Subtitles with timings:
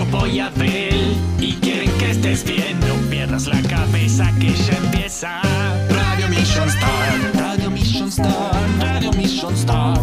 [0.00, 2.80] Jopo y Abel y quieren que estés bien.
[2.80, 5.42] No pierdas la cabeza que ya empieza.
[5.90, 9.98] Radio Mission Star, Radio Mission Star, Radio Mission Star.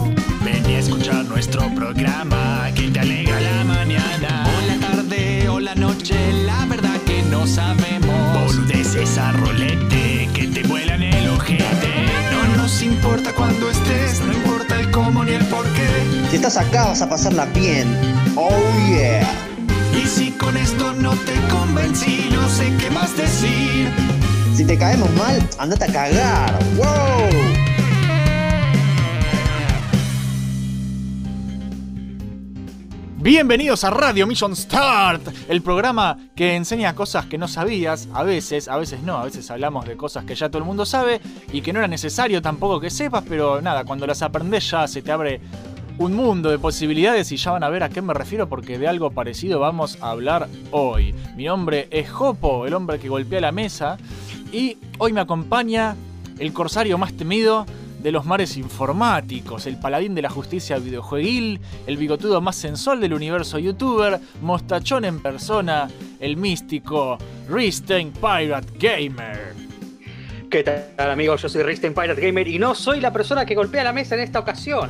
[0.45, 4.45] Ven y escuchar nuestro programa que te alegra la mañana.
[4.45, 8.53] O la tarde o la noche, la verdad que no sabemos.
[8.53, 12.05] Boludeces a rolete que te vuelan el ojete.
[12.31, 15.87] No nos importa cuando estés, no importa el cómo ni el por qué.
[16.29, 17.87] Si estás acá vas a pasarla bien.
[18.35, 18.51] Oh
[18.89, 19.46] yeah.
[21.01, 23.89] No te convencí, no sé qué más decir.
[24.55, 26.59] Si te caemos mal, andate a cagar.
[26.75, 27.67] Wow.
[33.19, 38.67] Bienvenidos a Radio Mission Start, el programa que enseña cosas que no sabías, a veces,
[38.67, 41.19] a veces no, a veces hablamos de cosas que ya todo el mundo sabe
[41.51, 45.01] y que no era necesario tampoco que sepas, pero nada, cuando las aprendes ya se
[45.01, 45.41] te abre
[45.99, 48.87] un mundo de posibilidades y ya van a ver a qué me refiero porque de
[48.87, 51.13] algo parecido vamos a hablar hoy.
[51.35, 53.97] Mi nombre es Jopo, el hombre que golpea la mesa
[54.51, 55.95] y hoy me acompaña
[56.37, 57.65] el corsario más temido
[58.01, 63.13] de los mares informáticos, el paladín de la justicia videojueguil, el bigotudo más sensual del
[63.13, 67.17] universo youtuber, mostachón en persona, el místico
[67.49, 69.66] Ristein Pirate Gamer.
[70.49, 71.41] ¿Qué tal amigos?
[71.41, 74.21] Yo soy Risten Pirate Gamer y no soy la persona que golpea la mesa en
[74.21, 74.89] esta ocasión.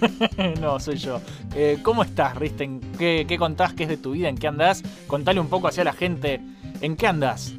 [0.60, 1.20] no, soy yo.
[1.56, 2.80] Eh, ¿Cómo estás, Risten?
[2.98, 3.72] ¿Qué, ¿Qué contás?
[3.72, 4.28] ¿Qué es de tu vida?
[4.28, 4.82] ¿En qué andás?
[5.08, 6.40] Contale un poco hacia la gente.
[6.80, 7.54] ¿En qué andás?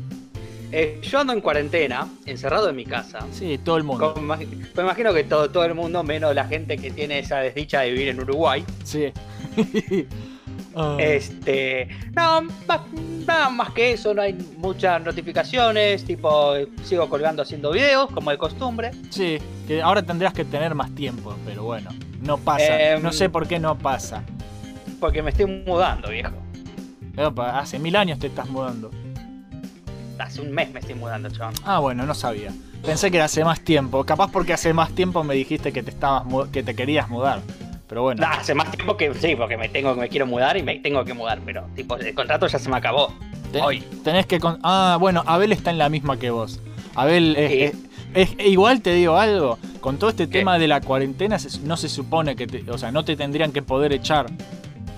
[0.72, 3.20] Eh, yo ando en cuarentena, encerrado en mi casa.
[3.32, 4.14] Sí, todo el mundo.
[4.14, 4.38] Con- me
[4.78, 8.08] imagino que todo, todo el mundo, menos la gente que tiene esa desdicha de vivir
[8.08, 8.64] en Uruguay.
[8.84, 9.12] Sí.
[10.76, 11.88] Ah, Este.
[12.16, 12.82] No, más,
[13.28, 16.04] nada más que eso, no hay muchas notificaciones.
[16.04, 16.54] Tipo,
[16.84, 18.92] sigo colgando haciendo videos, como de costumbre.
[19.10, 21.92] Sí, que ahora tendrías que tener más tiempo, pero bueno,
[22.22, 22.94] no pasa.
[22.94, 24.24] Em, no sé por qué no pasa.
[25.00, 26.34] Porque me estoy mudando, viejo.
[27.18, 28.90] Epa, hace mil años te estás mudando.
[30.18, 31.54] Hace un mes me estoy mudando, chabón.
[31.66, 32.52] Ah, bueno, no sabía.
[32.86, 34.04] Pensé que era hace más tiempo.
[34.04, 37.42] Capaz porque hace más tiempo me dijiste que te estabas que te querías mudar.
[37.94, 38.22] Pero bueno.
[38.24, 41.06] Nah, hace más tiempo que sí, porque me tengo me quiero mudar y me tengo
[41.06, 43.14] que mudar, pero tipo el contrato ya se me acabó.
[43.64, 43.82] Hoy.
[44.04, 46.60] Tenés que con- Ah, bueno, Abel está en la misma que vos.
[46.96, 47.62] Abel es, Sí.
[48.16, 50.40] es- es- e igual te digo algo, con todo este ¿Qué?
[50.40, 53.52] tema de la cuarentena se- no se supone que te, o sea, no te tendrían
[53.52, 54.26] que poder echar.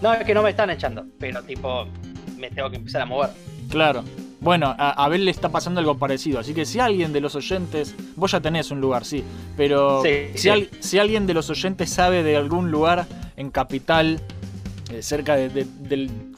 [0.01, 1.87] No, es que no me están echando, pero tipo
[2.37, 3.31] me tengo que empezar a mover.
[3.69, 4.05] Claro.
[4.45, 7.95] Bueno, a Abel le está pasando algo parecido, así que si alguien de los oyentes,
[8.15, 9.23] vos ya tenés un lugar, sí,
[9.57, 10.49] pero Sí, si, sí.
[10.49, 13.07] al- si alguien de los oyentes sabe de algún lugar
[13.37, 14.19] en capital,
[14.91, 15.65] eh, cerca de,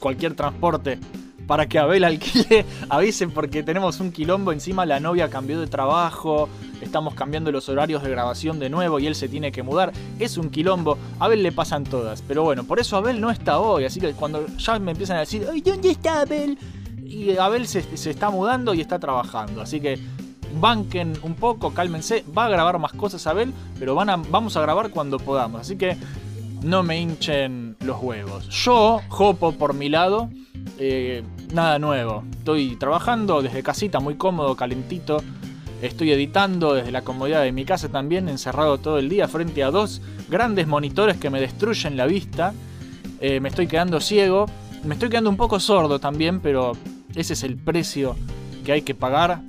[0.00, 0.98] cualquier transporte,
[1.46, 6.48] para que Abel alquile, avisen porque tenemos un quilombo encima, la novia cambió de trabajo,
[6.80, 10.38] estamos cambiando los horarios de grabación de nuevo y él se tiene que mudar, es
[10.38, 13.84] un quilombo, a Abel le pasan todas, pero bueno, por eso Abel no está hoy,
[13.84, 16.56] así que cuando ya me empiezan a decir, ay, ¿dónde está Abel?
[17.08, 17.80] Y Abel se,
[18.10, 19.62] está mudando y está trabajando.
[19.62, 19.98] Así que
[20.60, 22.22] banquen un poco, cálmense.
[22.36, 25.62] Va a grabar más cosas Abel, pero van a, vamos a grabar cuando podamos.
[25.62, 25.96] Así que
[26.62, 28.46] no me hinchen los huevos.
[28.50, 30.28] Yo, Jopo por mi lado,
[30.78, 31.22] eh,
[31.54, 32.24] nada nuevo.
[32.30, 35.22] Estoy trabajando desde casita, muy cómodo, calentito.
[35.80, 39.70] Estoy editando desde la comodidad de mi casa también, encerrado todo el día frente a
[39.70, 42.52] dos grandes monitores que me destruyen la vista.
[43.20, 44.44] Eh, me estoy quedando ciego.
[44.84, 46.72] Me estoy quedando un poco sordo también, pero
[47.14, 48.16] ese es el precio
[48.64, 49.42] que hay que pagar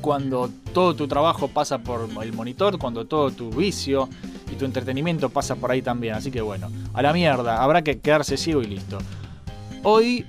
[0.00, 4.08] cuando todo tu trabajo pasa por el monitor, cuando todo tu vicio
[4.52, 6.14] y tu entretenimiento pasa por ahí también.
[6.14, 8.98] Así que bueno, a la mierda, habrá que quedarse ciego y listo.
[9.82, 10.26] Hoy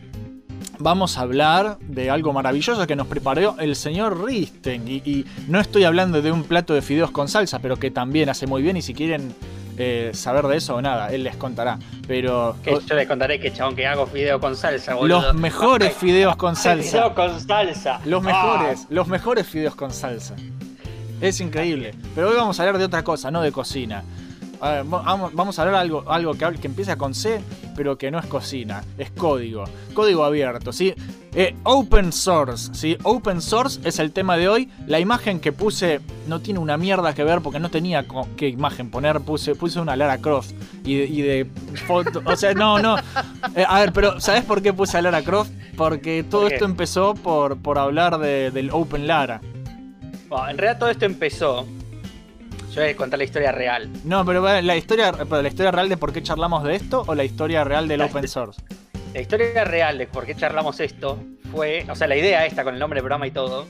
[0.80, 4.88] vamos a hablar de algo maravilloso que nos preparó el señor Risten.
[4.88, 8.48] Y, no estoy hablando de un plato de fideos con salsa, pero que también hace
[8.48, 8.78] muy bien.
[8.78, 9.34] Y si quieren
[9.78, 11.78] eh, saber de eso o nada, él les contará.
[12.08, 15.22] Pero Que yo les contaré que chabón que hago fideo con salsa, boludo.
[15.22, 17.14] los mejores Ay, fideos con Fideo salsa.
[17.14, 18.00] con salsa.
[18.06, 20.36] Los Ah, mejores, los mejores fideos con salsa.
[21.22, 21.94] Es increíble.
[22.14, 24.04] Pero hoy vamos a hablar de otra cosa, no de cocina.
[24.66, 27.40] A ver, va- vamos, vamos a hablar algo, algo que, que empieza con C,
[27.76, 29.66] pero que no es cocina, es código.
[29.94, 30.94] Código abierto, ¿sí?
[31.36, 32.98] Eh, open source, ¿sí?
[33.04, 34.70] Open source es el tema de hoy.
[34.88, 38.06] La imagen que puse no tiene una mierda que ver porque no tenía
[38.38, 39.20] qué imagen poner.
[39.22, 40.52] Puse, puse una Lara Croft
[40.84, 41.46] y de, y de
[41.86, 42.22] foto.
[42.26, 42.96] O sea, no, no.
[43.56, 45.52] Eh, a ver, pero ¿sabes por qué puse a Lara Croft?
[45.78, 49.42] Porque todo esto empezó por, por hablar de- del Open Lara.
[50.30, 51.68] Bueno, en realidad todo esto empezó.
[52.76, 53.90] Yo voy a contar la historia real.
[54.04, 57.16] No, pero la historia, pero la historia real de por qué charlamos de esto o
[57.16, 58.62] la historia real del La open source.
[59.14, 61.18] La historia real de por qué charlamos esto
[61.54, 61.86] fue.
[61.90, 63.66] O sea, la idea esta con el nombre del programa y todo.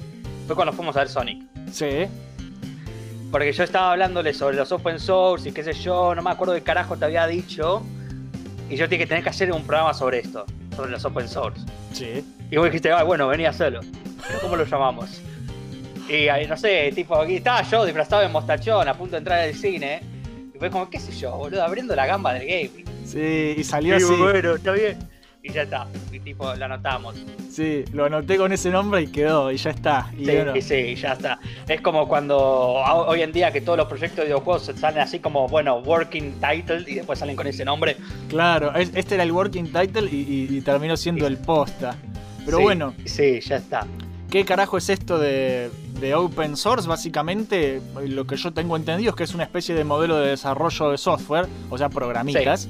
[0.48, 1.44] Fue cuando fuimos a ver Sonic.
[1.72, 2.07] Sí.
[3.31, 6.56] Porque yo estaba hablándole sobre los open source y qué sé yo, no me acuerdo
[6.56, 7.84] qué carajo te había dicho.
[8.72, 11.62] Y yo dije que tenés que hacer un programa sobre esto, sobre los open source.
[11.94, 12.25] Sí.
[12.50, 13.81] Y vos dijiste, ah, bueno, venía solo.
[14.28, 15.22] Pero ¿cómo lo llamamos?
[16.07, 19.54] Y no sé, tipo, aquí estaba yo disfrazado de mostachón, a punto de entrar al
[19.56, 20.02] cine.
[20.54, 22.86] Y fue como, qué sé yo, boludo, abriendo la gamba del gaming.
[23.06, 24.16] Sí, y salió Y así.
[24.16, 24.98] bueno, está bien.
[25.44, 25.86] Y ya está.
[26.12, 27.16] Y tipo, lo anotamos.
[27.52, 30.10] Sí, lo anoté con ese nombre y quedó, y ya está.
[30.18, 31.40] Y Sí, bueno, sí, ya está.
[31.68, 35.48] Es como cuando hoy en día que todos los proyectos de videojuegos salen así como,
[35.48, 37.98] bueno, working title y después salen con ese nombre.
[38.28, 41.96] claro, es- este era el working title y, y- y terminó siendo el posta.
[42.46, 43.86] Pero Sí, bueno, Sí, ya está.
[44.30, 45.69] ¿Qué carajo es esto de,
[46.00, 46.88] de open source?
[46.88, 50.92] Básicamente, lo que yo tengo entendido es que es una especie de modelo de desarrollo
[50.92, 52.68] de software, o sea, programitas,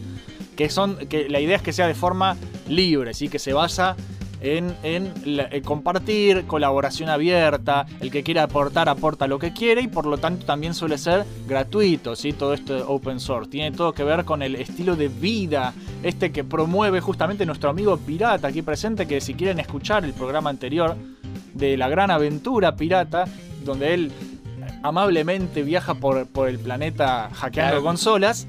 [0.55, 2.37] que son, que la idea es que sea de forma
[2.67, 3.27] libre, ¿sí?
[3.29, 3.95] que se basa
[4.41, 9.81] en, en la- en compartir, colaboración abierta, el que quiera aportar aporta lo que quiere
[9.81, 12.31] y por lo tanto también suele ser gratuito, ¿sí?
[12.31, 13.49] todo esto de open source.
[13.49, 15.73] Tiene todo que ver con el estilo de vida,
[16.03, 20.49] este que promueve justamente nuestro amigo Pirata aquí presente, que si quieren escuchar el programa
[20.51, 20.95] anterior
[21.55, 23.25] de la gran aventura pirata,
[23.63, 24.11] donde él
[24.83, 27.83] amablemente viaja por, por el planeta hackeando Claro.
[27.83, 28.45] consolas,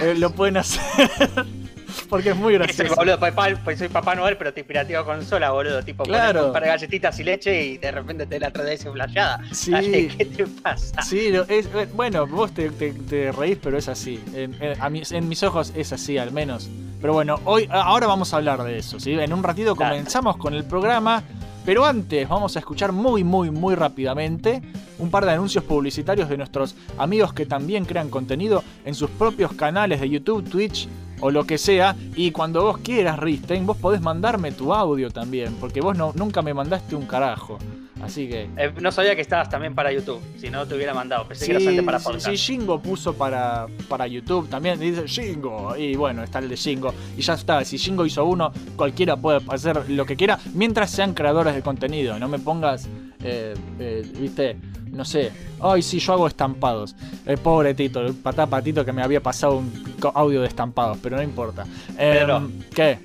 [0.00, 0.80] eh, lo pueden hacer
[2.08, 2.94] porque es muy Soy, gracioso.
[2.96, 5.82] boludo, papá, pues soy Papá Noel, pero te pirateo consola, boludo.
[5.84, 6.32] Tipo, Claro.
[6.40, 9.40] pones un par de galletitas y leche y de repente te la 3DS flasheada.
[9.52, 9.70] Sí.
[9.70, 11.02] Dale, ¿Qué te pasa?
[11.02, 14.20] Sí, es- eh, bueno, vos te, te- te reís, pero es así.
[14.34, 16.68] En, en- a mis, en mis ojos es así, al menos.
[17.00, 18.98] Pero bueno, hoy, ahora vamos a hablar de eso.
[18.98, 19.12] ¿sí?
[19.12, 19.96] En un ratito Dale.
[19.98, 21.22] comenzamos con el programa.
[21.66, 24.62] Pero antes vamos a escuchar muy, muy, muy rápidamente
[25.00, 29.52] un par de anuncios publicitarios de nuestros amigos que también crean contenido en sus propios
[29.52, 30.88] canales de YouTube, Twitch
[31.20, 31.96] o lo que sea.
[32.14, 36.42] Y cuando vos quieras, Risten, vos podés mandarme tu audio también, porque vos no, nunca
[36.42, 37.58] me mandaste un carajo.
[38.02, 40.20] Así que Eh, no sabía que estabas también para YouTube.
[40.36, 41.26] Si no, te hubiera mandado.
[41.26, 42.26] Pensé que era para sí, podcast.
[42.26, 46.92] sí, Shingo puso para, para YouTube también, dice Shingo, y bueno, está el de Shingo,
[47.16, 51.14] y ya está, si Shingo hizo uno, cualquiera puede hacer lo que quiera, mientras sean
[51.14, 52.86] creadores de contenido, no me pongas,
[53.24, 54.56] eh, eh, viste,
[54.90, 55.30] no sé,
[55.60, 56.94] ay, sí, yo hago estampados,
[57.26, 59.72] Eh, pobre Tito, el patá patito que me había pasado un
[60.14, 61.64] audio de estampados, pero no importa.
[61.98, 62.48] Eh, Pedro.
[62.74, 62.98] ¿Qué?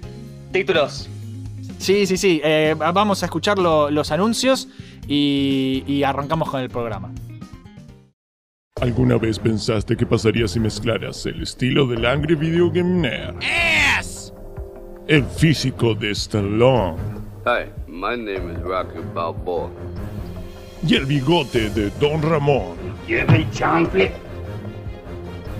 [0.51, 1.09] Títulos.
[1.79, 4.67] Sí, sí, sí, eh, vamos a escuchar lo- los anuncios
[5.07, 7.11] y, y arrancamos con el programa.
[8.79, 13.35] ¿Alguna vez pensaste qué pasaría si mezclaras el estilo del Angry Video Game Nerd?
[15.07, 16.95] El físico de Stallone
[17.45, 19.69] Hi, my name is Rocky Balboa.
[20.87, 22.75] Y el bigote de Don Ramón.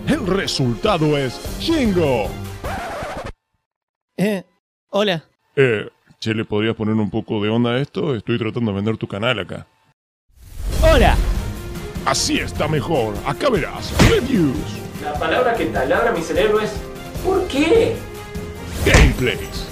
[0.08, 2.28] El resultado es Shingo.
[4.18, 4.44] Eh,
[4.90, 5.24] hola.
[5.56, 5.88] Eh,
[6.20, 8.16] che, ¿le podrías poner un poco de onda a esto?
[8.16, 9.68] Estoy tratando de vender tu canal acá.
[10.82, 11.16] Hola.
[12.06, 13.14] Así está mejor.
[13.26, 13.94] Acá verás.
[14.10, 14.56] Reviews,
[15.04, 16.72] La palabra que taladra mi cerebro es
[17.24, 17.96] ¿Por qué?
[18.84, 19.68] gameplays,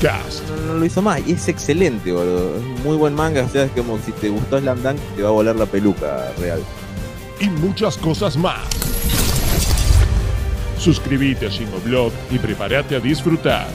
[0.00, 0.42] podcast.
[0.48, 2.56] no, no lo hizo más y es excelente, boludo.
[2.56, 5.28] Es muy buen manga, o sea, es como si te gustó Slam Dunk, te va
[5.28, 6.62] a volar la peluca real.
[7.40, 8.60] y muchas cosas más.
[10.78, 13.66] Suscríbete a Shingoblog y prepárate a disfrutar.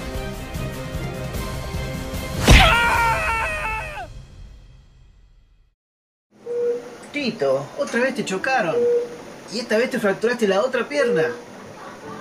[7.11, 8.75] Tito, otra vez te chocaron.
[9.53, 11.23] Y esta vez te fracturaste la otra pierna.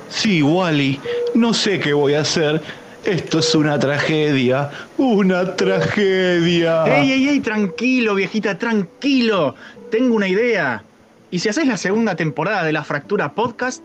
[0.08, 0.98] Sí, Wally,
[1.34, 2.62] no sé qué voy a hacer.
[3.04, 6.84] Esto es una tragedia, una tragedia.
[6.84, 7.40] ¡Ey, ey, ey!
[7.40, 9.54] Tranquilo, viejita, tranquilo.
[9.90, 10.84] Tengo una idea.
[11.30, 13.82] ¿Y si haces la segunda temporada de La Fractura Podcast?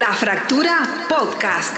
[0.00, 1.76] La Fractura Podcast.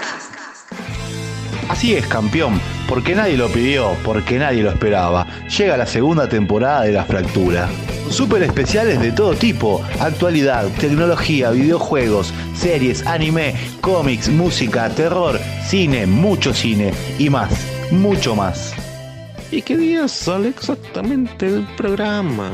[1.69, 5.27] Así es, campeón, porque nadie lo pidió, porque nadie lo esperaba.
[5.57, 7.69] Llega la segunda temporada de La Fractura.
[8.09, 16.53] Super especiales de todo tipo, actualidad, tecnología, videojuegos, series, anime, cómics, música, terror, cine, mucho
[16.53, 17.51] cine y más,
[17.91, 18.73] mucho más.
[19.51, 22.49] ¿Y qué día sale exactamente el programa?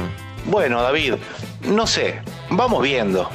[0.45, 1.15] Bueno, David,
[1.63, 3.29] No sé, vamos viendo.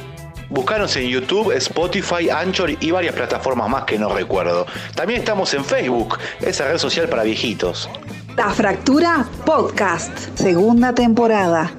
[0.49, 4.67] Buscanos en YouTube, Spotify, Anchor y varias plataformas más que no recuerdo.
[4.95, 7.89] También estamos en Facebook, esa red social para viejitos.
[8.37, 11.71] La Fractura Podcast, segunda temporada.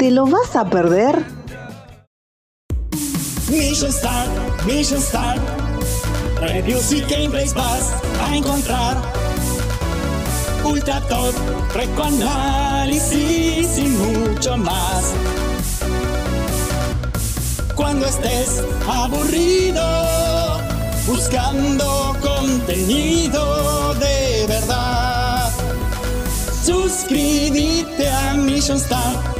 [0.00, 1.14] ¿Te lo vas a perder?
[3.50, 4.30] Mission Start,
[4.64, 5.38] Mission Start.
[6.40, 7.92] Reviews y gameplays vas
[8.26, 8.96] a encontrar.
[10.64, 11.34] Ultra Top,
[12.02, 15.12] análisis y mucho más.
[17.74, 20.62] Cuando estés aburrido,
[21.06, 25.50] buscando contenido de verdad,
[26.64, 29.39] suscríbete a Mission Start.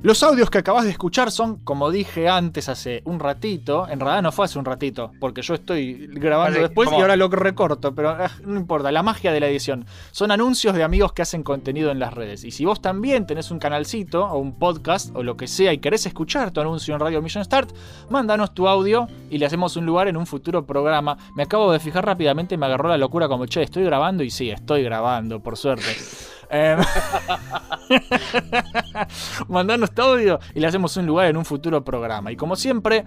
[0.00, 4.22] Los audios que acabas de escuchar son, como dije antes hace un ratito, en realidad
[4.22, 7.00] no fue hace un ratito, porque yo estoy grabando Vale, después ¿cómo?
[7.00, 9.86] y ahora lo recorto, pero ah, no importa, la magia de la edición.
[10.12, 12.44] Son anuncios de amigos que hacen contenido en las redes.
[12.44, 15.78] Y si vos también tenés un canalcito o un podcast o lo que sea y
[15.78, 17.70] querés escuchar tu anuncio en Radio Mission Start,
[18.08, 21.18] mándanos tu audio y le hacemos un lugar en un futuro programa.
[21.34, 24.30] Me acabo de fijar rápidamente y me agarró la locura como, che, estoy grabando y
[24.30, 25.88] sí, estoy grabando, por suerte.
[26.50, 26.78] Em,
[29.48, 32.32] mandanos audio y le hacemos un lugar en un futuro programa.
[32.32, 33.04] Y como siempre,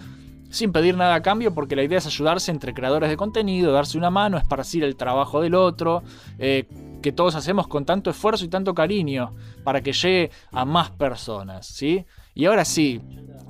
[0.49, 3.97] sin pedir nada a cambio, porque la idea es ayudarse entre creadores de contenido, darse
[3.97, 6.03] una mano, esparcir el trabajo del otro,
[6.37, 6.67] eh,
[7.01, 9.33] que todos hacemos con tanto esfuerzo y tanto cariño
[9.63, 12.05] para que llegue a más personas, ¿sí?
[12.33, 13.01] Y ahora sí,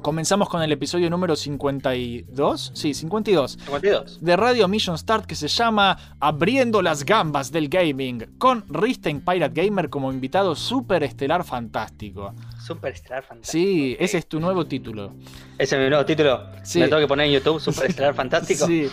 [0.02, 4.20] comenzamos con el episodio número 52, sí, 52, 52.
[4.22, 9.62] de Radio Mission Start que se llama Abriendo las gambas del gaming, con Risten Pirate
[9.64, 12.34] Gamer como invitado super estelar fantástico.
[12.66, 13.52] Superestelar fantástico.
[13.52, 15.14] Sí, ese es tu nuevo título.
[15.58, 16.42] Ese es mi nuevo título.
[16.64, 16.80] Sí.
[16.80, 18.66] Me tengo que poner en YouTube Superestelar fantástico.
[18.66, 18.88] Sí.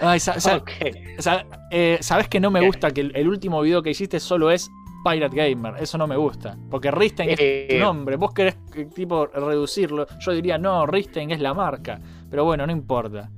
[0.00, 0.70] Ay, sa- sa- Ok.
[1.18, 4.50] sa- eh, Sabes que no me gusta que el, el último video que hiciste solo
[4.52, 4.70] es
[5.04, 5.74] Pirate Gamer.
[5.80, 6.56] Eso no me gusta.
[6.70, 7.66] Porque Risten es Eh.
[7.70, 8.16] tu nombre.
[8.16, 10.06] Vos querés eh, tipo reducirlo.
[10.20, 12.00] Yo diría, no, Risten es la marca.
[12.30, 13.30] Pero bueno, no importa.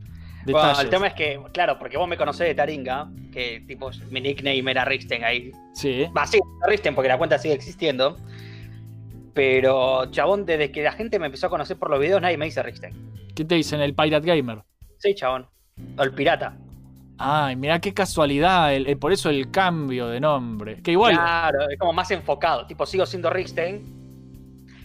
[0.47, 4.21] Bueno, el tema es que, claro, porque vos me conocés de Taringa, que tipo mi
[4.23, 5.52] nickname era Risten ahí.
[5.75, 6.07] Sí.
[6.17, 8.17] Va, sí, Risten, porque la cuenta sigue existiendo.
[9.35, 12.47] Pero, chabón, desde que la gente me empezó a conocer por los videos, nadie me
[12.47, 12.93] dice Risten.
[13.35, 14.62] ¿Qué te dicen el Pirate Gamer?
[14.99, 15.47] Sí, chabón.
[15.97, 16.57] O el pirata.
[17.23, 18.75] Ay, mirá qué casualidad.
[18.75, 20.81] el- el- por eso el cambio de nombre.
[20.83, 21.15] Que igual.
[21.15, 22.67] Claro, es como más enfocado.
[22.67, 23.83] Tipo, sigo siendo Risten.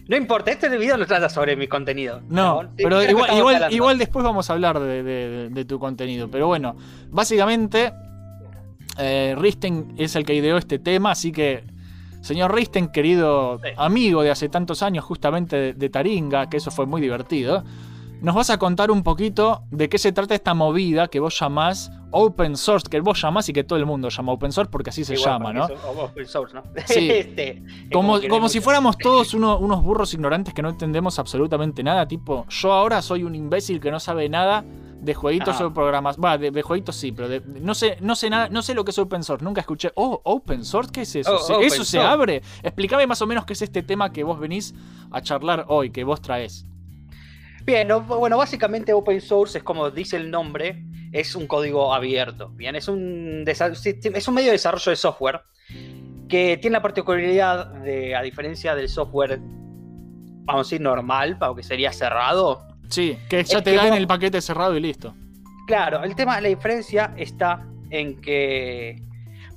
[0.08, 2.20] No importa, este video no trata sobre mi contenido.
[2.28, 2.62] No.
[2.62, 6.30] Sí, pero igual, igual, después vamos a hablar de, de- de tu contenido.
[6.30, 6.76] Pero bueno,
[7.10, 7.92] básicamente,
[8.98, 11.64] eh, Risten es el que ideó este tema, así que,
[12.20, 16.86] señor Risten, querido amigo de hace tantos años, justamente de, de Taringa, que eso fue
[16.86, 17.64] muy divertido,
[18.20, 21.90] nos vas a contar un poquito de qué se trata esta movida que vos llamás
[22.10, 25.04] open source, que vos llamás y que todo el mundo llama open source porque así
[25.04, 25.66] se llama, ¿no?
[26.02, 26.62] open source, ¿no?
[26.86, 27.10] Sí.
[27.10, 31.82] Este, es Como, como si fuéramos todos uno- unos burros ignorantes que no entendemos absolutamente
[31.82, 32.08] nada.
[32.08, 34.64] Tipo, yo ahora soy un imbécil que no sabe nada
[35.00, 36.16] de jueguitos o programas.
[36.16, 38.72] Va, de, de jueguitos sí, pero de- de- no sé, no sé nada, no sé
[38.74, 39.44] lo que es open source.
[39.44, 39.92] Nunca escuché.
[39.94, 41.34] Oh, open source, ¿qué es eso?
[41.36, 42.40] Oh, ¿Se- ¿Eso se abre?
[42.62, 44.74] Explícame más o menos qué es este tema que vos venís
[45.10, 46.64] a charlar hoy, que vos traes.
[47.66, 52.48] Bien, no, bueno, básicamente open source es como dice el nombre, es un código abierto.
[52.50, 55.40] Bien, es un, es un medio de desarrollo de software
[56.28, 61.92] que tiene la particularidad de, a diferencia del software, vamos a decir, normal, aunque sería
[61.92, 62.62] cerrado.
[62.88, 65.14] Sí, que ya te que dan vos- el paquete cerrado y listo.
[65.66, 69.02] Claro, el tema, la diferencia está en que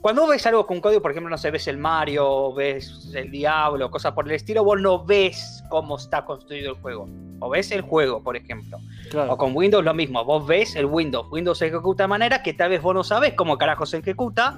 [0.01, 3.91] cuando ves algo con código, por ejemplo, no sé, ves el Mario, ves el Diablo,
[3.91, 7.09] cosas por el estilo, vos no ves cómo está construido el juego.
[7.39, 8.77] O ves el juego, por ejemplo.
[9.09, 9.33] Claro.
[9.33, 11.27] O con Windows lo mismo, vos ves el Windows.
[11.31, 14.57] Windows se ejecuta de manera que tal vez vos no sabés cómo carajo se ejecuta.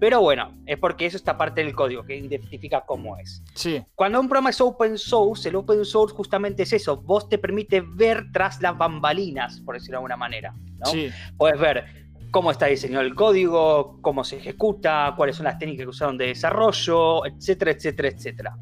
[0.00, 3.42] Pero bueno, es porque eso está parte del código, que identifica cómo es.
[3.54, 6.96] Sí, Cuando un programa es open source, el open source justamente es eso.
[6.96, 10.54] Vos te permite ver tras las bambalinas, por decirlo de alguna manera.
[10.78, 10.86] ¿no?
[10.86, 11.10] sí.
[11.38, 12.03] Puedes ver
[12.34, 16.26] cómo está diseñado el código, cómo se ejecuta, cuáles son las técnicas que usaron de
[16.26, 18.56] desarrollo, etcétera, etcétera, etcétera.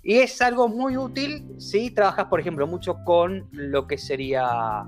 [0.00, 4.84] Y es algo muy útil si trabajas, por ejemplo, mucho con lo que sería...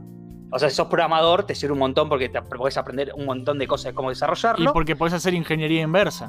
[0.52, 3.58] O sea, si sos programador, te sirve un montón porque te podés aprender un montón
[3.58, 4.72] de cosas de cómo Y desarrollarlo.
[4.72, 6.28] porque podés hacer ingeniería inversa.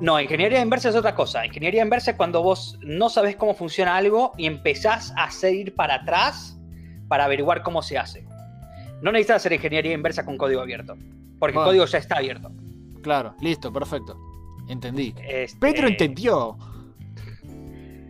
[0.00, 1.46] No, ingeniería inversa es otra cosa.
[1.46, 5.94] Ingeniería inversa es cuando vos no sabés cómo funciona algo y empezás a seguir para
[5.94, 6.58] atrás
[7.06, 8.26] para averiguar cómo se hace.
[9.02, 10.96] No necesitas hacer ingeniería inversa con código abierto,
[11.38, 11.62] porque Bueno.
[11.62, 12.50] el código ya está abierto.
[13.02, 14.16] Claro, listo, perfecto.
[14.68, 15.14] Entendí.
[15.28, 16.56] Este, Pedro entendió.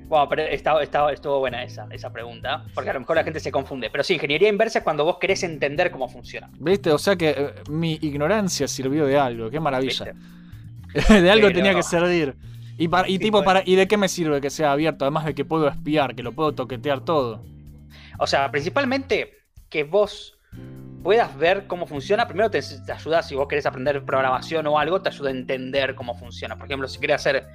[0.07, 3.41] Bueno, pero está- está- estuvo buena esa, esa pregunta, porque a lo mejor la gente
[3.41, 3.89] se confunde.
[3.91, 6.51] Pero sí, ingeniería inversa es cuando vos querés entender cómo funciona.
[6.61, 6.91] ¿Viste?
[6.93, 9.51] O sea que eh, mi ignorancia sirvió de algo.
[9.51, 10.05] Qué maravilla.
[11.09, 12.37] de algo Pero- tenía que servir.
[12.77, 15.05] Y, para, y tipo, para, ¿y de qué me sirve que sea abierto?
[15.05, 17.45] Además de que puedo espiar, que lo puedo toquetear todo.
[18.19, 19.33] O sea, principalmente
[19.71, 20.34] que vos
[21.05, 22.27] puedas ver cómo funciona.
[22.27, 25.95] Primero te, te ayuda, si vos querés aprender programación o algo, te ayuda a entender
[25.95, 26.57] cómo funciona.
[26.57, 27.47] Por ejemplo, si querés hacer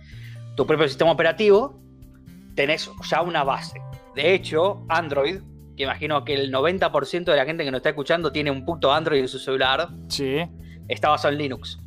[0.56, 1.82] tu propio sistema operativo,
[2.56, 3.82] tenés ya una base.
[4.15, 5.41] De hecho, Android,
[5.75, 8.94] que imagino que el 90% de la gente que nos está escuchando tiene un puto
[8.94, 10.38] Android en su celular, Sí.
[10.88, 11.79] está basado en Linux.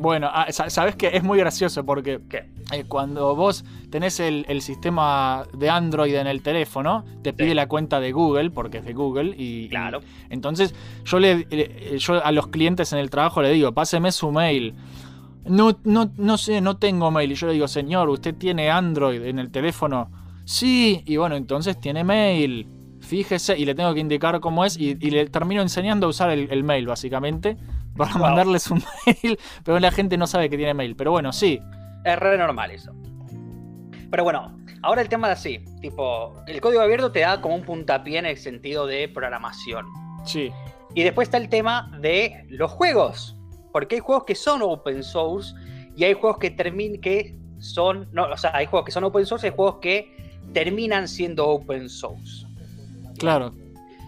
[0.00, 2.20] Bueno, ah, sa- sabes que es muy gracioso porque
[2.72, 7.68] eh, cuando vos tenés el, el sistema de Android en el teléfono, te pide la
[7.68, 9.70] cuenta de Google, porque es de Google, y, y
[10.30, 14.30] entonces yo le eh, yo a los clientes en el trabajo le digo, páseme su
[14.32, 14.74] mail.
[15.44, 17.32] No, no, no sé, no tengo mail.
[17.32, 20.10] Y yo le digo, señor, ¿usted tiene Android en el teléfono?
[20.44, 22.66] Sí, y bueno, entonces tiene mail.
[23.00, 26.30] Fíjese, y le tengo que indicar cómo es, y, y le termino enseñando a usar
[26.30, 27.56] el, el mail, básicamente,
[28.00, 28.22] para Wow.
[28.22, 30.96] mandarles un mail, pero la gente no sabe que tiene mail.
[30.96, 31.60] Pero bueno, sí.
[32.04, 32.92] Es re normal eso.
[34.10, 35.64] Pero bueno, ahora el tema es así.
[35.80, 39.86] Tipo, el código abierto te da como un puntapié en el sentido de programación.
[40.24, 40.50] Sí.
[40.94, 43.36] Y después está el tema de los juegos.
[43.72, 45.54] Porque hay juegos que son open source
[45.96, 48.08] y hay juegos que termin que son.
[48.12, 50.16] No, o sea, hay juegos que son open source y hay juegos que
[50.52, 52.44] terminan siendo open source.
[53.18, 53.52] Claro.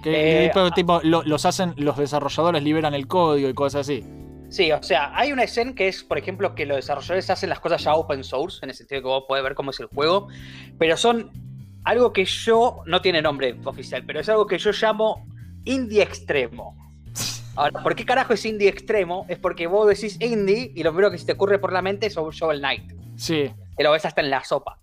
[0.03, 4.05] Que Eh, tipo, tipo, lo- los hacen, los desarrolladores liberan el código y cosas así.
[4.51, 7.61] Sí, o sea, hay una escena que es, por ejemplo, que los desarrolladores hacen las
[7.61, 10.29] cosas ya open source, en el sentido que vos podés ver cómo es el juego,
[10.79, 11.31] pero son
[11.85, 15.27] algo que yo, no tiene nombre oficial, pero es algo que yo llamo
[15.65, 16.77] indie extremo.
[17.55, 19.25] Ahora, ¿por qué carajo es indie extremo?
[19.29, 22.07] Es porque vos decís indie y lo primero que se te ocurre por la mente
[22.07, 24.79] es Shovel Knight, Sí, que lo ves hasta en la sopa.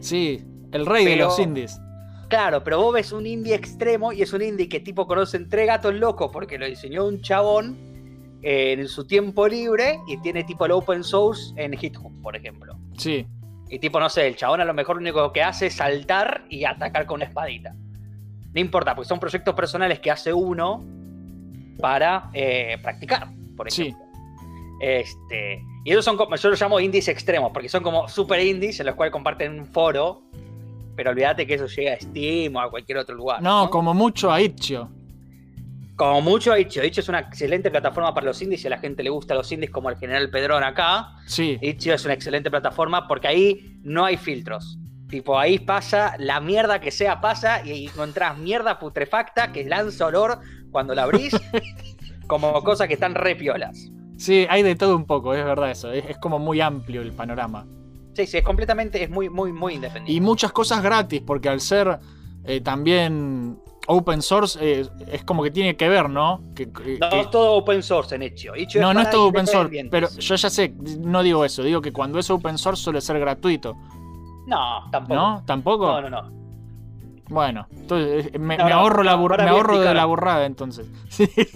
[0.00, 0.42] sí.
[0.72, 1.78] El rey de los indies.
[2.32, 5.66] Claro, pero vos ves un indie extremo y es un indie que tipo conoce entre
[5.66, 7.76] gatos locos porque lo diseñó un chabón
[8.42, 12.74] eh, en su tiempo libre y tiene tipo el open source en GitHub, por ejemplo.
[12.96, 13.26] Sí.
[13.68, 16.46] Y tipo, no sé, el chabón a lo mejor lo único que hace es saltar
[16.48, 17.74] y atacar con una espadita.
[18.54, 20.82] No importa, porque son proyectos personales que hace uno
[21.80, 24.06] para eh, practicar, por ejemplo.
[24.80, 28.80] Este, y esos son como, yo los llamo indies extremos, porque son como super indies
[28.80, 30.22] en los cuales comparten un foro,
[31.02, 33.42] pero olvídate que eso llega a Steam o a cualquier otro lugar.
[33.42, 34.88] No, como mucho a Itch.io.
[35.96, 36.84] Como mucho, Itch.io.
[36.84, 39.50] Itch.io es una excelente plataforma para los indies y a la gente le gusta los
[39.50, 41.08] indies como el General Pedrón acá.
[41.26, 41.58] Sí.
[41.60, 44.78] Itch.io es una excelente plataforma porque ahí no hay filtros.
[45.08, 50.38] Tipo, ahí pasa la mierda que sea, pasa y encontrás mierda putrefacta que lanza olor
[50.70, 51.34] cuando la abrís,
[52.28, 53.90] como cosas que están re piolas.
[54.18, 55.90] Sí, hay de todo un poco, es verdad eso.
[55.90, 57.66] Es, es como muy amplio el panorama.
[58.14, 60.12] Sí, sí, es completamente, es muy, muy, muy independiente.
[60.12, 61.98] Y muchas cosas gratis, porque al ser
[62.44, 66.40] eh, también open source, eh, es como que tiene que ver, ¿no?
[66.54, 68.22] Que, que- No que- es todo open source en.
[68.24, 71.80] Itch.io no, no es todo open source, pero yo ya sé, no digo eso, digo
[71.80, 73.76] que cuando es open source suele ser gratuito.
[74.46, 75.14] No, tampoco.
[75.14, 75.42] ¿No?
[75.46, 75.86] ¿Tampoco?
[75.86, 76.42] No, no, no.
[77.28, 80.86] Bueno, entonces eh, me, No, me no, ahorro, la, me ahorro de la burrada entonces.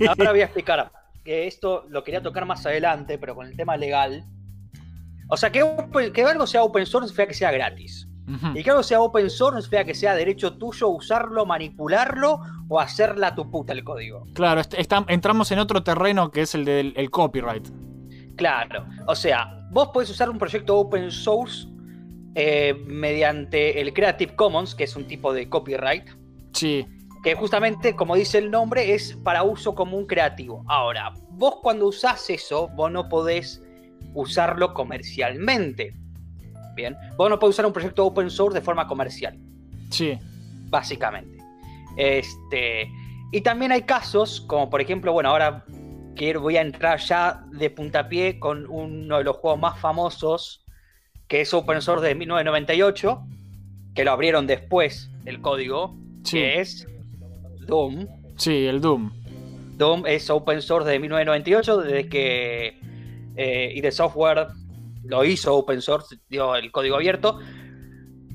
[0.09, 0.91] Ahora voy a explicar
[1.23, 4.25] que esto lo quería tocar más adelante, pero con el tema legal.
[5.29, 8.09] O sea, que, open- que algo sea open source significa que sea gratis.
[8.55, 13.37] Y que algo sea open source significa que sea derecho tuyo usarlo, manipularlo o hacerla
[13.37, 14.27] tu puta el código.
[14.35, 17.69] Claro, est- está- entramos en otro terreno que es el del el copyright.
[18.37, 18.85] Claro.
[19.07, 21.69] O sea, vos podés usar un proyecto open source
[22.35, 26.09] eh, mediante el Creative Commons, que es un tipo de copyright.
[26.53, 26.87] Sí.
[27.23, 30.65] que justamente, como dice el nombre, es para uso común creativo.
[30.69, 33.63] Ahora, vos cuando usás eso, vos no podés
[34.17, 35.95] usarlo comercialmente.
[36.75, 39.39] Bien, vos no podés usar un proyecto open source de forma comercial,
[39.91, 40.19] Sí.
[40.69, 41.39] básicamente.
[41.97, 42.91] Este,
[43.33, 45.65] y también hay casos, como por ejemplo, bueno, ahora
[46.15, 50.65] quiero, voy a entrar ya de puntapié con uno de los juegos más famosos,
[51.29, 53.23] que es open source de 1998,
[53.95, 56.37] que lo abrieron después el código, Sí.
[56.39, 56.87] que es
[57.67, 58.07] Doom.
[58.37, 59.11] Sí, el Doom.
[59.79, 62.79] Doom es open source de 1998, desde que
[63.37, 64.49] eh, y de software
[65.05, 67.39] lo hizo open source, dio el código abierto,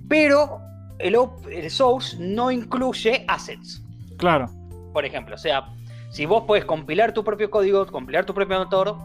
[0.08, 0.60] pero
[1.00, 1.16] el,
[1.52, 3.84] el source no incluye assets,
[4.18, 4.48] Claro.
[4.94, 5.36] por ejemplo.
[5.36, 5.66] O sea,
[6.10, 8.96] si vos podés compilar tu propio código, compilar tu propio motor,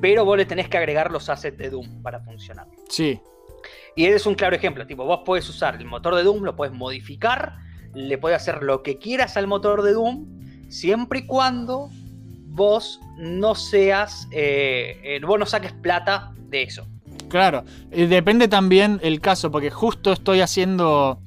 [0.00, 2.66] pero vos le tenés que agregar los assets de Doom para funcionar.
[2.88, 3.20] Sí.
[3.94, 6.56] Y ese es un claro ejemplo, tipo, vos podés usar el motor de Doom, lo
[6.56, 7.56] puedes modificar,
[7.94, 11.90] le puedes hacer lo que quieras al motor de Doom, siempre y cuando
[12.52, 16.86] vos no seas, eh, eh, vos no saques plata de eso.
[17.28, 21.18] Claro, depende también el caso, porque justo estoy haciendo.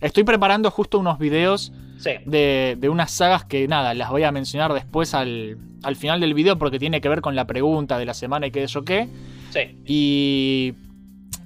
[0.00, 2.10] Estoy preparando justo unos videos Sí.
[2.26, 6.34] de, de unas sagas que nada, las voy a mencionar después al, al final del
[6.34, 9.08] video porque tiene que ver con la pregunta de la semana y qué yo qué.
[9.50, 9.78] Sí.
[9.86, 10.74] Y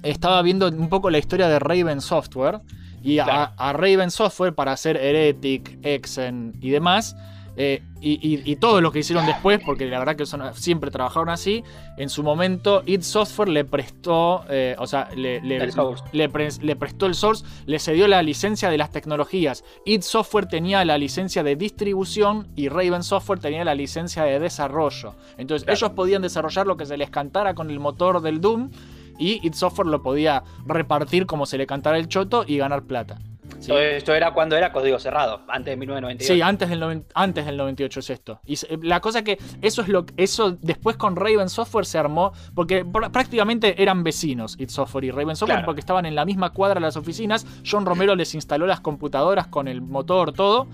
[0.01, 2.61] estaba viendo un poco la historia de Raven Software.
[3.03, 7.15] Y a, a Raven Software para hacer Heretic, Exen y demás.
[7.57, 10.91] Eh, y, y- y todo lo que hicieron después, porque la verdad que son- siempre
[10.91, 11.63] trabajaron así.
[11.97, 16.03] En su momento, id Software le prestó, eh, o sea, le, le- El source.
[16.11, 19.63] le pre- le prestó el source, le cedió la licencia de las tecnologías.
[19.85, 25.15] id Software tenía la licencia de distribución y Raven Software tenía la licencia de desarrollo.
[25.37, 25.77] Entonces, Claro.
[25.77, 28.69] ellos podían desarrollar lo que se les cantara con el motor del Doom
[29.17, 33.17] y id Software lo podía repartir como se le cantara el choto y ganar plata.
[33.59, 33.67] ¿Sí?
[33.69, 36.33] Todo esto era cuando era código cerrado, antes de 1998.
[36.33, 38.39] Sí, antes del, noven- antes del 98 es esto.
[38.45, 42.33] Y se- la cosa que eso es lo eso después con Raven Software se armó
[42.55, 45.65] porque pr- prácticamente eran vecinos id Software y Raven Software Claro.
[45.65, 47.45] porque estaban en la misma cuadra de las oficinas.
[47.69, 50.67] John Romero les instaló las computadoras con el motor todo.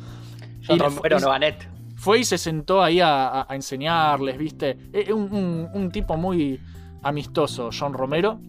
[0.68, 1.68] John Y Romero y- Novanet.
[1.96, 4.78] fue y se sentó ahí a, a- a enseñarles, ¿viste?
[4.94, 6.60] Eh, Un, un- un tipo muy
[7.02, 8.40] amistoso, John Romero.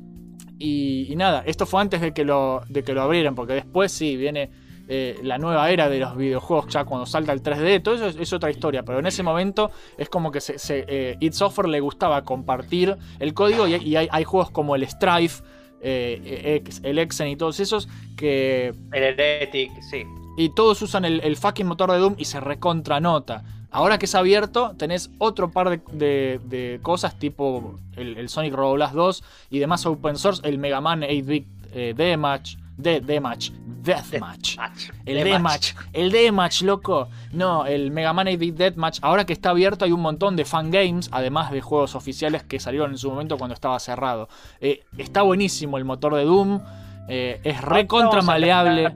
[0.58, 3.90] Y, y nada, esto fue antes de que lo, de que lo abrieran, porque después
[3.92, 4.50] sí viene
[4.88, 8.16] eh, la nueva era de los videojuegos, ya cuando salta el 3D, todo eso es,
[8.16, 8.82] es otra historia.
[8.84, 12.96] Pero en ese momento es como que se, se, eh, id Software le gustaba compartir
[13.18, 15.42] el código y, y hay, hay juegos como el Strife,
[15.80, 20.04] eh, Ex- el Exen y todos esos que El Heretic, sí.
[20.36, 23.42] y todos usan el, el fucking motor de Doom y se recontranota.
[23.74, 28.54] Ahora que es abierto, tenés otro par de, de- de cosas tipo el, el Sonic
[28.54, 33.50] Roboblast 2 y demás open source, el Mega Man 8-bit eh, Deathmatch, de, Deathmatch,
[33.82, 34.58] Deathmatch,
[35.06, 37.08] el Deathmatch, el Deathmatch, loco.
[37.32, 38.98] No, el Mega Man 8-bit Deathmatch.
[39.02, 42.60] Ahora que está abierto hay un montón de fan games, además de juegos oficiales que
[42.60, 44.28] salieron en su momento cuando estaba cerrado.
[44.60, 46.60] Eh, está buenísimo el motor de Doom,
[47.08, 48.86] eh, es recontra maleable.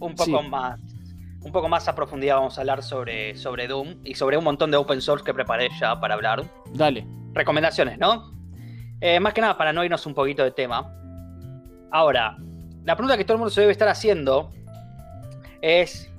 [0.00, 0.48] Un poco Sí.
[0.48, 0.78] más.
[1.48, 4.70] Un poco más a profundidad vamos a hablar sobre, sobre Doom y sobre un montón
[4.70, 6.44] de open source que preparé ya para hablar.
[6.74, 7.06] Dale.
[7.32, 8.34] Recomendaciones, ¿no?
[9.00, 10.92] Eh, más que nada para no irnos un poquito de tema.
[11.90, 12.36] Ahora,
[12.84, 14.50] la pregunta que todo el mundo se debe estar haciendo
[15.62, 16.12] es: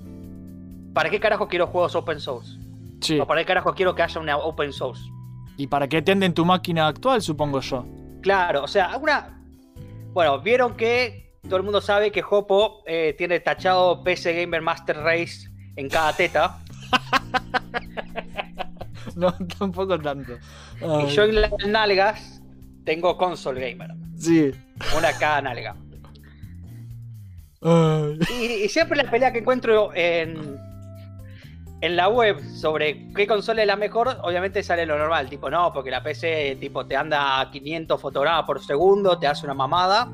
[0.94, 2.58] ¿para qué carajo quiero juegos open source?
[3.00, 3.20] Sí.
[3.20, 5.04] ¿O para qué carajo quiero que haya una open source?
[5.56, 7.86] Y para que te anden tu máquina actual, supongo yo.
[8.20, 9.40] Claro, o sea, una.
[10.12, 14.98] Bueno, vieron que todo el mundo sabe que Hopo eh, tiene tachado PC Gamer Master
[14.98, 16.58] Race en cada teta.
[19.16, 20.38] No, tampoco tanto.
[20.80, 22.40] Y yo en las nalgas
[22.84, 23.90] tengo Console Gamer.
[24.16, 24.52] Sí.
[24.96, 25.76] Una cada nalga.
[28.30, 30.58] Y siempre la pelea que encuentro en,
[31.82, 35.72] en la web sobre qué consola es la mejor, obviamente sale lo normal, tipo, no,
[35.72, 40.10] porque la PC tipo te anda a 500 fotogramas por segundo, te hace una mamada,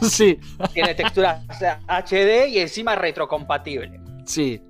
[0.08, 0.38] Sí.
[0.72, 1.42] tiene textura
[1.88, 4.00] HD y encima retrocompatible.
[4.24, 4.60] Sí.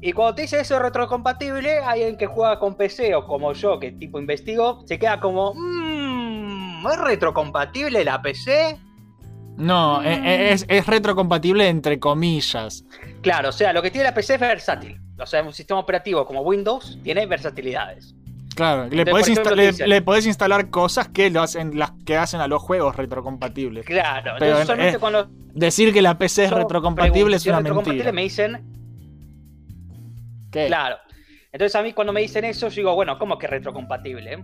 [0.00, 3.92] Y cuando te dice eso retrocompatible, alguien que juega con PC o como yo, que
[3.92, 8.78] tipo investigo, se queda como, mmm, ¿es retrocompatible la PC?
[9.56, 12.84] No, e- e- es, es retrocompatible entre comillas.
[13.22, 15.00] Claro, o sea, lo que tiene la PC es versátil.
[15.18, 18.13] O sea, un sistema operativo como Windows tiene versatilidades.
[18.54, 22.46] Claro, le podés, ejemplo, le, le instalar cosas que lo hacen, las que hacen a
[22.48, 23.84] los juegos retrocompatibles.
[23.84, 27.58] Claro, Pero entonces en- solamente eh, los Decir que la PC es retrocompatible es una
[27.58, 28.12] retrocompatible, mentira.
[28.12, 28.74] me dicen,
[30.50, 30.66] ¿Qué?
[30.66, 30.96] claro.
[31.52, 34.42] Entonces a mí cuando me dicen eso, yo digo, bueno, ¿cómo que retrocompatible?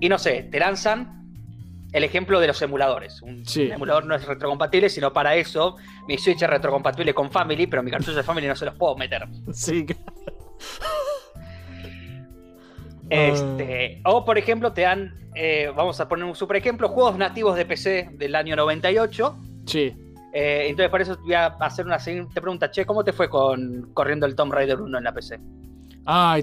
[0.00, 1.16] Y no sé, te lanzan
[1.92, 3.20] el ejemplo de los emuladores.
[3.22, 3.62] Un Sí.
[3.70, 7.90] emulador no es retrocompatible, sino para eso mi Switch es retrocompatible con Family, pero mi
[7.90, 9.26] cartucho de Family no se los puedo meter.
[9.52, 9.86] Sí.
[13.10, 17.56] Este, o por ejemplo, te dan, eh, vamos a poner un super ejemplo, juegos nativos
[17.56, 19.36] de PC del año 98.
[19.66, 19.94] Sí.
[20.32, 22.70] Eh, entonces, por eso voy a hacer una siguiente pregunta.
[22.70, 25.40] Che, ¿cómo te fue con corriendo el Tomb Raider 1 en la PC?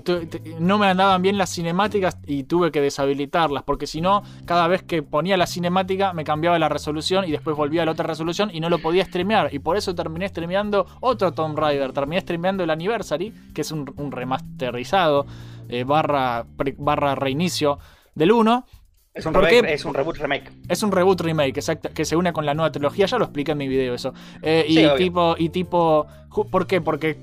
[0.04, 4.68] Te- no me andaban bien las cinemáticas y tuve que deshabilitarlas, porque si no, cada
[4.68, 8.06] vez que ponía la cinemática me cambiaba la resolución y después volvía a la otra
[8.06, 9.52] resolución y no lo podía streamear.
[9.54, 11.94] Y por eso terminé streameando otro Tomb Raider.
[11.94, 15.26] Terminé streameando el Anniversary, que es un, un remasterizado
[15.70, 17.80] eh, barra, pre- barra reinicio
[18.14, 18.66] del 1.
[19.14, 20.52] Es un, ¿Por remake- es un reboot remake.
[20.68, 23.06] Es un reboot remake, exacto, que se une con la nueva trilogía.
[23.06, 24.14] Ya lo expliqué en mi video eso.
[24.42, 24.96] Eh, y, obvio.
[24.96, 26.06] tipo, y tipo.
[26.52, 26.82] ¿Por qué?
[26.82, 27.18] Porque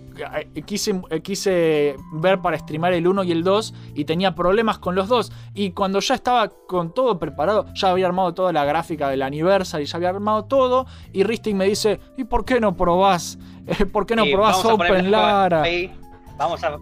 [0.54, 4.94] eh, quise, quise ver para streamar el 1 y el 2 y tenía problemas con
[4.94, 5.32] los dos.
[5.52, 9.86] Y cuando ya estaba con todo preparado, ya había armado toda la gráfica del aniversario,
[9.86, 10.86] ya había armado todo.
[11.12, 13.38] Y Risting me dice: ¿Y por qué no probás?
[13.92, 15.62] ¿Por qué no probás Open la- Lara?
[15.64, 15.92] ahí.
[16.38, 16.78] Vamos a,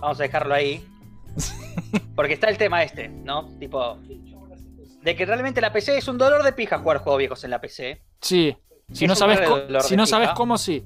[0.00, 0.86] vamos a dejarlo ahí.
[2.14, 3.48] Porque está el tema este, ¿no?
[3.58, 3.98] Tipo.
[5.02, 7.60] de que realmente la PC es un dolor de pija jugar juegos viejos en la
[7.60, 8.02] PC.
[8.20, 8.56] Sí.
[8.92, 9.40] Si Es no sabes,
[9.86, 10.84] si no sabes cómo, sí.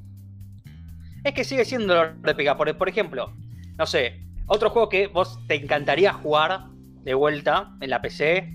[1.24, 2.56] Es que sigue siendo dolor de pija.
[2.56, 3.32] Por, por ejemplo,
[3.76, 6.66] no sé, otro juego que vos te encantaría jugar
[7.02, 8.52] de vuelta en la PC,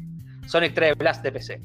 [0.48, 1.62] Sonic 3 Blast de PC.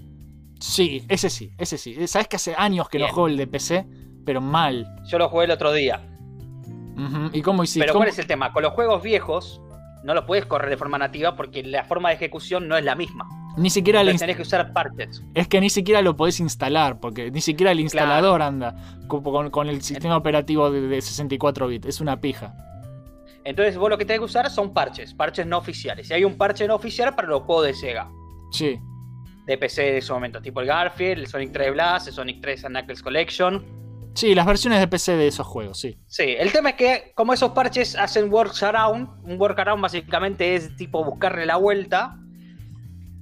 [0.60, 2.06] Sí, ese sí, ese sí.
[2.08, 3.14] Sabes que hace años que no Bien.
[3.14, 3.86] juego el de PC,
[4.26, 4.86] pero mal.
[5.06, 6.04] Yo lo jugué el otro día.
[6.96, 7.30] Ujú.
[7.32, 7.80] ¿Y cómo hiciste?
[7.80, 8.52] Pero ¿Cómo- ¿cuál es el tema?
[8.52, 9.60] Con los juegos viejos
[10.04, 12.94] no los puedes correr de forma nativa porque la forma de ejecución no es la
[12.94, 13.26] misma.
[13.56, 15.22] Ni siquiera Entonces tenés que usar parches.
[15.34, 18.76] Es que ni siquiera lo podés instalar, porque ni siquiera el instalador anda
[19.08, 21.86] co- con, con el sistema operativo de, de 64 bits.
[21.88, 22.54] Es una pija.
[23.44, 26.08] Entonces vos lo que tenés que usar son parches, parches no oficiales.
[26.10, 28.08] Y hay un parche no oficial para los juegos de Sega,
[28.52, 28.78] Sí,
[29.46, 32.64] de PC de ese momento, tipo el Garfield, el Sonic 3 Blast, el Sonic 3
[32.66, 33.64] and Knuckles Collection.
[34.18, 35.98] Sí, las versiones de PC de esos juegos, sí.
[36.06, 41.04] Sí, el tema es que como esos parches hacen workaround, un workaround básicamente es tipo
[41.04, 42.16] buscarle la vuelta.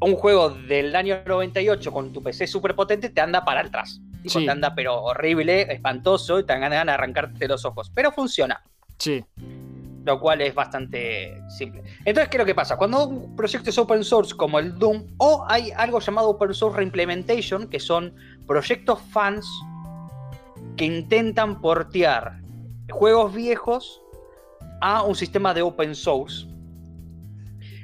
[0.01, 4.01] Un juego del año 98 con tu PC súper potente te anda para atrás.
[4.23, 4.45] Tipo, Sí.
[4.45, 7.91] te anda pero horrible, espantoso y te dan ganas de arrancarte los ojos.
[7.95, 8.63] Pero funciona.
[8.99, 9.25] Sí,
[10.05, 11.83] lo cual es bastante simple.
[12.05, 12.77] Entonces, ¿qué es lo que pasa?
[12.77, 16.77] Cuando un proyecto es open source como el Doom, o hay algo llamado Open Source
[16.79, 18.15] Reimplementation, que son
[18.47, 19.47] proyectos fans
[20.77, 22.41] que intentan portear
[22.91, 24.03] juegos viejos
[24.81, 26.47] a un sistema de open source,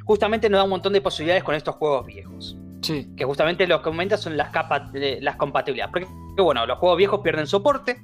[0.04, 2.56] justamente nos da un montón de posibilidades con estos juegos viejos.
[2.82, 5.92] sí, Que justamente lo que aumenta son las, capa- eh, las compatibilidades.
[5.92, 8.02] Porque, bueno, los juegos viejos pierden soporte,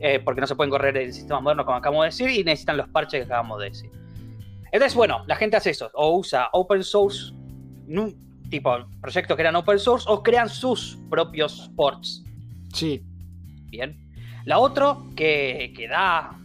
[0.00, 2.76] eh, porque no se pueden correr en sistemas modernos, como acabamos de decir, y necesitan
[2.76, 3.90] los parches que acabamos de decir.
[4.72, 7.32] Entonces, bueno, la gente hace eso, o usa open source,
[8.50, 12.22] tipo proyectos que eran open source, o crean sus propios ports.
[12.74, 13.04] sí.
[13.72, 13.96] Bien.
[14.44, 16.38] La otra que, que da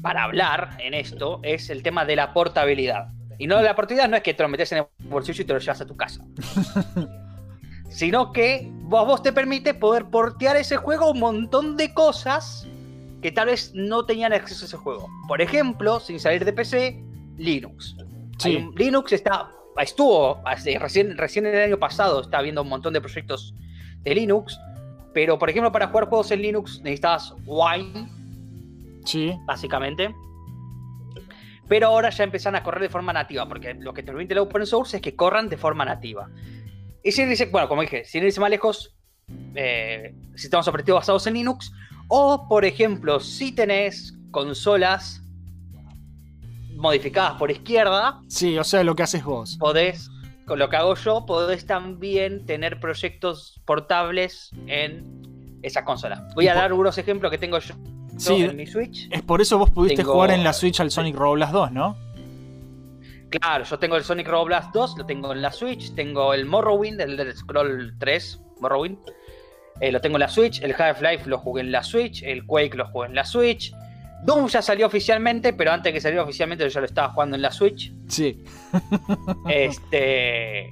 [0.00, 3.08] para hablar en esto es el tema de la portabilidad.
[3.38, 5.52] Y no la portabilidad no es que te lo metes en el bolsillo y te
[5.52, 6.22] lo llevas a tu casa.
[7.88, 12.66] Sino que vos, vos te permite poder portear ese juego un montón de cosas
[13.22, 15.08] que tal vez no tenían acceso a ese juego.
[15.26, 17.02] Por ejemplo, sin salir de PC,
[17.36, 17.96] Linux.
[18.38, 18.56] Sí.
[18.56, 19.48] Un- Linux está,
[19.80, 23.54] estuvo recién, recién el año pasado, está viendo un montón de proyectos
[24.02, 24.58] de Linux.
[25.16, 28.06] Pero, por ejemplo, para jugar juegos en Linux necesitabas Wine,
[29.06, 30.14] Sí, básicamente.
[31.66, 34.40] Pero ahora ya empiezan a correr de forma nativa, porque lo que te permite el
[34.40, 36.28] open source es que corran de forma nativa.
[37.02, 38.94] Y sin irse, bueno, como dije, sin irse más lejos,
[39.54, 41.72] eh, sistemas operativos basados en Linux,
[42.08, 45.22] o por ejemplo, si tenés consolas
[46.74, 49.56] modificadas por izquierda, sí, o sea, lo que haces vos.
[49.58, 50.10] podés,
[50.46, 56.28] con lo que hago yo, podés también tener proyectos portables en esa consola.
[56.34, 57.74] Voy a por- dar unos ejemplos que tengo yo
[58.16, 59.08] Sí, en mi Switch.
[59.10, 61.96] es por eso vos pudiste Tengo- jugar en la Switch al Sonic Roblas 2, ¿no?
[63.28, 67.00] Claro, yo tengo el Sonic Roblox 2, lo tengo en la Switch, tengo el Morrowind,
[67.00, 68.98] el del Scroll 3, Morrowind,
[69.80, 72.76] eh, lo tengo en la Switch, el Half-Life lo jugué en la Switch, el Quake
[72.76, 73.74] lo jugué en la Switch,
[74.24, 77.42] Doom ya salió oficialmente, pero antes que saliera oficialmente yo ya lo estaba jugando en
[77.42, 77.92] la Switch.
[78.08, 78.44] Sí.
[79.48, 80.70] Este.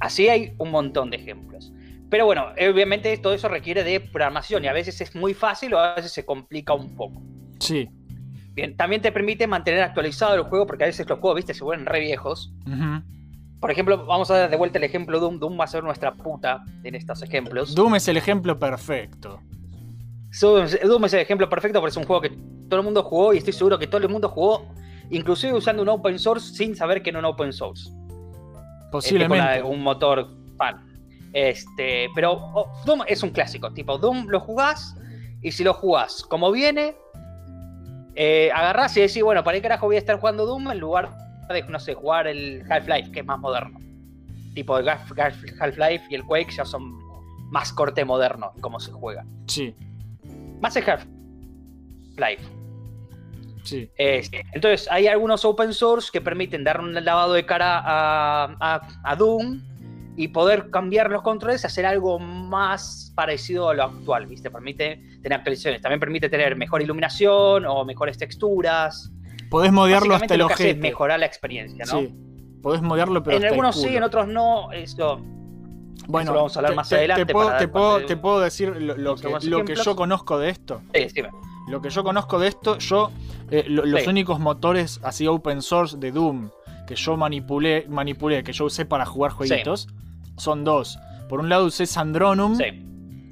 [0.00, 1.72] Así hay un montón de ejemplos.
[2.10, 5.78] Pero bueno, obviamente todo eso requiere de programación y a veces es muy fácil o
[5.78, 7.22] a veces se complica un poco.
[7.58, 7.88] Sí.
[8.52, 11.64] Bien, también te permite mantener actualizado el juego porque a veces los juegos, viste, se
[11.64, 12.52] vuelven re viejos.
[13.60, 15.38] Por ejemplo, vamos a dar de vuelta el ejemplo Doom.
[15.38, 17.74] Doom va a ser nuestra puta en estos ejemplos.
[17.74, 19.40] Doom es el ejemplo perfecto.
[20.40, 22.30] Doom es el ejemplo perfecto porque es un juego que
[22.68, 24.66] todo el mundo jugó y estoy seguro que todo el mundo jugó,
[25.10, 27.90] inclusive usando un open source sin saber que era un open source.
[28.90, 29.44] Posiblemente.
[29.44, 30.86] Este, con una- un motor fan.
[31.32, 33.72] Este, pero oh, Doom es un clásico.
[33.72, 34.94] Tipo, Doom lo jugás
[35.40, 36.94] y si lo jugás como viene,
[38.14, 41.10] eh, agarrás y decís, bueno, ¿para qué carajo voy a estar jugando Doom en lugar
[41.48, 43.78] de, no sé, jugar el Half-Life, que es más moderno?
[44.54, 46.92] Tipo, el Half- Half- Half-Life y el Quake ya son
[47.50, 49.24] más corte moderno en cómo se juega.
[49.46, 49.74] Sí,
[50.62, 52.42] Más el Half-Life.
[53.64, 53.90] sí.
[53.98, 58.80] Este, entonces, hay algunos open source que permiten dar un lavado de cara a, a-
[59.04, 59.60] a Doom
[60.16, 64.50] y poder cambiar los controles, hacer algo más parecido a lo actual, ¿viste?
[64.50, 69.10] Permite tener actualizaciones, también permite tener mejor iluminación o mejores texturas.
[69.50, 70.74] Podés modearlo hasta el es ojete.
[70.80, 72.00] mejorar la experiencia, ¿no?
[72.00, 72.14] Sí.
[72.62, 74.70] Podés modearlo, pero en hasta el algunos sí, en otros no.
[74.72, 75.20] Eso,
[76.08, 77.26] Bueno, eso lo vamos a hablar te- más te- adelante.
[77.26, 79.64] Te puedo, para te dar puedo- cuenta de- te puedo decir lo, lo que, lo
[79.64, 80.80] yo conozco de esto.
[80.94, 81.28] Sí, decime.
[81.68, 83.10] Lo que yo conozco de esto, yo.
[83.50, 84.08] eh, lo- los Sí.
[84.08, 86.48] únicos motores así open source de Doom
[86.86, 89.88] que yo manipulé, manipulé, que yo usé para jugar jueguitos,
[90.38, 90.98] son dos.
[91.28, 92.56] Por un lado usé Sandronum.
[92.56, 92.64] Sí.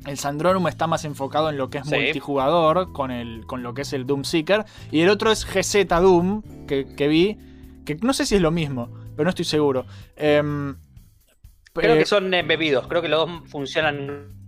[0.07, 1.95] El Sandronum está más enfocado en lo que es Sí.
[1.97, 4.65] multijugador, con, el, con lo que es el Doom Seeker.
[4.91, 7.37] Y el otro es GZ Doom, que, que vi,
[7.85, 9.87] que no sé si es lo mismo, pero no estoy seguro.
[10.17, 10.77] Em,
[11.73, 14.39] Creo Eh, que son embebidos, creo que los dos funcionan.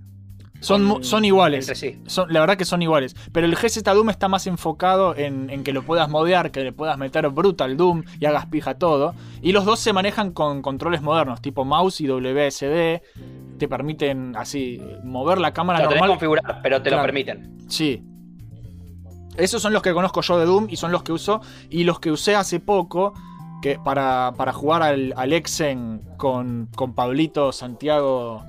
[0.61, 1.69] Son, con- son iguales.
[1.69, 2.01] entre sí.
[2.07, 3.17] Son, la verdad que son iguales.
[3.33, 6.73] Pero el GZ Doom está más enfocado en, en que lo puedas modear, que le
[6.73, 9.15] puedas meter Brutal Doom y hagas pija todo.
[9.41, 13.03] Y los dos se manejan con controles modernos, tipo mouse y WSD.
[13.59, 16.17] Te permiten así mover la cámara Lo tenés normal.
[16.19, 17.59] configurar, pero te lo permiten.
[17.69, 18.03] Sí.
[19.37, 21.41] Esos son los que conozco yo de Doom y son los que uso.
[21.71, 23.15] Y los que usé hace poco
[23.63, 28.45] que para, para jugar al, al Exen con, con Pablito, Santiago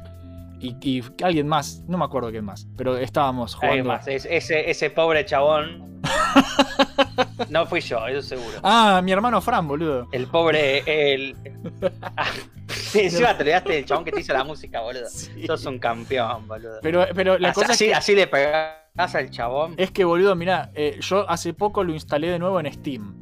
[0.60, 1.84] y, y alguien más.
[1.88, 2.68] No me acuerdo quién más.
[2.76, 3.86] Pero estábamos jugando.
[3.86, 6.02] más, es- ese, ese pobre chabón.
[7.50, 8.58] no fui yo, eso seguro.
[8.64, 10.08] Ah, mi hermano Fran, boludo.
[10.12, 10.84] El pobre.
[10.86, 11.36] El...
[12.16, 12.26] Ah,
[12.68, 15.06] sí, encima te olvidaste del chabón que te hizo la música, boludo.
[15.48, 16.80] Sos un campeón, boludo.
[16.82, 19.74] Pero, pero la así, cosa es así, que, así le pegás al chabón.
[19.78, 23.16] es que, boludo, mirá, eh, yo hace poco lo instalé de nuevo en Steam.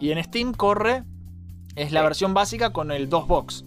[0.00, 1.04] Y en Steam corre,
[1.78, 3.64] es la versión básica con el 2box.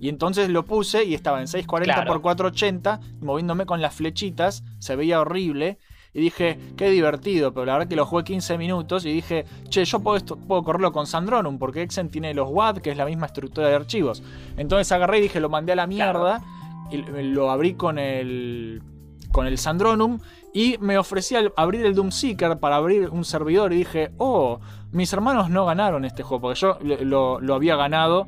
[0.00, 2.12] Y entonces lo puse y estaba en 640 Claro.
[2.12, 5.78] por 480, moviéndome con las flechitas, se veía horrible.
[6.14, 9.82] Y dije, qué divertido, pero la verdad que lo jugué 15 minutos y dije, che,
[9.86, 13.06] yo puedo, esto- puedo correrlo con Sandronum, porque Exen tiene los WAD, que es la
[13.06, 14.22] misma estructura de archivos.
[14.58, 16.42] Entonces agarré y dije, lo mandé a la mierda
[16.90, 18.82] y lo abrí con el,
[19.30, 20.18] con el Sandronum
[20.52, 24.60] y me ofrecía abrir el Doom Seeker para abrir un servidor y dije, oh,
[24.92, 28.26] mis hermanos no ganaron este juego, porque yo lo, había ganado,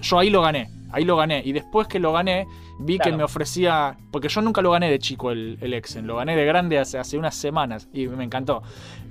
[0.00, 2.46] yo ahí lo gané, ahí lo gané, y después que lo gané,
[2.80, 6.16] vi que me ofrecía, porque yo nunca lo gané de chico el, el Exen, lo
[6.16, 8.62] gané de grande hace, hace unas semanas y me encantó.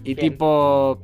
[0.03, 0.31] Y Bien.
[0.31, 0.99] tipo,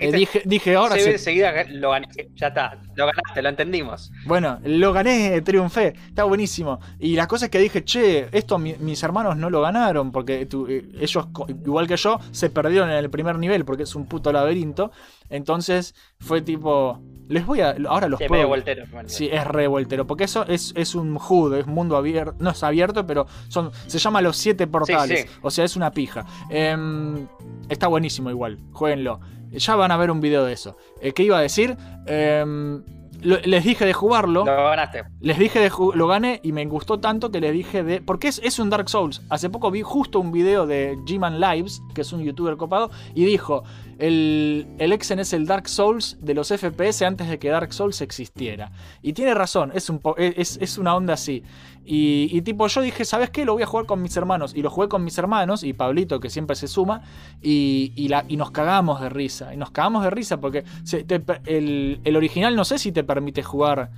[0.00, 2.08] Eh, dije, dije, ahora se se- enseguida lo gané.
[2.34, 4.10] Ya está, lo ganaste, lo entendimos.
[4.26, 6.80] Bueno, lo gané, triunfé, está buenísimo.
[6.98, 10.46] Y la cosa es que dije, che, esto mi- mis hermanos no lo ganaron, porque
[10.46, 11.26] tu- eh, ellos,
[11.64, 14.90] igual que yo, se perdieron en el primer nivel, porque es un puto laberinto.
[15.30, 18.48] Entonces fue tipo, les voy a, ahora los Sí, puedo...
[18.48, 18.84] voltero.
[19.06, 23.06] Sí, es revueltero, porque eso es, es un HUD, es mundo abierto, no es abierto,
[23.06, 25.26] pero son, se llama los siete portales, sí.
[25.40, 26.26] o sea, es una pija.
[26.50, 27.26] Em,
[27.68, 29.20] está buenísimo igual, jueguenlo.
[29.52, 30.76] Ya van a ver un video de eso.
[31.00, 31.76] Eh, ¿Qué iba a decir?
[32.06, 32.82] Em,
[33.22, 34.44] les dije de jugarlo.
[34.44, 35.04] Lo ganaste.
[35.20, 38.00] Les dije de lo gané y me gustó tanto que les dije de.
[38.00, 39.22] Porque es, es un Dark Souls.
[39.28, 43.24] Hace poco vi justo un video de G-Man Lives, que es un youtuber copado, y
[43.24, 43.62] dijo:
[44.00, 48.00] el, el Exen es el Dark Souls de los FPS antes de que Dark Souls
[48.00, 48.72] existiera.
[49.02, 51.44] Y tiene razón, es, un po- es, es una onda así.
[51.84, 53.44] Y, y tipo, yo dije: ¿Sabes qué?
[53.44, 54.54] Lo voy a jugar con mis hermanos.
[54.54, 57.02] Y lo jugué con mis hermanos y Pablito, que siempre se suma.
[57.42, 59.52] Y, y la, y nos cagamos de risa.
[59.52, 63.02] Y nos cagamos de risa porque se- te- el, el original no sé si te
[63.04, 63.90] permite jugar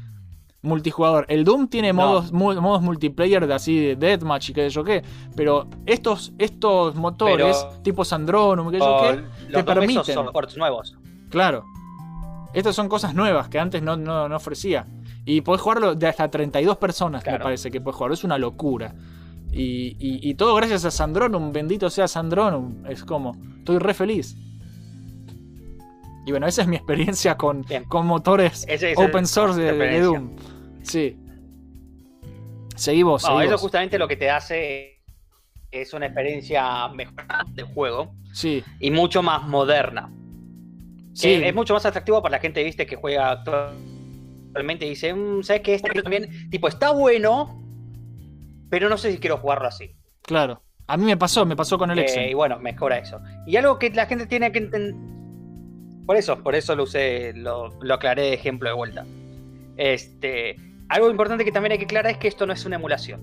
[0.63, 1.27] multijugador.
[1.29, 1.95] El Doom tiene No.
[2.07, 5.03] modos, mu- modos multiplayer de así de deathmatch y qué sé yo qué.
[5.37, 9.17] Pero estos, estos motores, Pero- tipo Sandronum, qué sé yo O qué,
[9.51, 10.05] los te permiten.
[10.15, 10.97] son ports nuevos.
[11.29, 11.65] Claro.
[12.55, 14.87] Estas son cosas nuevas que antes no, no, no ofrecía.
[15.27, 18.15] Y podés jugarlo de hasta 32 personas, me parece que podés jugarlo.
[18.15, 18.95] Es una locura.
[19.53, 21.53] Y, y- y todo gracias a Sandronum.
[21.53, 22.85] Bendito sea Sandronum.
[22.87, 24.37] Es como, estoy re feliz.
[26.27, 30.01] Y bueno, esa es mi experiencia con, con motores es open source de, de.
[30.01, 30.31] Doom.
[30.83, 31.17] Sí.
[32.77, 35.01] Seguí vos, No, seguí eso justamente lo que te hace
[35.71, 37.15] es una experiencia mejor
[37.53, 40.11] de juego Sí, y mucho más moderna.
[41.13, 41.29] sí.
[41.41, 43.94] Que es mucho más atractivo para la gente, viste, que juega actualmente
[44.57, 45.75] y dice, "Mm, ¿sabes qué?
[45.75, 47.61] Este también, tipo, está bueno,
[48.71, 49.95] pero no sé si quiero jugarlo así.
[50.23, 50.63] Claro.
[50.87, 52.29] A mí me pasó, me pasó con el Eh, Exen.
[52.29, 53.21] y bueno, mejora eso.
[53.47, 54.95] Y algo que la gente tiene que entender.
[56.07, 59.07] Por eso, por eso lo usé, lo, lo aclaré de ejemplo de vuelta.
[59.77, 60.57] Este,
[60.89, 63.23] algo importante que también hay que aclarar es que esto no es una emulación.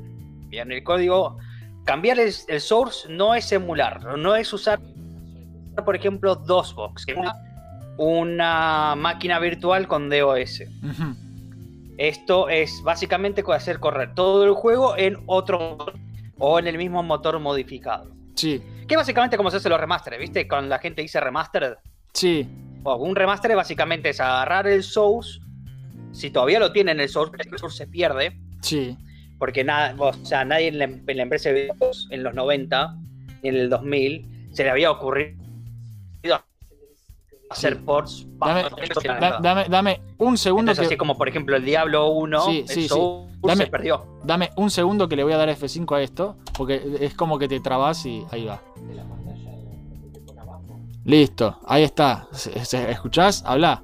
[0.49, 1.37] Bien, el código,
[1.85, 4.79] cambiar el, el source no es emular, no es usar,
[5.85, 7.33] por ejemplo, DOSBox, que es una,
[8.01, 10.63] una máquina virtual con DOS.
[11.97, 15.93] Esto es básicamente hacer correr todo el juego en otro motor
[16.39, 18.09] o en el mismo motor modificado.
[18.33, 20.47] Sí, Que básicamente como se hace los remasteres, ¿viste?
[20.47, 21.75] Cuando la gente dice remastered.
[22.11, 22.47] sí,
[22.81, 25.39] O un remaster básicamente es agarrar el source.
[26.11, 28.35] Si todavía lo tienen el source, el source se pierde.
[28.61, 28.97] sí.
[29.37, 32.95] Porque nada, o sea, nadie en la, en la empresa de videos en los 90
[33.41, 35.40] y en el 2000 se le había ocurrido
[37.51, 38.25] hacer ports.
[38.39, 38.63] Dame,
[39.19, 40.93] da- dame, dame un segundo Entonces, que.
[40.93, 42.87] así como por ejemplo el Diablo 1, Sí, el sí, sí.
[42.87, 44.05] source Dame- se perdió.
[44.23, 46.37] Dame un segundo que le voy a dar F5 a esto.
[46.57, 48.59] Porque es como que te trabas y ahí va.
[51.03, 52.27] Listo, ahí está.
[52.89, 53.43] ¿Escuchás?
[53.45, 53.81] Habla.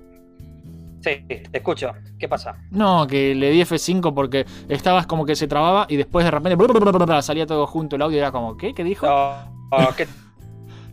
[1.02, 1.92] Sí, te escucho.
[2.20, 2.58] ¿Qué pasa?
[2.72, 7.22] No, que le di F5 porque estabas como que se trababa y después de repente
[7.22, 8.74] salía todo junto el audio y era como, ¿qué?
[8.74, 9.08] ¿Qué dijo?
[9.08, 10.08] No, ¿qué-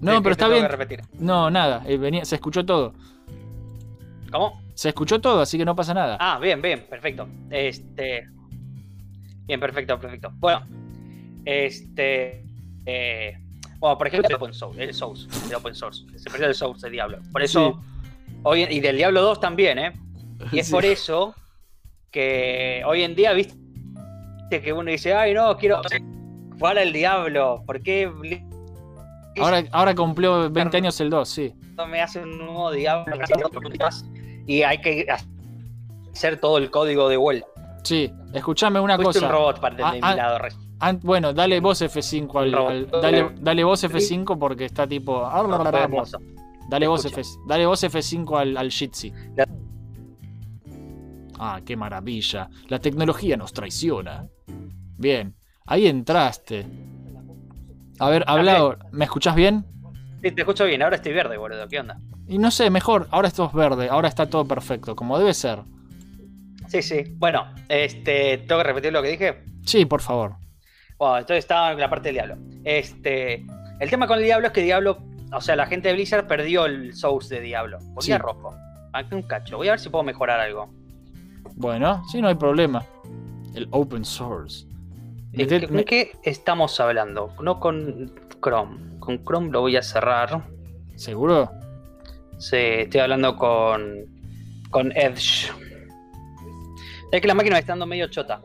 [0.00, 0.66] No, pero está bien.
[1.18, 2.92] No, nada, eh, venía, se escuchó todo.
[4.30, 4.60] ¿Cómo?
[4.74, 6.16] Se escuchó todo, así que no pasa nada.
[6.20, 7.28] Ah, bien, bien, perfecto.
[7.50, 8.26] Este.
[9.46, 10.30] Bien, perfecto, perfecto.
[10.36, 10.62] Bueno,
[11.44, 12.44] este.
[12.86, 13.38] eh,
[13.78, 16.04] bueno, por ejemplo, el Open Source, el Source, el Open Source.
[16.16, 17.18] Se perdió el Source de Diablo.
[17.32, 17.80] Por eso.
[18.42, 19.92] Hoy, y del Diablo 2 también, ¿eh?
[20.52, 20.72] Y es Sí.
[20.72, 21.34] por eso
[22.10, 23.54] que hoy en día, viste
[24.62, 25.80] que uno dice, ay, no, quiero
[26.58, 27.62] jugar al Diablo.
[27.66, 28.10] ¿Por qué
[29.40, 31.54] Ahora, ahora cumplió 20 años el 2, sí.
[31.88, 33.16] me hace un nuevo Diablo?
[34.46, 35.06] Y hay que
[36.12, 37.46] hacer todo el código de vuelta.
[37.82, 39.26] Sí, escuchame una Fuiste cosa.
[39.26, 40.38] un robot para Ah, de mi ah, lado.
[40.80, 45.26] An- bueno, dale vos F5 al, dale, dale vos F5 porque está tipo.
[45.30, 46.18] hermoso.
[46.68, 47.04] Dale vos.
[47.04, 49.12] F, dale vos F5 al, al Jitsi.
[51.38, 52.48] Ah, qué maravilla.
[52.68, 54.26] La tecnología nos traiciona.
[54.96, 55.34] Bien,
[55.66, 56.66] ahí entraste.
[57.98, 58.56] A ver, habla.
[58.58, 58.78] ahora.
[58.92, 59.64] ¿Me escuchás bien?
[60.22, 61.68] Sí, te escucho bien, ahora estoy verde, boludo.
[61.68, 61.98] ¿Qué onda?
[62.26, 65.60] Y no sé, mejor, ahora esto es verde, ahora está todo perfecto, como debe ser.
[66.68, 67.04] Sí, sí.
[67.16, 69.44] Bueno, este, tengo que repetir lo que dije.
[69.64, 70.36] Sí, por favor.
[70.98, 72.36] Bueno, entonces estaba en la parte del diablo.
[72.64, 73.44] Este,
[73.80, 74.98] el tema con el diablo es que Diablo,
[75.32, 77.78] o sea, la gente de Blizzard perdió el source de Diablo.
[77.92, 78.22] Volvía Sí.
[78.22, 78.54] rojo.
[78.92, 79.56] Aquí un cacho.
[79.56, 80.72] Voy a ver si puedo mejorar algo.
[81.56, 82.84] Bueno, sí, no hay problema.
[83.54, 84.66] El open source.
[85.34, 87.32] ¿De Meté- qué, me- de qué estamos hablando?
[87.42, 88.12] No con
[88.42, 88.98] Chrome.
[89.00, 90.44] Con Chrome lo voy a cerrar.
[90.96, 91.50] ¿Seguro?
[92.38, 94.06] Sí, estoy hablando con,
[94.70, 95.50] con Edge.
[97.12, 98.40] Es que la máquina me está dando medio chota.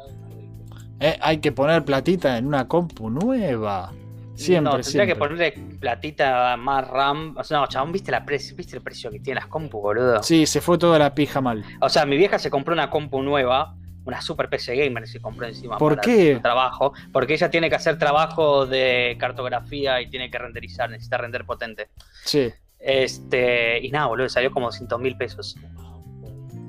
[0.99, 3.91] Eh, hay que poner platita en una compu nueva.
[4.35, 5.07] Siempre, no, tendría siempre.
[5.07, 7.35] que ponerle platita más RAM.
[7.37, 10.21] O sea, no, chabón, ¿viste, la pre- ¿viste el precio que tiene las compu, boludo?
[10.23, 11.63] Sí, se fue toda la pija mal.
[11.81, 13.75] O sea, mi vieja se compró una compu nueva,
[14.09, 16.35] una super PC gamer se compró encima ¿Por para qué?
[16.35, 21.17] su trabajo, porque ella tiene que hacer trabajo de cartografía y tiene que renderizar, necesita
[21.17, 21.89] render potente.
[22.25, 22.51] Sí.
[22.79, 25.55] Este, y nada, boludo, salió como 200 mil pesos.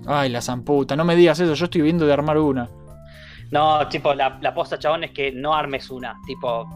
[0.07, 2.69] Ay, la zamputa, no me digas eso, yo estoy viendo de armar una.
[3.51, 6.69] No, tipo, la, la posta, chabón, es que no armes una, tipo,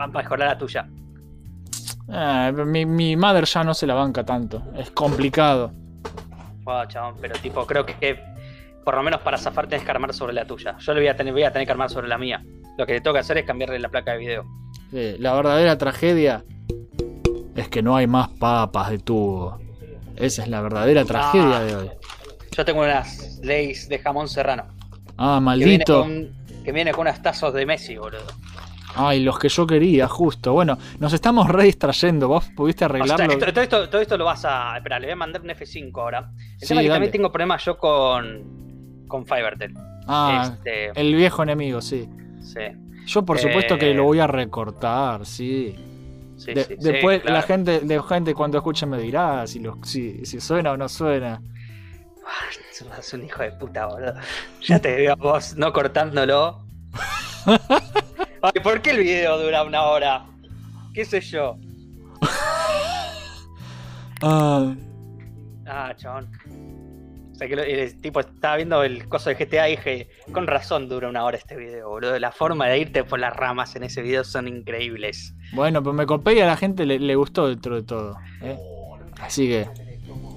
[0.00, 0.88] va a mejorar la tuya.
[2.12, 4.62] Eh, mi, mi madre ya no se la banca tanto.
[4.76, 5.72] Es complicado.
[6.64, 8.20] Wow, chabón, pero tipo, creo que
[8.86, 10.76] por lo menos para zafar tenés que armar sobre la tuya.
[10.78, 12.40] Yo le voy a tener, voy a tener que armar sobre la mía.
[12.78, 14.44] Lo que te tengo que hacer es cambiarle la placa de video.
[14.92, 16.44] Sí, la verdadera tragedia
[17.56, 19.58] es que no hay más papas de tubo.
[20.14, 21.62] Esa es la verdadera tragedia Ah.
[21.62, 21.90] de hoy.
[22.52, 24.66] Yo tengo unas leyes de jamón serrano.
[25.18, 26.02] Ah, Que viene, maldito.
[26.02, 26.30] con,
[26.64, 28.22] que viene con unos tazos de Messi, boludo.
[28.94, 30.52] Ay, los que yo quería, justo.
[30.52, 32.28] Bueno, nos estamos re distrayendo.
[32.28, 33.32] ¿Vos pudiste O sea, arreglarlo?
[33.34, 34.76] esto- todo, esto, todo esto lo vas a.
[34.76, 36.30] Espera, le voy a mandar un F5 ahora.
[36.30, 38.65] El Sí, tema es que también tengo problemas yo con.
[39.08, 39.74] Con Fivertel.
[40.06, 42.08] Ah, Este, el viejo enemigo, sí.
[42.40, 42.60] sí.
[43.06, 45.74] Yo por supuesto que Eh, lo voy a recortar, sí.
[46.36, 47.36] Sí, De- sí, sí, después claro.
[47.36, 50.88] la gente, la gente cuando escuche me dirá si, lo- si, si suena o no
[50.88, 51.40] suena.
[52.72, 54.14] Sos un hijo de puta, boludo.
[54.62, 56.66] Ya te veo a vos no cortándolo.
[58.42, 60.26] Ay, ¿por qué el video dura una hora?
[60.92, 61.56] ¿Qué sé yo?
[64.22, 64.74] Ah,
[65.66, 66.30] Ah, chabón.
[67.36, 70.88] O sea, que el tipo estaba viendo el coso de GTA y dije, con razón
[70.88, 72.18] dura una hora este video, boludo.
[72.18, 75.34] La forma de irte por las ramas en ese video son increíbles.
[75.52, 78.16] bueno, pues me copé y a la gente le, le gustó dentro de todo.
[78.40, 78.58] ¿eh?
[79.20, 79.68] Así que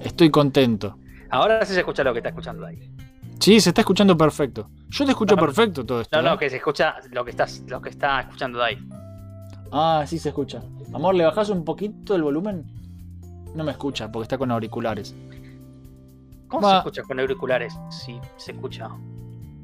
[0.04, 0.98] estoy contento.
[1.30, 2.92] Ahora sí se escucha lo que está escuchando ahí.
[3.40, 4.70] Sí, se está escuchando perfecto.
[4.90, 6.22] Yo te escucho No, perfecto todo esto.
[6.22, 6.38] No, no, ¿eh?
[6.38, 8.78] que se escucha lo que estás, lo que está escuchando ahí.
[9.72, 10.62] Ah, sí se escucha.
[10.94, 12.66] Amor, ¿le bajás un poquito el volumen?
[13.56, 15.16] No me escucha porque está con auriculares.
[16.50, 16.72] ¿Cómo Va.
[16.72, 17.74] se escucha con auriculares?
[17.90, 18.90] Sí, se escucha.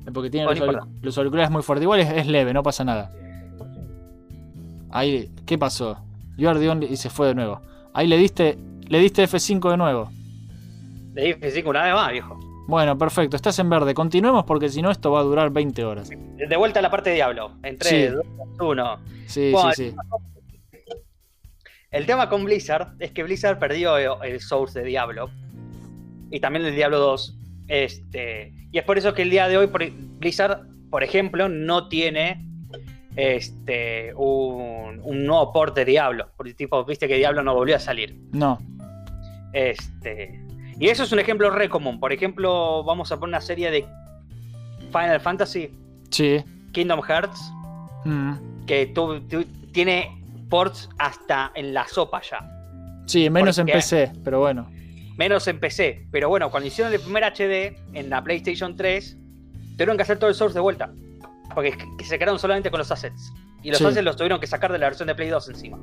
[0.07, 1.83] Eh, Porque tiene los, auric- los auriculares muy fuertes.
[1.83, 3.11] Igual es, es leve, no pasa nada.
[4.91, 5.97] Ahí, ¿qué pasó?
[6.37, 7.61] You are the only- y se fue de nuevo.
[7.93, 8.57] Ahí le diste,
[8.87, 10.09] le diste F5 de nuevo.
[11.13, 12.39] Le dije sí, una vez más, viejo.
[12.67, 13.93] Bueno, perfecto, estás en verde.
[13.93, 16.09] Continuemos porque si no esto va a durar 20 horas.
[16.09, 17.51] De vuelta a la parte de Diablo.
[17.63, 18.15] En 3, Sí.
[18.15, 18.25] 2,
[18.59, 18.97] 1.
[19.27, 19.95] Sí, Bueno, sí, sí.
[21.91, 25.29] El tema con Blizzard es que Blizzard perdió el source de Diablo.
[26.35, 27.37] Y también el Diablo 2.
[27.69, 31.87] Este, y es por eso que el día de hoy por- Blizzard, por ejemplo, no
[31.87, 32.45] tiene
[33.15, 36.27] este, un, un nuevo port de Diablo.
[36.35, 38.19] Porque tipo, viste que Diablo no volvió a salir.
[38.33, 38.59] No.
[39.53, 40.41] Este,
[40.77, 42.01] y eso es un ejemplo re común.
[42.01, 43.85] Por ejemplo, vamos a poner una serie de
[44.91, 45.69] Final Fantasy,
[46.09, 46.43] Sí.
[46.73, 47.39] Kingdom Hearts,
[48.03, 48.65] Mm.
[48.65, 49.21] que tu-
[49.71, 52.39] tiene ports hasta en la sopa ya.
[53.05, 54.67] Sí, menos en PC, pero bueno.
[55.17, 56.07] Menos en PC.
[56.11, 59.17] Pero bueno, cuando hicieron el primer HD en la PlayStation 3,
[59.73, 60.91] tuvieron que hacer todo el source de vuelta.
[61.53, 63.31] Porque se quedaron solamente con los assets.
[63.63, 63.85] Y los Sí.
[63.85, 65.79] assets los tuvieron que sacar de la versión de Play 2 encima.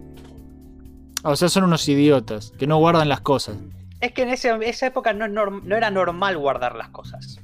[1.24, 3.56] O sea, son unos idiotas que no guardan las cosas.
[4.00, 5.24] Es que en ese- esa época no,
[5.76, 7.38] era normal guardar las cosas.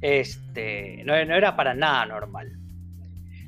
[0.00, 2.52] Este, no, no era para nada normal.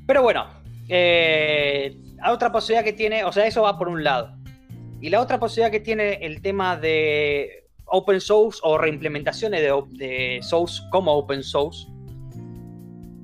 [0.07, 0.47] Pero bueno,
[0.89, 1.95] eh,
[2.27, 4.33] otra posibilidad que tiene, o sea, eso va por un lado.
[5.01, 10.39] Y la otra posibilidad que tiene el tema de open source o reimplementaciones de, de
[10.41, 11.87] source como open source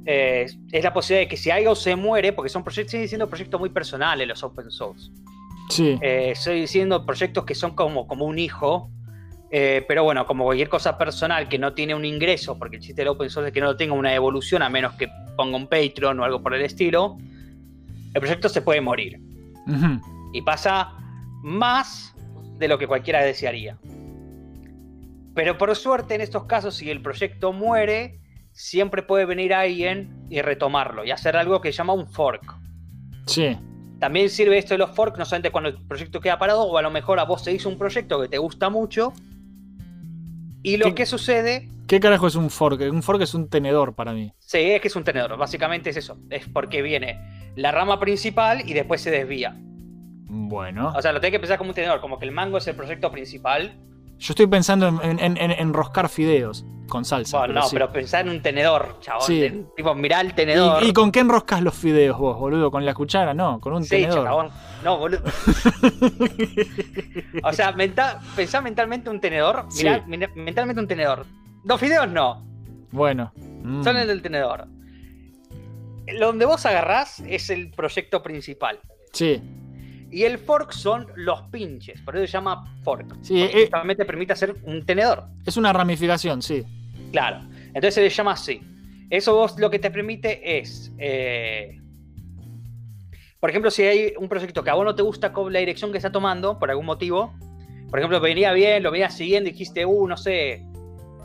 [0.09, 3.28] eh, es la posibilidad de que si algo se muere, porque son proyectos, siguen siendo
[3.28, 5.11] proyectos muy personales los open source.
[5.69, 5.99] Sí.
[6.01, 8.89] Eh, estoy diciendo proyectos que son como, como un hijo,
[9.51, 13.01] eh, pero bueno, como cualquier cosa personal que no tiene un ingreso, porque el chiste
[13.01, 16.17] del open source es que no tenga una evolución a menos que ponga un Patreon
[16.21, 17.17] o algo por el estilo,
[18.13, 19.19] el proyecto se puede morir.
[20.32, 20.93] Y pasa
[21.47, 22.13] más
[22.59, 23.77] de lo que cualquiera desearía.
[25.33, 28.19] Pero por suerte en estos casos, si el proyecto muere,
[28.51, 32.55] siempre puede venir alguien y retomarlo y hacer algo que se llama un fork.
[33.27, 33.57] Sí.
[33.99, 36.81] También sirve esto de los forks, no solamente cuando el proyecto queda parado, o a
[36.81, 39.13] lo mejor a vos se hizo un proyecto que te gusta mucho.
[40.63, 42.81] Y lo ¿Qué- que sucede, ¿Qué carajo es un fork?
[42.91, 44.33] Un fork es un tenedor para mí.
[44.39, 45.37] sí, es que es un tenedor.
[45.37, 46.17] Básicamente es eso.
[46.29, 47.17] Es porque viene
[47.55, 49.55] la rama principal y después se desvía.
[50.30, 50.93] Bueno.
[50.95, 52.75] O sea, lo tenés que pensar como un tenedor, como que el mango es el
[52.75, 53.78] proyecto principal.
[54.19, 55.51] Yo estoy pensando en, en- en-
[56.09, 57.38] fideos con salsa.
[57.39, 57.75] Bueno, no, sí.
[57.75, 59.28] pero pensá en un tenedor, chabón.
[59.28, 59.65] Sí.
[59.75, 60.82] Tipo, mirá el tenedor.
[60.84, 62.71] ¿Y, y con qué enroscas los fideos vos, boludo?
[62.71, 63.34] ¿Con la cuchara?
[63.36, 64.23] No, con un Sí, tenedor.
[64.25, 64.49] chabón.
[64.84, 65.21] No, boludo.
[67.43, 69.65] o sea, menta- pensá mentalmente un tenedor.
[69.75, 70.03] Mirá,
[70.36, 71.25] mentalmente un tenedor.
[71.63, 72.45] Los fideos no.
[72.91, 73.32] Bueno.
[73.36, 74.67] mm, Son el del tenedor.
[76.07, 78.80] Lo Donde vos agarrás es el proyecto principal.
[79.11, 79.41] Sí.
[80.10, 82.01] Y el fork son los pinches.
[82.01, 83.14] Por eso se llama fork.
[83.22, 85.26] Sí, Porque eh, justamente permite hacer un tenedor.
[85.45, 86.64] es una ramificación, sí.
[87.12, 87.39] Claro.
[87.68, 88.62] Entonces se le llama así.
[89.10, 90.91] Eso vos lo que te permite es.
[90.97, 91.82] eh,
[93.39, 95.91] por ejemplo, si hay un proyecto que a vos no te gusta con la dirección
[95.91, 97.34] que está tomando, por algún motivo.
[97.89, 100.66] Por ejemplo, venía bien, lo venías siguiendo y dijiste, uh, no sé.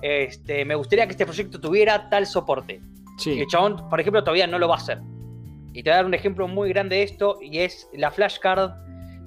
[0.02, 2.80] Este, me gustaría que este proyecto tuviera tal soporte.
[3.18, 3.40] Y Sí.
[3.40, 4.98] el chabón, por ejemplo, todavía no lo va a hacer.
[5.72, 8.72] Y te voy a dar un ejemplo muy grande de esto, y es la flashcard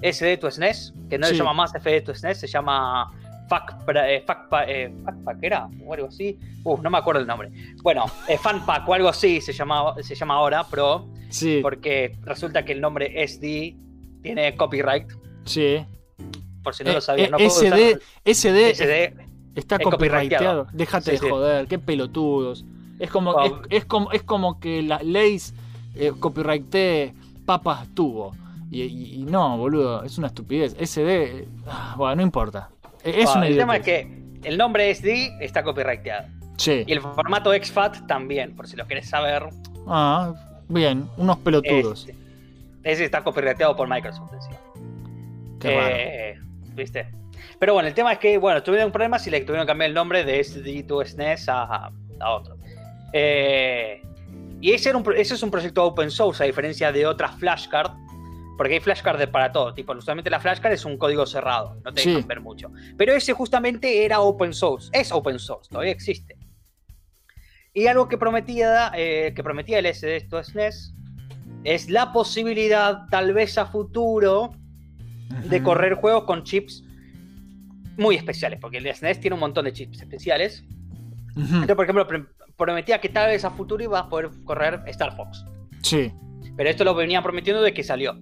[0.01, 1.33] SD to SNES, que no Sí.
[1.33, 3.11] se llama más FD to SNES, se llama
[3.49, 4.91] FAC, eh, FAC, eh,
[5.41, 5.67] ¿era?
[5.85, 6.37] O algo así.
[6.63, 7.51] Uf, no me acuerdo el nombre.
[7.83, 11.59] Bueno, eh, FanPack o algo así se llama, se llama ahora, Pro, Sí.
[11.61, 13.75] porque resulta que el nombre SD
[14.21, 15.07] tiene copyright,
[15.45, 15.85] Sí.
[16.63, 17.27] por si no lo Eh, sabías.
[17.27, 19.13] eh, no puedo SD, usar- SD, SD
[19.55, 20.67] está es copyrighteado.
[20.73, 21.29] Déjate Sí, de sí.
[21.29, 22.65] joder, qué pelotudos.
[22.99, 25.37] Es como, es, es como, es como que la ley
[25.95, 27.13] eh, copyrightee
[27.45, 28.35] papas tubo.
[28.71, 30.75] Y, y- y no, boludo, es una estupidez.
[30.79, 32.69] SD, ah, bueno, no importa.
[33.03, 36.27] Eh, Es Bueno, una el tema es que el nombre SD está copyrighteado.
[36.57, 36.83] Sí.
[36.87, 39.43] Y el formato exFAT también, por si lo querés saber.
[39.87, 40.33] Ah,
[40.67, 42.07] bien, unos pelotudos.
[42.07, 42.15] Este,
[42.83, 44.57] ese está copyrighted por Microsoft encima.
[45.59, 45.95] Qué raro.
[45.95, 46.39] Eh,
[46.75, 47.07] ¿Viste?
[47.59, 49.93] Pero bueno, el tema es que, bueno, tuvieron problemas y le tuvieron que cambiar el
[49.95, 52.57] nombre de SD2 SNES a, a otro.
[53.13, 54.01] Eh,
[54.65, 57.35] y ese, era un, pro- ese es un proyecto open source, a diferencia de otras
[57.37, 57.91] flashcards,
[58.57, 59.73] porque hay flashcards para todo.
[59.75, 62.09] Tipo, usualmente la flashcard es un código cerrado, no te Sí.
[62.09, 62.71] dejan ver mucho.
[62.97, 66.35] Pero ese justamente era open source, es open source, todavía existe.
[67.75, 70.93] Y algo que prometía, eh, que prometía el SD2 SNES
[71.63, 74.51] es la posibilidad, tal vez a futuro,
[75.47, 76.83] de correr juegos con chips
[77.97, 80.63] muy especiales, porque el SNES tiene un montón de chips especiales.
[81.35, 82.25] Entonces, por ejemplo, pre-
[82.57, 85.43] prometía que tal vez a futuro iba a poder correr Star Fox.
[85.81, 86.11] Sí.
[86.55, 88.17] Pero esto lo venían prometiendo de que salió.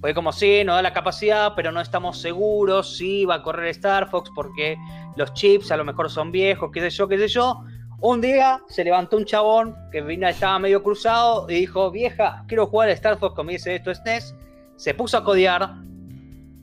[0.00, 3.68] Fue como, sí, nos da la capacidad, pero no estamos seguros si va a correr
[3.68, 4.76] Star Fox porque
[5.16, 7.64] los chips a lo mejor son viejos, qué sé yo, qué sé yo.
[8.00, 12.66] Un día se levantó un chabón que vino, estaba medio cruzado y dijo, vieja, quiero
[12.66, 14.36] jugar a Star Fox con mi esto SNES.
[14.76, 15.74] Se puso a codear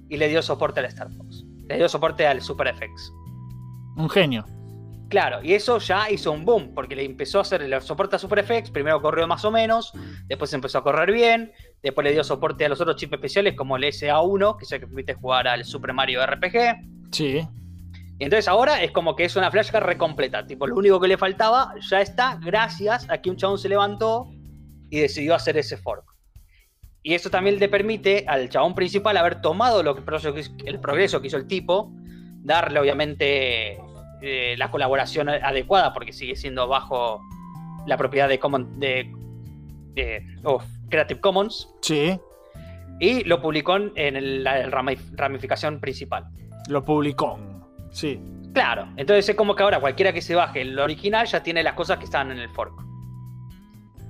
[0.08, 1.44] y le dio soporte al Star Fox.
[1.68, 3.12] Le dio soporte al Super FX.
[3.98, 4.46] Un genio.
[5.10, 8.20] Claro, y eso ya hizo un boom, porque le empezó a hacer el soporte a
[8.20, 9.94] Super FX, primero corrió más o menos,
[10.26, 11.52] después empezó a correr bien,
[11.84, 14.80] después le dio soporte a los otros chips especiales como el SA1, que es el
[14.80, 17.12] que permite jugar al Super Mario RPG.
[17.12, 17.48] Sí.
[18.18, 21.18] Y entonces ahora es como que es una flashcard recompleta, tipo, lo único que le
[21.18, 24.32] faltaba ya está gracias a que un chabón se levantó
[24.90, 26.04] y decidió hacer ese fork.
[27.04, 30.02] Y eso también le permite al chabón principal haber tomado lo que,
[30.66, 31.92] el progreso que hizo el tipo,
[32.42, 33.80] darle obviamente
[34.22, 37.22] eh, la colaboración adecuada, porque sigue siendo bajo
[37.86, 39.12] la propiedad de, Common, de,
[39.94, 42.20] de oh, Creative Commons, Sí.
[43.00, 46.26] y lo publicó en el- la rami- ramificación principal.
[46.70, 47.38] Lo publicó.
[47.92, 48.20] Sí.
[48.54, 51.74] Claro, entonces es como que ahora cualquiera que se baje el original ya tiene las
[51.74, 52.74] cosas que estaban en el fork.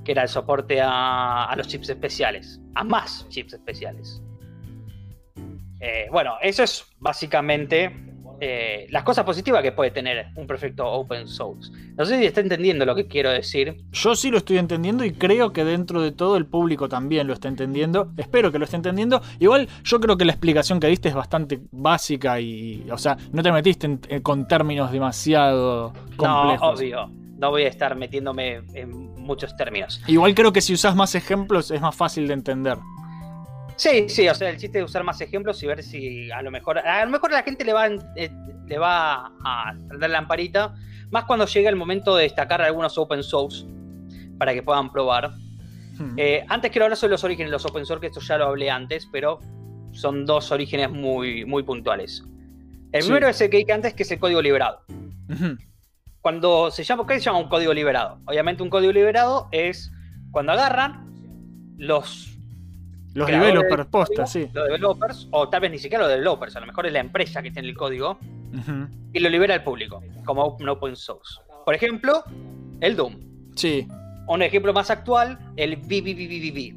[0.03, 4.21] Que era el soporte a, a los chips especiales, a más chips especiales.
[5.79, 7.91] Eh, bueno, eso es básicamente
[8.41, 11.71] eh, las cosas positivas que puede tener un proyecto open source.
[11.97, 13.77] No sé si está entendiendo lo que quiero decir.
[13.91, 17.33] Yo sí lo estoy entendiendo y creo que dentro de todo el público también lo
[17.33, 18.11] está entendiendo.
[18.17, 19.21] Espero que lo esté entendiendo.
[19.39, 23.41] Igual yo creo que la explicación que diste es bastante básica y, o sea, no
[23.43, 26.61] te metiste en- en- con términos demasiado complejos.
[26.61, 27.09] No, obvio.
[27.37, 30.01] No voy a estar metiéndome en muchos términos.
[30.07, 32.77] Igual creo que si usás más ejemplos es más fácil de entender.
[33.77, 36.49] Sí, sí, o sea, el chiste de usar más ejemplos y ver si a lo
[36.51, 38.29] mejor a lo mejor a la gente le va, eh,
[38.67, 40.73] le va a prender la lamparita,
[41.11, 43.65] más cuando llega el momento de destacar algunos open source
[44.37, 45.31] para que puedan probar.
[46.17, 48.45] Eh, antes quiero hablar sobre los orígenes de los open source, que esto ya lo
[48.47, 49.39] hablé antes, pero
[49.91, 52.23] son dos orígenes muy, muy puntuales.
[52.91, 53.07] El Sí.
[53.09, 54.81] primero es el que dije antes, que es el código liberado.
[55.29, 55.57] Ujú.
[56.21, 58.19] Cuando se llama, ¿qué se llama un código liberado?
[58.25, 59.91] Obviamente un código liberado es
[60.31, 61.05] cuando agarran
[61.77, 62.34] los
[63.15, 64.49] Los developers posta, sí.
[64.53, 67.41] Los developers, o tal vez ni siquiera los developers, a lo mejor es la empresa
[67.41, 68.19] que tiene el código,
[69.13, 71.39] y lo libera al público, como un open source.
[71.65, 72.23] Por ejemplo,
[72.81, 73.19] el Doom.
[73.55, 73.87] Sí,
[74.27, 76.75] Un ejemplo más actual, el VVVVV,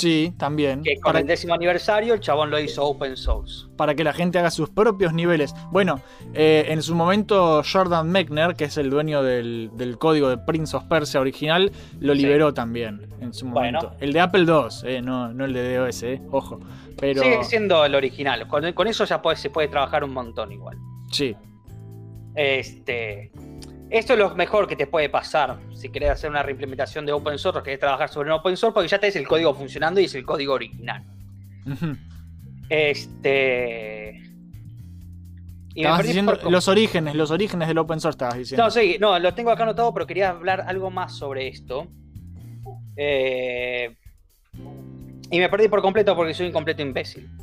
[0.00, 0.82] sí, también.
[0.82, 3.66] que con Para, el décimo aniversario el chabón lo hizo open source.
[3.76, 5.54] para que la gente haga sus propios niveles.
[5.70, 6.00] Bueno,
[6.34, 10.76] eh, en su momento Jordan Mechner, que es el dueño del, del código de Prince
[10.76, 11.70] of Persia original,
[12.00, 13.78] lo liberó también en su Bueno.
[13.80, 13.96] momento.
[14.04, 16.60] El de Apple II, eh, no, no el de DOS, eh, ojo.
[16.98, 20.52] Pero Sigue siendo el original, con, con eso ya puede- se puede trabajar un montón
[20.52, 20.76] igual.
[21.10, 21.34] sí,
[22.34, 23.32] Este,
[23.90, 27.38] esto es lo mejor que te puede pasar si querés hacer una reimplementación de open
[27.38, 30.04] source o querés trabajar sobre un open source, porque ya tenés el código funcionando y
[30.04, 31.04] es el código original.
[32.68, 34.22] Este.
[35.74, 38.64] Y me diciendo por los orígenes, los orígenes del open source estabas diciendo.
[38.64, 41.86] No, sí, no, lo tengo acá anotado, pero quería hablar algo más sobre esto.
[42.96, 43.96] Eh,
[45.30, 47.28] Y me perdí por completo porque soy un completo imbécil.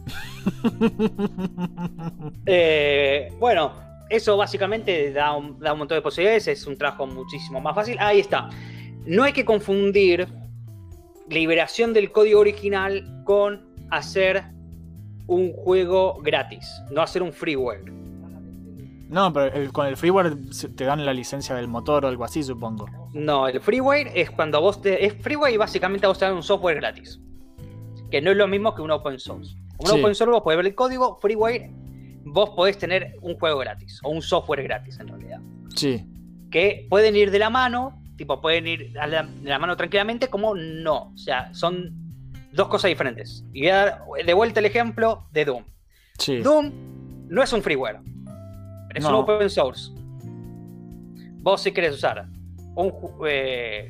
[2.50, 3.74] Eh, bueno,
[4.10, 7.98] eso básicamente da un, da un montón de posibilidades, es un trabajo muchísimo más fácil.
[8.00, 8.50] Ahí está.
[9.06, 10.28] No hay que confundir
[11.30, 14.44] liberación del código original con hacer
[15.28, 17.84] un juego gratis, no hacer un freeware.
[19.10, 20.36] No, pero el- con el freeware
[20.76, 22.88] te dan la licencia del motor o algo así, supongo.
[23.14, 25.06] No, el freeware es cuando vos te.
[25.06, 27.20] Es freeware y básicamente vos te dan un software gratis.
[28.12, 29.56] Que no es lo mismo que un open source.
[29.80, 30.00] Un Sí.
[30.00, 31.70] open source vos podés ver el código, freeware
[32.34, 34.00] vos podés tener un juego gratis.
[34.04, 35.40] O un software gratis en realidad.
[35.76, 36.06] Sí.
[36.52, 40.56] Que pueden ir de la mano, tipo, pueden ir la- de la mano tranquilamente, como
[40.56, 41.12] no.
[41.14, 41.92] O sea, son
[42.54, 43.44] dos cosas diferentes.
[43.54, 45.64] Y voy a dar de vuelta el ejemplo de Doom.
[46.18, 46.38] Sí.
[46.38, 46.72] Doom
[47.30, 48.00] no es un freeware,
[48.96, 49.92] es un open source.
[51.42, 52.28] Vos si querés usar
[52.76, 52.92] un
[53.28, 53.90] eh,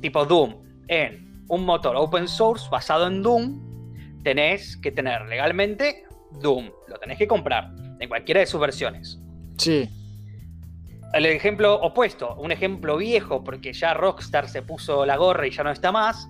[0.00, 0.56] tipo Doom
[0.88, 6.04] en un motor open source basado en Doom, tenés que tener legalmente
[6.40, 6.70] Doom.
[6.88, 9.18] Lo tenés que comprar en cualquiera de sus versiones.
[9.58, 9.88] Sí.
[11.12, 15.62] El ejemplo opuesto, un ejemplo viejo, porque ya Rockstar se puso la gorra y ya
[15.62, 16.28] no está más.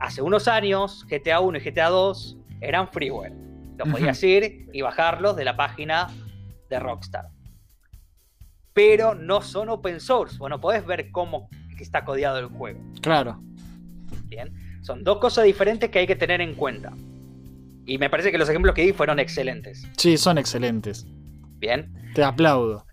[0.00, 3.32] Hace unos años, GTA 1 y GTA 2 eran freeware.
[3.76, 3.98] Los Ujú.
[3.98, 6.08] podías ir y bajarlos de la página
[6.68, 7.26] de Rockstar.
[8.72, 10.36] Pero no son open source.
[10.38, 11.48] Bueno, podés ver cómo
[11.78, 12.80] está codiado el juego.
[13.00, 13.40] Claro.
[14.24, 14.52] Bien.
[14.82, 16.92] Son dos cosas diferentes que hay que tener en cuenta.
[17.86, 19.86] Y me parece que los ejemplos que di fueron excelentes.
[19.96, 21.06] Sí, son excelentes.
[21.58, 21.92] Bien.
[22.14, 22.84] Te aplaudo.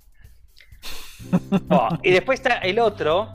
[1.69, 3.29] Oh, y después está el otro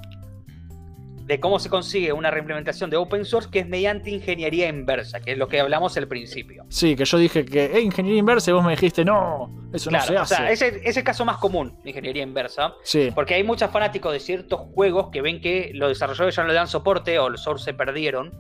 [1.25, 5.33] de cómo se consigue una reimplementación de open source que es mediante ingeniería inversa, que
[5.33, 6.65] es lo que hablamos al principio.
[6.69, 10.05] Sí, que yo dije que, eh, ingeniería inversa, y vos me dijiste, no, eso Claro,
[10.15, 13.11] no se o sea, ese es el caso más común, ingeniería inversa, Sí.
[13.13, 16.55] porque hay muchos fanáticos de ciertos juegos que ven que los desarrolladores ya no le
[16.55, 18.33] dan soporte o los source se perdieron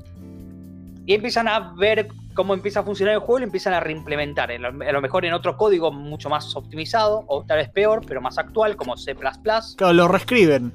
[1.06, 4.50] y empiezan a ver cómo empieza a funcionar el juego y lo empiezan a reimplementar,
[4.50, 8.38] a lo mejor en otro código mucho más optimizado o tal vez peor, pero más
[8.38, 9.14] actual, como C++.
[9.14, 10.74] Claro, lo reescriben.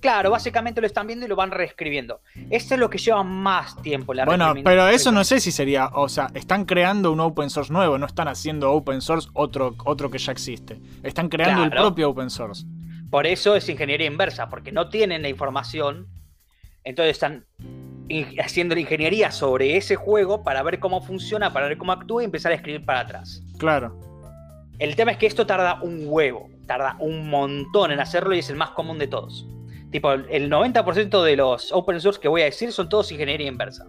[0.00, 2.20] Claro, básicamente lo están viendo y lo van reescribiendo.
[2.50, 4.14] Esto es lo que lleva más tiempo.
[4.14, 7.72] La Bueno, pero eso no sé si sería, o sea, están creando un open source
[7.72, 10.80] nuevo, no están haciendo open source otro, otro que ya existe.
[11.02, 12.64] Están creando el propio open source.
[13.10, 16.06] Por eso es ingeniería inversa, porque no tienen la información.
[16.84, 17.44] Entonces están
[18.40, 22.24] haciendo la ingeniería sobre ese juego para ver cómo funciona, para ver cómo actúa y
[22.24, 23.42] empezar a escribir para atrás.
[23.58, 23.98] Claro.
[24.78, 28.48] El tema es que esto tarda un huevo, tarda un montón en hacerlo y es
[28.50, 29.46] el más común de todos.
[29.90, 33.86] Tipo, el 90% de los open source que voy a decir son todos ingeniería inversa.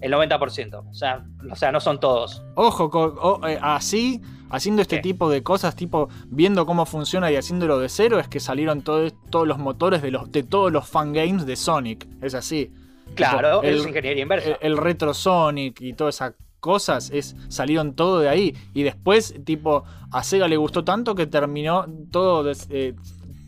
[0.00, 0.84] El 90%.
[0.88, 2.42] O sea, o sea no son todos.
[2.54, 7.78] Ojo, o- eh, así, haciendo este tipo de cosas, tipo viendo cómo funciona y haciéndolo
[7.78, 11.46] de cero, es que salieron todo- todos los motores de, los, de todos los fangames
[11.46, 12.06] de Sonic.
[12.22, 12.72] Es así.
[13.14, 14.50] Claro, Tipo, es ingeniería inversa.
[14.50, 18.56] El, el Retro Sonic y toda esa cosas es salieron todo de ahí.
[18.74, 22.50] Y después, tipo, a Sega le gustó tanto que terminó todo.
[22.70, 22.94] eh,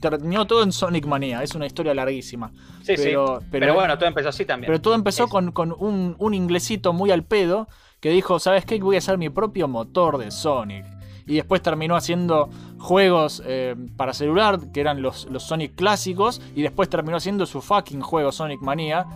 [0.01, 1.43] terminó todo en Sonic Mania.
[1.43, 2.51] Es una historia larguísima.
[2.83, 3.47] Sí, pero, sí.
[3.51, 4.69] pero- Pero, bueno, todo empezó así también.
[4.69, 7.69] pero todo empezó con, con un, un inglesito muy al pedo
[8.01, 8.79] que dijo, ¿sabes qué?
[8.81, 10.87] Voy a hacer mi propio motor de Sonic.
[11.27, 12.49] Y después terminó haciendo
[12.79, 17.61] juegos eh, para celular, que eran los, los Sonic clásicos, y después terminó haciendo su
[17.61, 19.07] fucking juego Sonic Mania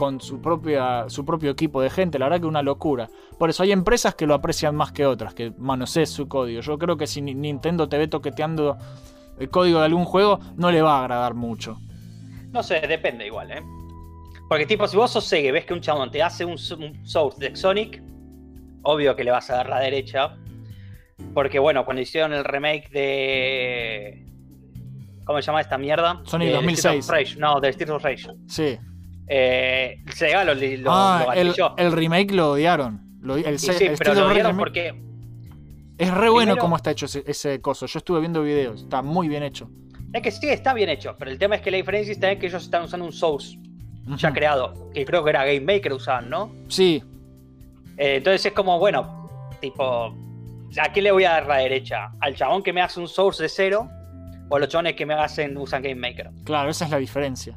[0.00, 2.18] con su, propia, su propio equipo de gente.
[2.18, 3.10] La verdad que una locura.
[3.38, 6.62] Por eso hay empresas que lo aprecian más que otras, que manoseen su código.
[6.62, 8.78] Yo creo que si Ni- Nintendo te ve toqueteando
[9.38, 11.78] el código de algún juego, no le va a agradar mucho.
[12.50, 13.62] No sé, depende igual, ¿eh?
[14.48, 17.38] Porque tipo, si vos sos Sega ves que un chabón te hace un, un source
[17.38, 18.02] de Sonic,
[18.82, 20.34] obvio que le vas a dar la derecha.
[21.34, 24.26] Porque bueno, cuando hicieron el remake de...
[25.26, 26.22] ¿Cómo se llama esta mierda?
[26.24, 26.78] Sonic Del 2006.
[27.04, 27.36] Streets of Rage.
[27.38, 28.26] No, of Rage.
[28.48, 28.78] Sí.
[29.32, 33.00] Eh, Sega lo, lo, ah, lo el, remake lo odiaron.
[33.22, 34.94] Lo- el, sí, pero lo odiaron remake porque...
[35.98, 37.86] Es re bueno cómo está hecho ese, ese coso.
[37.86, 38.82] Yo estuve viendo videos.
[38.82, 39.70] Está muy bien hecho.
[40.12, 42.38] Es que sí, está bien hecho, pero el tema es que la diferencia está en
[42.40, 43.56] que ellos están usando un source
[44.16, 46.52] ya creado, que creo que era Game Maker usaban, ¿no?
[46.68, 47.00] Sí,
[47.96, 49.28] Eh, entonces es como, bueno,
[49.60, 50.06] tipo,
[50.82, 52.10] ¿a quién le voy a dar la derecha?
[52.18, 53.88] ¿Al chabón que me hace un source de cero?
[54.48, 56.30] ¿O a los chabones que me hacen, usan Game Maker?
[56.44, 57.56] claro, esa es la diferencia.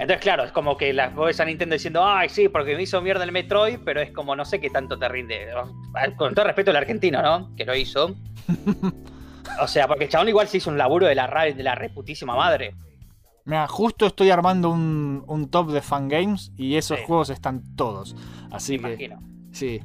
[0.00, 3.00] Entonces, claro, es como que la ves a Nintendo diciendo, ay, sí, porque me hizo
[3.02, 5.48] mierda el Metroid, pero es como, no sé qué tanto te rinde.
[6.16, 7.54] Con todo respeto al argentino, ¿no?
[7.56, 8.14] Que lo hizo.
[9.62, 12.36] O sea, porque el chabón igual se hizo un laburo de la, de la reputísima
[12.36, 12.74] madre.
[13.44, 17.04] Mira, justo estoy armando un, un top de fangames y esos Sí.
[17.06, 18.14] juegos están todos.
[18.52, 19.28] Así Me que, imagino.
[19.52, 19.80] sí.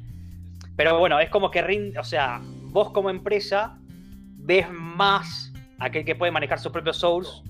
[0.75, 3.77] Pero bueno, es como que rinde, o sea, vos como empresa
[4.37, 7.41] ves más aquel que puede manejar sus propios souls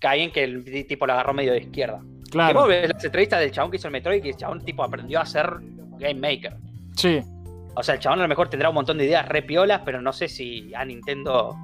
[0.00, 2.00] que alguien que el tipo lo agarró medio de izquierda.
[2.24, 2.60] Que Claro.
[2.60, 5.20] vos ves las entrevistas del chabón que hizo el Metroid y el chabón tipo aprendió
[5.20, 5.50] a ser
[5.98, 6.56] Game Maker.
[6.96, 7.20] Sí.
[7.74, 10.00] O sea, el chabón a lo mejor tendrá un montón de ideas re piolas, pero
[10.02, 11.56] no sé si a Nintendo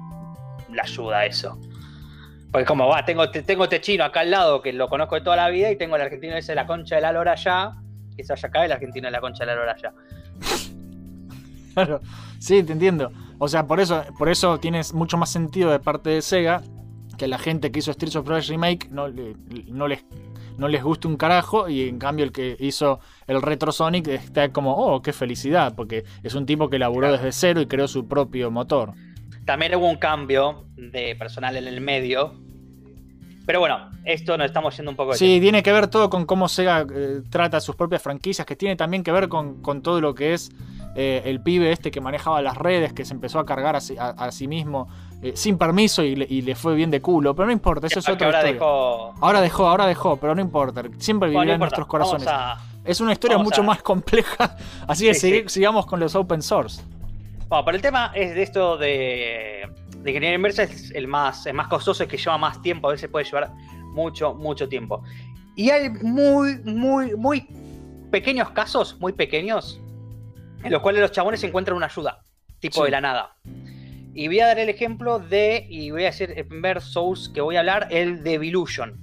[0.71, 1.59] le ayuda a eso.
[2.51, 5.21] Porque como va, tengo, te- tengo este chino acá al lado que lo conozco de
[5.21, 7.73] toda la vida y tengo el argentino ese de la concha de la lora allá,
[8.15, 9.93] que se vaya acá el argentino de la concha de la lora allá.
[11.73, 11.99] Claro.
[12.39, 13.11] Sí, te entiendo.
[13.37, 16.61] O sea, por eso, por eso tienes mucho más sentido de parte de Sega
[17.17, 19.35] que la gente que hizo Streets of Rage Remake no, le-
[19.67, 20.05] no les
[20.57, 24.53] no les guste un carajo y en cambio el que hizo el Retro Sonic está
[24.53, 28.07] como, oh, qué felicidad, porque es un tipo que laburó desde cero y creó su
[28.07, 28.93] propio motor.
[29.43, 32.35] También hubo un cambio de personal en el medio.
[33.45, 36.25] Pero bueno, esto nos estamos yendo un poco de Sí, tiene que ver todo con
[36.25, 40.01] cómo Sega eh, trata sus propias franquicias, que tiene también que ver con, con todo
[40.01, 40.51] lo que es
[40.95, 43.97] eh, el pibe este que manejaba las redes, que se empezó a cargar a, sí-
[43.97, 44.87] a- a sí mismo
[45.21, 47.35] eh, sin permiso y le, y le fue bien de culo.
[47.35, 48.53] Pero no importa, eso es otra ahora historia.
[48.59, 50.83] dejó- Ahora dejó, ahora dejó, pero no importa.
[50.97, 52.27] Siempre no vivirá en nuestros corazones.
[52.27, 54.55] a- Es una historia vamos mucho más compleja,
[54.87, 55.49] así que Sí, segui- sí.
[55.59, 56.81] sigamos con los open source.
[57.49, 59.67] Bueno, pero el tema es de esto de,
[59.97, 62.91] de ingeniería inversa es el más, el más costoso, el que lleva más tiempo, a
[62.91, 63.51] veces puede llevar
[63.93, 65.03] mucho, mucho tiempo.
[65.55, 67.47] Y hay muy, muy, muy
[68.11, 69.79] pequeños casos, muy pequeños,
[70.65, 72.21] en los cuales los chabones encuentran una ayuda,
[72.59, 72.85] tipo Sí.
[72.85, 73.35] de la nada.
[74.13, 77.41] Y voy a dar el ejemplo de, y voy a hacer el primer source que
[77.41, 78.97] voy a hablar, el de Devilution.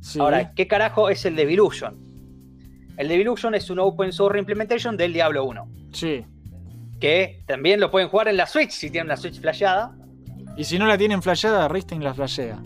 [0.00, 0.18] Sí.
[0.20, 1.96] Ahora, ¿qué carajo es el Devilution?
[2.96, 6.24] El Devilution es un open source implementation del Diablo 1 Sí.
[7.00, 9.96] que también lo pueden jugar en la Switch si tienen una Switch flasheada.
[10.56, 12.58] Y si no la tienen flasheada, Ristin la flashea.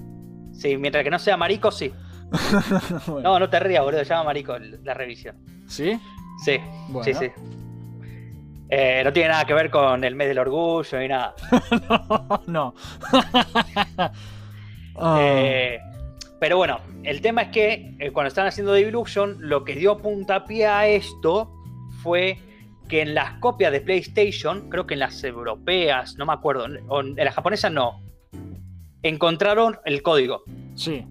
[0.53, 1.93] Sí, mientras que no sea marico, sí.
[3.07, 3.31] Bueno.
[3.33, 5.37] No, no te rías, boludo, se llama marico la revisión.
[5.69, 5.99] ¿Sí?
[6.45, 6.59] Sí,
[6.89, 7.05] Bueno.
[7.05, 7.31] sí, sí.
[8.77, 11.35] Eh, no tiene nada que ver con el mes del orgullo ni nada.
[12.47, 12.75] no.
[14.97, 15.19] Ah.
[15.21, 15.81] Eh,
[16.39, 20.69] pero bueno, el tema es que eh, cuando están haciendo Devolution, lo que dio puntapié
[20.69, 21.53] a esto
[22.01, 22.39] fue
[22.89, 27.01] que en las copias de PlayStation, creo que en las europeas, no me acuerdo, o
[27.01, 28.05] en las japonesas no,
[29.03, 30.45] encontraron el código.
[30.77, 31.05] Sí.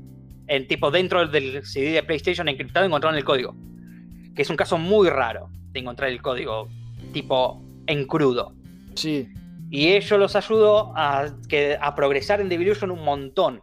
[0.47, 3.53] En tipo dentro del CD de PlayStation encriptado encontraron el código.
[4.33, 6.69] Que es un caso muy raro de encontrar el código
[7.13, 8.53] tipo en crudo.
[8.95, 9.27] Sí.
[9.71, 13.61] Y ello los ayudó a, que, a progresar en Devolution un montón.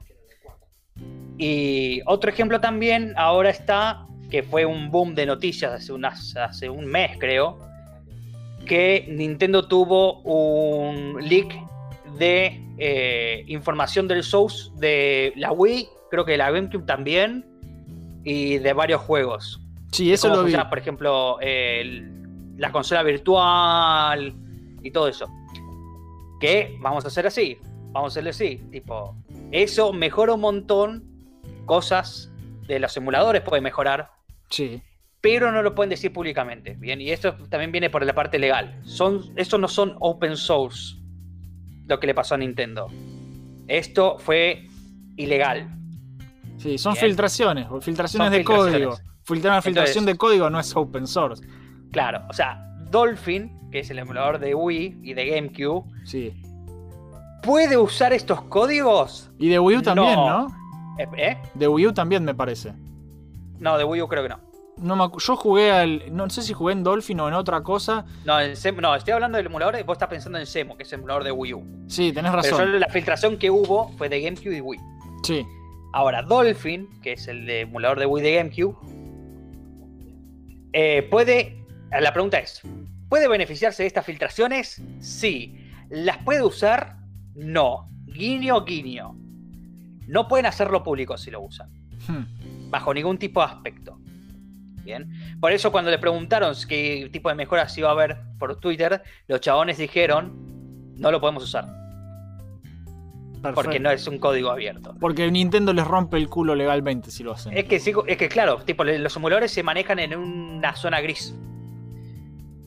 [1.39, 6.69] Y otro ejemplo también ahora está, que fue un boom de noticias hace, unas, hace
[6.69, 7.59] un mes creo,
[8.67, 11.55] que Nintendo tuvo un leak
[12.19, 17.45] de eh, información del Source de la Wii, creo que de la GameCube también,
[18.25, 19.61] y de varios juegos.
[19.93, 20.41] Sí, eso lo vi.
[20.43, 22.20] funciona, por ejemplo, el-
[22.61, 24.35] la consola virtual
[24.83, 25.27] y todo eso.
[26.41, 27.59] Que vamos a hacer así,
[27.93, 28.57] vamos a hacerlo así.
[28.71, 29.17] Tipo,
[29.51, 31.05] eso mejora un montón
[31.67, 32.31] cosas
[32.67, 34.11] de los emuladores, puede mejorar.
[34.49, 34.83] Sí.
[35.23, 36.77] pero no lo pueden decir públicamente.
[36.79, 38.81] Bien, y esto también viene por la parte legal.
[38.85, 40.97] Son, estos no son open source
[41.87, 42.87] lo que le pasó a Nintendo.
[43.69, 44.67] Esto fue
[45.17, 45.69] ilegal.
[46.57, 47.05] Sí, son Bien.
[47.07, 48.73] filtraciones, o filtraciones Son de filtraciones.
[48.97, 49.11] código.
[49.25, 51.47] Filtrar una filtración Entonces- de código no es open source.
[51.93, 56.33] Claro, o sea, Dolphin, que es el emulador de Wii y de GameCube, Sí.
[57.43, 59.31] ¿puede usar estos códigos?
[59.39, 60.49] Y de Wii U también, No.
[60.49, 60.57] ¿no?
[60.99, 61.39] Eh, ¿eh?
[61.55, 62.73] De Wii U también me parece.
[63.59, 64.39] No, de Wii U creo que no.
[64.79, 66.03] No me yo jugué al.
[66.17, 68.07] No sé si jugué en Dolphin o en otra cosa.
[68.25, 70.93] No, en Sem- no, estoy hablando del emulador, vos estás pensando en Semo, que es
[70.95, 71.63] el emulador de Wii U.
[71.87, 72.59] Sí, tenés Pero razón.
[72.59, 74.81] solo la filtración que hubo fue de GameCube y Wii.
[75.23, 75.45] Sí.
[75.93, 78.75] Ahora, Dolphin, que es el de emulador de Wii de GameCube,
[80.73, 81.57] eh, puede.
[81.99, 82.63] La pregunta es:
[83.09, 84.83] ¿puede beneficiarse de estas filtraciones?
[85.01, 85.69] Sí.
[85.89, 86.97] ¿Las puede usar?
[87.35, 87.89] No.
[88.07, 89.17] Guiño, guiño.
[90.07, 91.71] No pueden hacerlo público si lo usan.
[92.07, 92.71] Hmm.
[92.71, 93.99] Bajo ningún tipo de aspecto.
[94.85, 95.11] Bien.
[95.41, 99.41] Por eso, cuando le preguntaron qué tipo de mejoras iba a haber por Twitter, los
[99.41, 101.67] chabones dijeron: No lo podemos usar.
[103.55, 104.95] Porque no es un código abierto.
[105.01, 107.57] Porque Nintendo les rompe el culo legalmente si lo hacen.
[107.57, 111.35] Es que, es que claro, tipo, los emuladores se manejan en una zona gris.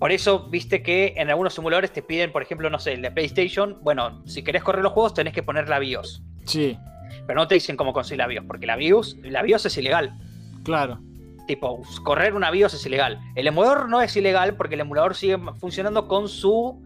[0.03, 3.09] Por eso, viste que en algunos emuladores te piden, por ejemplo, no sé, el de
[3.09, 6.21] PlayStation, bueno, si querés correr los juegos tenés que poner la BIOS.
[6.43, 6.77] Sí,
[7.25, 10.19] Pero no te dicen cómo conseguir la BIOS, porque la BIOS, la BIOS es ilegal.
[10.65, 10.99] claro.
[11.47, 13.17] Tipo, correr una BIOS es ilegal.
[13.35, 16.83] El emulador no es ilegal porque el emulador sigue funcionando con su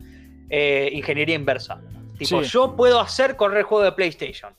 [0.52, 1.82] eh, ingeniería inversa.
[2.20, 2.50] Tipo, Sí.
[2.52, 4.54] yo puedo hacer correr juego de PlayStation.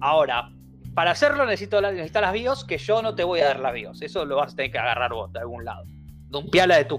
[0.00, 0.50] Ahora,
[0.94, 3.72] para hacerlo necesito la- necesitas las BIOS, que yo no te voy a dar la
[3.72, 4.02] BIOS.
[4.02, 5.82] Eso lo vas a tener que agarrar vos de algún lado.
[6.32, 6.98] Dumpeala de tu,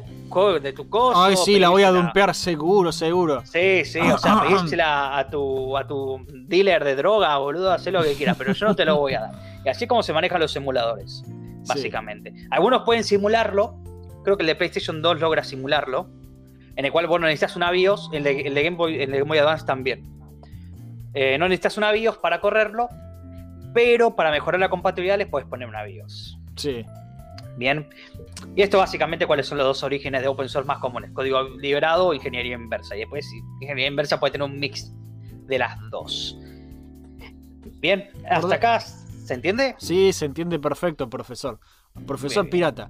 [0.62, 1.20] de tu coso.
[1.20, 3.42] Ay, sí, la voy a dumpear seguro, seguro.
[3.48, 8.04] Sí, sí, o sea, pedírsela a tu, a tu dealer de droga, boludo, haz lo
[8.04, 9.32] que quieras, pero yo no te lo voy a dar.
[9.66, 11.24] Y así como se manejan los emuladores,
[11.68, 12.32] básicamente.
[12.52, 13.76] Algunos pueden simularlo,
[14.24, 16.08] creo que el de PlayStation 2 logra simularlo,
[16.76, 19.10] en el cual vos no necesitas una BIOS, el de, el de Game Boy, el
[19.10, 20.04] de Game Boy Advance también.
[21.16, 22.88] Eh, no necesitas una BIOS para correrlo,
[23.74, 26.38] pero para mejorar la compatibilidad les puedes poner una BIOS.
[26.56, 26.86] Sí.
[27.58, 27.88] Bien.
[28.56, 31.12] Y esto básicamente cuáles son los dos orígenes de open source más comunes.
[31.12, 32.96] Código liberado o ingeniería inversa.
[32.96, 33.26] Y después
[33.62, 34.92] ingeniería inversa puede tener un mix
[35.48, 36.38] de las dos.
[37.80, 39.76] Bien, hasta acá se entiende.
[39.78, 41.60] Sí, se entiende perfecto, profesor.
[42.08, 42.50] Profesor.
[42.50, 42.90] Pirata.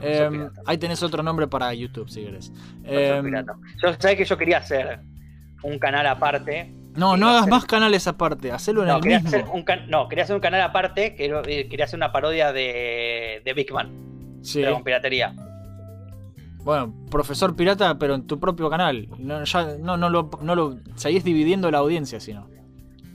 [0.00, 0.62] Em, Pirata.
[0.66, 2.52] Ahí tenés otro nombre para YouTube, si querés.
[2.82, 3.56] Profesor Pirata.
[3.82, 5.00] Yo sabés que yo quería hacer
[5.62, 6.72] un canal aparte.
[6.98, 9.36] No, no hagas más canales aparte, hacelo en No, el quería mismo.
[9.38, 12.52] hacer un can- no, quería hacer un canal aparte que eh, quería hacer una parodia
[12.52, 13.90] de, de Big Man.
[14.42, 14.60] Sí.
[14.60, 15.34] Pero con piratería.
[16.64, 19.08] Bueno, profesor pirata, pero en tu propio canal.
[19.18, 20.76] No, ya, no, no, lo, no lo.
[20.96, 22.46] Seguís dividiendo la audiencia, si no.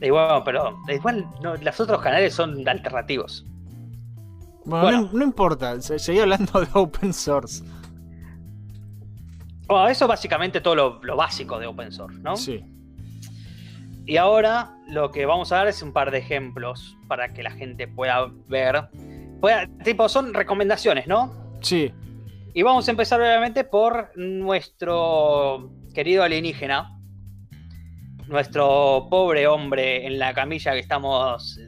[0.00, 3.46] Y bueno, pero igual no, los otros canales son alternativos.
[4.64, 5.00] Bueno, Bueno.
[5.12, 7.62] No, no importa, se- seguí hablando de open source.
[9.68, 12.36] Bueno, eso es básicamente todo lo, lo básico de open source, ¿no?
[12.36, 12.62] Sí.
[14.06, 17.50] Y ahora lo que vamos a dar es un par de ejemplos para que la
[17.50, 18.88] gente pueda ver.
[19.40, 21.32] Pueda- tipo, son recomendaciones, ¿no?
[21.60, 21.92] Sí.
[22.52, 26.90] Y vamos a empezar obviamente por nuestro querido alienígena.
[28.28, 31.58] Nuestro pobre hombre en la camilla que estamos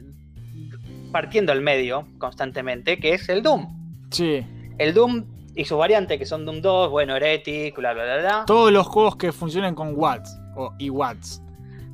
[1.11, 3.67] partiendo al medio constantemente, que es el Doom.
[4.11, 4.45] Sí.
[4.77, 5.25] El Doom
[5.55, 8.43] y sus variantes, que son Doom 2, bueno, Heretic, bla, bla, bla, bla.
[8.47, 11.41] Todos los juegos que funcionen con watts o y watts.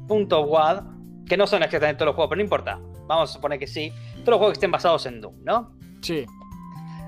[0.08, 0.84] .wad,
[1.26, 2.80] que no son exactamente todos los juegos, pero no importa.
[3.08, 3.92] Vamos a suponer que sí.
[4.20, 5.72] Todos los juegos que estén basados en Doom, ¿no?
[6.02, 6.26] Sí.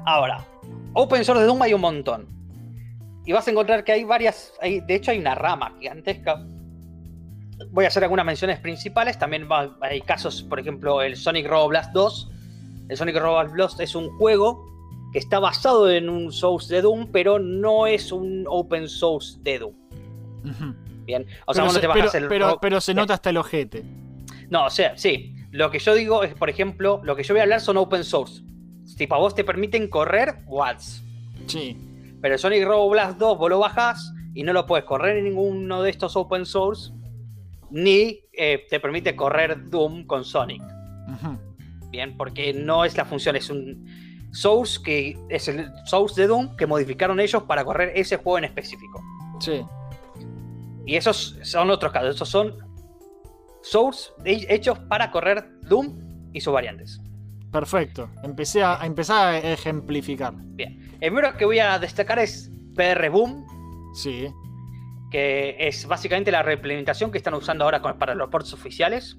[0.06, 0.46] Ahora,
[0.94, 2.28] open source de Doom hay un montón.
[3.26, 4.54] Y vas a encontrar que hay varias.
[4.62, 6.46] hay- de hecho, hay una rama gigantesca.
[7.72, 9.18] Voy a hacer algunas menciones principales.
[9.18, 12.30] También va- hay casos, por ejemplo, el Sonic Robo Blast 2.
[12.90, 14.64] El Sonic Robo Blast es un juego
[15.12, 19.60] que está basado en un source de Doom, pero no es un open source de
[19.60, 19.74] Doom.
[20.44, 20.76] Ujú.
[21.06, 23.14] Bien, o sea, pero, vos no se, te pero- el pero- ro- pero se nota
[23.14, 23.84] hasta el ojete.
[24.50, 25.36] No, o sea, sí.
[25.52, 28.04] Lo que yo digo es, por ejemplo, lo que yo voy a hablar son open
[28.04, 28.42] source.
[28.98, 31.04] Tipo, a vos te permiten correr watts.
[31.48, 31.78] Sí.
[32.22, 35.82] Pero Sonic Robo Blast 2 vos lo bajás y no lo puedes correr en ninguno
[35.82, 36.92] de estos open source.
[37.72, 40.62] Ni eh, te permite correr Doom con Sonic.
[41.90, 43.86] Bien, porque no es la función, es un
[44.32, 48.44] source que es el source de Doom que modificaron ellos para correr ese juego en
[48.46, 49.02] específico.
[49.40, 49.62] Sí.
[50.86, 52.16] Y esos son otros casos.
[52.16, 52.54] Esos son
[53.62, 57.00] source he- hechos para correr Doom y sus variantes.
[57.52, 58.10] Perfecto.
[58.24, 60.34] Empecé a, a empezar a ejemplificar.
[60.36, 60.80] Bien.
[61.00, 63.46] El primero que voy a destacar es PR Boom,
[63.96, 64.28] Sí.
[65.12, 69.18] que es básicamente la reimplementación que están usando ahora con- para los ports oficiales.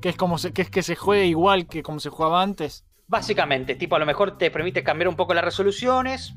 [0.00, 2.84] Que es como se, que es que se juegue igual que como se jugaba antes.
[3.08, 6.34] Básicamente, tipo, a lo mejor te permite cambiar un poco las resoluciones,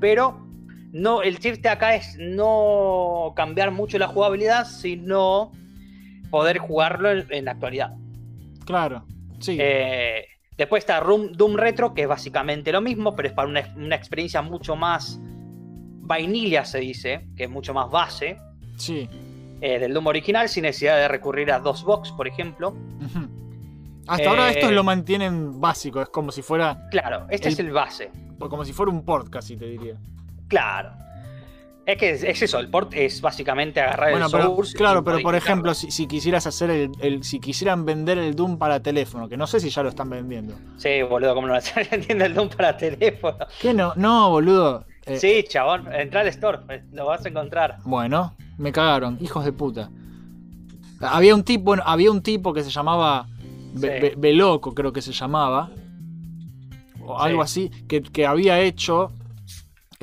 [0.00, 0.46] pero
[0.94, 5.52] no, el chiste acá es no cambiar mucho la jugabilidad, sino
[6.30, 7.94] poder jugarlo en, en la actualidad.
[8.64, 9.04] Claro,
[9.40, 9.56] sí.
[9.60, 10.24] Eh,
[10.56, 13.96] después está Room- Doom Retro, que es básicamente lo mismo, pero es para una, una
[13.96, 18.38] experiencia mucho más vainilla, se dice, que es mucho más base
[18.76, 19.08] sí.
[19.60, 22.74] eh, del Doom original, sin necesidad de recurrir a DOSBox, por ejemplo.
[24.06, 26.88] Hasta ahora Eh, estos lo mantienen básico, es como si fuera.
[26.90, 28.10] Claro, este El- es el base.
[28.38, 29.96] Como si fuera un port, casi te diría.
[30.54, 30.92] Claro.
[31.86, 34.74] Es que es, es eso, el port es básicamente agarrar Bueno, el pero, source.
[34.74, 38.56] claro, pero por ejemplo, si, si quisieras hacer el, el- Si quisieran vender el Doom
[38.56, 40.54] para teléfono, que no sé si ya lo están vendiendo.
[40.78, 41.54] Sí, boludo, ¿cómo no
[41.90, 43.36] entiende el Doom para teléfono?
[43.60, 43.92] ¿Qué no?
[43.96, 44.86] No, boludo.
[45.04, 47.78] Eh, Sí, chabón, entra al store, eh, lo vas a encontrar.
[47.84, 49.90] Bueno, me cagaron, hijos de puta.
[51.00, 53.26] Había un tipo, bueno, había un tipo que se llamaba
[53.76, 53.88] Sí.
[54.16, 55.68] Beloco, creo que se llamaba.
[57.06, 59.12] O algo así, que, que había hecho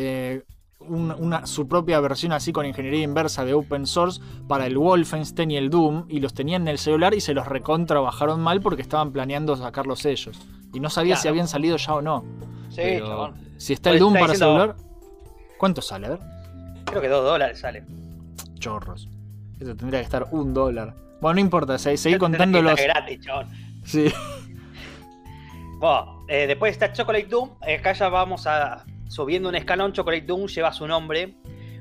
[0.04, 0.44] eh,
[0.80, 5.52] un- una, su propia versión así con ingeniería inversa de open source para el Wolfenstein
[5.52, 8.62] y el Doom, y los tenían en el celular y se los recontra bajaron mal
[8.62, 10.40] porque estaban planeando sacarlos ellos.
[10.74, 12.24] Y no sabía si habían salido ya o no.
[12.70, 13.34] Sí, Pero chabón.
[13.58, 14.76] Si está Pues el Doom está para diciendo- celular,
[15.58, 16.08] ¿cuánto sale?
[16.08, 16.20] A ver.
[16.86, 17.84] Creo que dos dólares sale.
[18.58, 19.08] chorros.
[19.60, 20.96] Eso tendría que estar un dólar.
[21.20, 22.80] Bueno, no importa, se- seguí contando los.
[22.82, 23.48] gratis, chabón.
[23.84, 24.12] Sí.
[25.80, 27.50] Bueno, eh, después está Chocolate Doom.
[27.68, 29.92] eh, Acá ya vamos a subiendo un escalón.
[29.94, 31.36] Chocolate Doom lleva su nombre.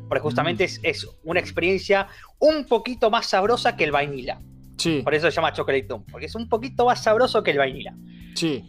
[0.08, 2.08] Porque justamente es, es una experiencia
[2.40, 4.40] un poquito más sabrosa que el vainilla.
[4.76, 6.04] Sí, Por eso se llama Chocolate Doom.
[6.10, 7.94] Porque es un poquito más sabroso que el vainilla.
[8.34, 8.64] sí.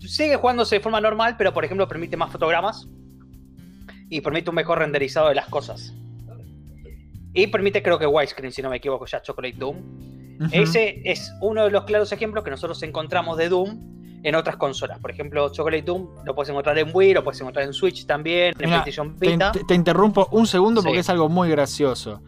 [0.00, 2.86] Sigue jugándose de forma normal, pero por ejemplo permite más fotogramas.
[4.10, 5.94] Y permite un mejor renderizado de las cosas.
[7.32, 9.76] Y permite, creo que widescreen, si no me equivoco, ya Chocolate Doom.
[10.52, 14.98] Ese es uno de los claros ejemplos que nosotros encontramos de Doom en otras consolas.
[14.98, 18.54] Por ejemplo, Chocolate Doom lo puedes encontrar en Wii, lo puedes encontrar en Switch también,
[18.58, 19.52] en Mira, PlayStation te, Vita.
[19.52, 21.00] te- te interrumpo un segundo porque Sí.
[21.00, 22.20] es algo muy gracioso.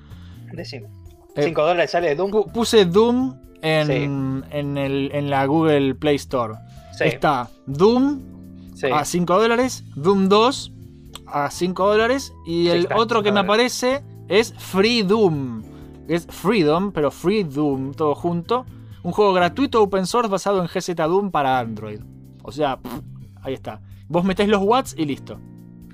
[0.53, 0.87] Decime.
[1.35, 2.31] Eh, 5 dólares sale de Doom.
[2.31, 6.55] Pu- Puse Doom en, en, el- en la Google Play Store.
[6.97, 7.05] Sí.
[7.05, 8.21] Está Doom
[8.93, 10.73] a 5 dólares, Doom 2
[11.27, 15.63] a 5 dólares y el está, otro que me aparece es Free Doom.
[16.09, 18.65] Es Freedom, pero Free Doom, todo junto.
[19.07, 22.01] Un juego gratuito open source basado en GZ Doom para Android.
[22.43, 22.93] O sea, pff,
[23.41, 23.81] ahí está.
[24.09, 25.39] Vos metés los watts y listo.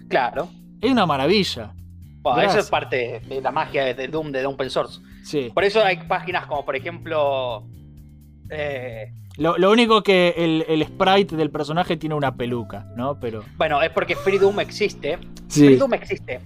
[0.08, 0.48] Claro.
[0.80, 1.74] Es una maravilla.
[2.22, 5.00] Bueno, eso es parte de la magia de- de Doom, de Open Source.
[5.24, 5.50] Sí.
[5.52, 7.64] Por eso hay páginas como, por ejemplo.
[8.50, 13.20] eh, Lo, lo único que el, el sprite del personaje tiene una peluca, ¿no?
[13.20, 13.44] Pero.
[13.58, 15.18] bueno, es porque Free Doom existe.
[15.48, 15.66] Sí.
[15.66, 16.40] Free Doom existe.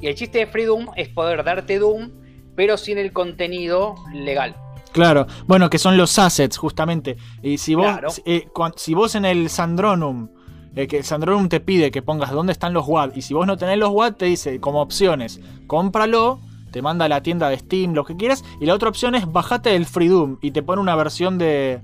[0.00, 2.10] Y el chiste de Free Doom es poder darte Doom,
[2.56, 4.56] pero sin el contenido legal.
[4.92, 7.16] Claro, bueno, que son los assets, justamente.
[7.42, 8.08] Y si vos, Claro.
[8.24, 10.28] eh, si vos en el Sandronum,
[10.74, 13.46] eh, que el Sandronum te pide que pongas dónde están los WAD, y si vos
[13.46, 16.40] no tenés los WAD, te dice como opciones, cómpralo,
[16.72, 19.30] te manda a la tienda de Steam, lo que quieras, y la otra opción es
[19.30, 21.80] bajate el Free Doom, y te pone una versión de,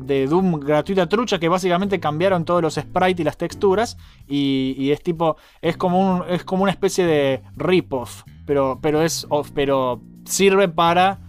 [0.00, 3.96] de Doom gratuita trucha que básicamente cambiaron todos los sprites y las texturas,
[4.28, 9.00] y, y es tipo, es como, un, es como una especie de rip-off, pero, pero,
[9.02, 11.20] es, off- pero sirve para...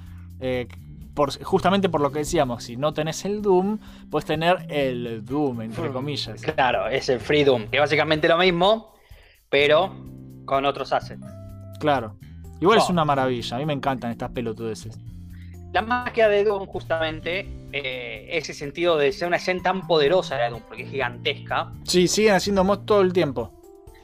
[0.41, 0.67] eh,
[1.15, 3.79] por- justamente por lo que decíamos, si no tenés el Doom,
[4.11, 6.41] puedes tener el Doom, entre comillas.
[6.41, 8.93] Claro, es el Free Doom, que es básicamente lo mismo,
[9.49, 9.95] pero
[10.45, 11.25] con otros assets.
[11.79, 12.17] Claro.
[12.61, 14.97] Igual es una maravilla, a mí me encantan estas pelotudeces.
[15.73, 20.49] La magia de Doom, justamente, eh, ese sentido de ser una escena tan poderosa de
[20.49, 21.73] Doom, porque es gigantesca.
[21.83, 23.51] Sí, siguen haciendo mods todo el tiempo.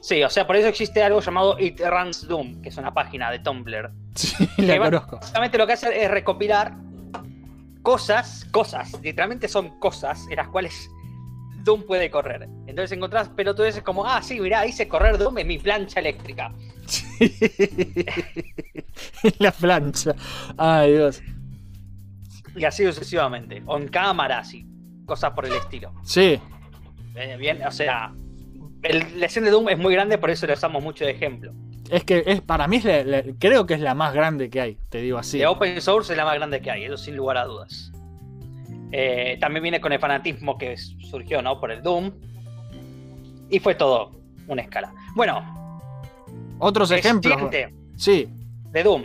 [0.02, 3.30] Sí, o sea, por eso existe algo llamado It Runs Doom, que es una página
[3.30, 3.90] de Tumblr.
[4.14, 5.16] Sí, la conozco.
[5.16, 6.74] Básicamente lo que hace es recopilar
[7.82, 10.88] cosas, cosas, literalmente son cosas en las cuales
[11.64, 12.48] Doom puede correr.
[12.66, 16.52] Entonces encontrás pelotudeces como, ah, sí, mirá, hice correr Doom en mi plancha eléctrica.
[19.38, 20.14] la plancha.
[20.56, 21.22] Ay, Dios.
[22.54, 23.62] Y así sucesivamente.
[23.66, 24.66] On cámaras y
[25.06, 25.92] cosas por el estilo.
[26.04, 26.40] Sí,
[27.14, 28.10] Eh, bien, o sea,
[28.82, 31.52] el- la escena de Doom es muy grande, por eso lo usamos mucho de ejemplo.
[31.92, 34.60] Es que es, para mí es la- la- creo que es la más grande que
[34.60, 35.38] hay, te digo así.
[35.38, 37.92] De Open Source es la más grande que hay, eso sin lugar a dudas.
[38.90, 41.58] Eh, también viene con el fanatismo que surgió, ¿no?
[41.60, 42.12] Por el Doom.
[43.48, 44.12] Y fue todo
[44.48, 44.92] una escala.
[45.14, 45.58] Bueno,
[46.58, 47.36] Otros ejemplos.
[47.96, 48.28] Sí,
[48.70, 49.04] de Doom.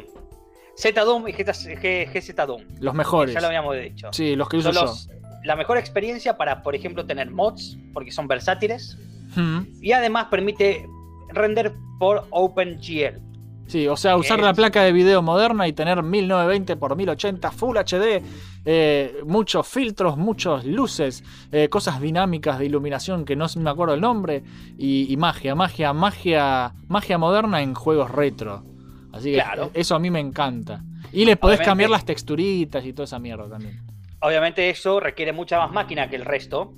[0.76, 2.62] Z Doom y GZ G- GZ Doom.
[2.80, 3.34] los mejores.
[3.34, 4.10] Ya lo habíamos dicho.
[4.12, 4.92] Sí, los que uso Son yo.
[4.92, 5.10] los-
[5.44, 8.98] la mejor experiencia para, por ejemplo, tener mods, porque son versátiles.
[9.36, 9.62] Hmm.
[9.82, 10.86] Y además permite
[11.30, 13.22] render por OpenGL.
[13.68, 17.52] Sí, o sea, usar Es- la placa de video moderna y tener 1920 x 1080
[17.52, 18.24] Full HD,
[18.64, 21.22] eh, muchos filtros, muchas luces,
[21.52, 24.44] eh, cosas dinámicas de iluminación que no me acuerdo el nombre,
[24.78, 28.64] y, y magia, magia, magia, magia moderna en juegos retro.
[29.12, 29.72] Así que Claro.
[29.74, 30.82] eso a mí me encanta.
[31.12, 33.82] Y les podés Obviamente- cambiar las texturitas y toda esa mierda también.
[34.22, 36.74] Obviamente eso requiere mucha más máquina que el resto,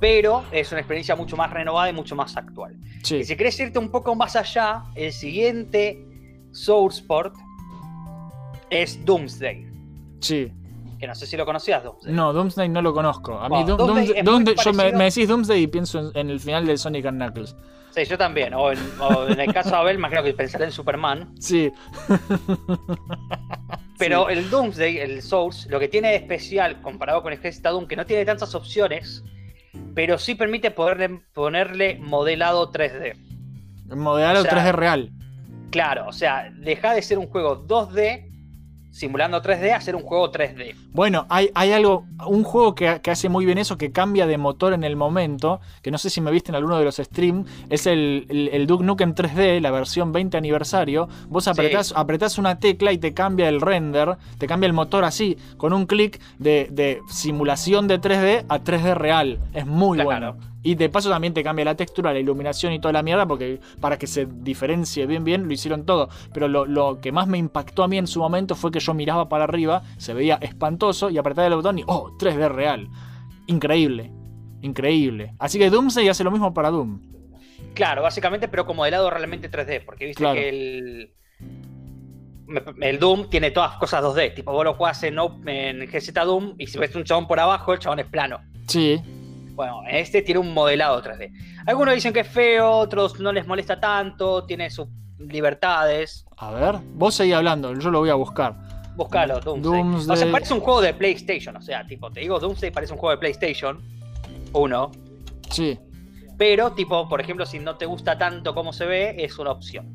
[0.00, 2.76] pero es una experiencia mucho más renovada y mucho más actual.
[3.02, 3.16] Sí.
[3.16, 6.04] Y si querés irte un poco más allá, el siguiente
[6.52, 7.34] Soulsport
[8.70, 9.66] es Doomsday,
[10.20, 10.50] Sí.
[10.98, 12.12] que no sé si lo conocías, Doomsday.
[12.12, 13.38] No, Doomsday no lo conozco.
[13.38, 16.10] A mí Bueno, Doomsday Doomsday- es muy Doomsday- yo me, decís Doomsday y pienso en,
[16.16, 17.54] en el final del Sonic and Knuckles.
[17.94, 18.54] Sí, yo también.
[18.54, 21.34] O en, o en el caso de Abel, imagino que pensaré en Superman.
[21.40, 21.72] Sí.
[23.98, 27.96] Pero el Doomsday, el Source, lo que tiene de especial comparado con el Doom, que
[27.96, 29.22] no tiene tantas opciones,
[29.94, 33.16] pero sí permite poderle, ponerle modelado 3D.
[33.96, 35.10] Modelado O sea, 3D real.
[35.70, 38.29] Claro, o sea, deja de ser un juego 2D
[38.90, 40.74] simulando 3D a ser un juego 3D.
[40.92, 44.36] Bueno, hay, hay algo, un juego que, que hace muy bien eso, que cambia de
[44.38, 47.48] motor en el momento, que no sé si me viste en alguno de los streams,
[47.68, 51.08] es el, el, el Duke Nukem 3D, la versión 20 aniversario.
[51.28, 55.36] Vos apretás, apretás una tecla y te cambia el render, te cambia el motor así,
[55.56, 59.38] con un clic de, de simulación de 3D a 3D real.
[59.54, 60.34] Es muy Claro.
[60.34, 60.49] bueno.
[60.62, 63.60] Y de paso también te cambia la textura, la iluminación y toda la mierda, porque
[63.80, 66.08] para que se diferencie bien bien lo hicieron todo.
[66.34, 68.92] Pero lo, lo que más me impactó a mí en su momento fue que yo
[68.92, 72.10] miraba para arriba, se veía espantoso y apretaba el botón y ¡oh!
[72.18, 72.88] 3D real.
[73.46, 74.12] Increíble.
[74.62, 75.32] Increíble.
[75.38, 77.00] Así que Doomsday hace lo mismo para Doom.
[77.74, 80.34] Claro, básicamente, pero con modelado realmente 3D, porque viste Claro.
[80.34, 81.14] que el.
[82.82, 84.34] El Doom tiene todas cosas 2D.
[84.34, 87.72] Tipo, vos lo jugás en, en GZ Doom y si ves un chabón por abajo,
[87.72, 88.40] el chabón es plano.
[88.66, 89.00] Sí.
[89.60, 91.34] Bueno, este tiene un modelado 3D.
[91.66, 94.88] Algunos dicen que es feo, otros no les molesta tanto, tiene sus
[95.18, 96.24] libertades.
[96.38, 98.56] A ver, vos seguís hablando, yo lo voy a buscar.
[98.96, 99.82] Búscalo, Doomsday.
[99.82, 100.14] Doomsday.
[100.14, 101.54] O sea, parece un juego de PlayStation.
[101.56, 103.82] O sea, tipo, te digo, Doomsday parece un juego de PlayStation
[104.54, 104.90] 1.
[105.50, 105.78] Sí.
[106.38, 109.94] Pero, tipo, por ejemplo, si no te gusta tanto cómo se ve, es una opción.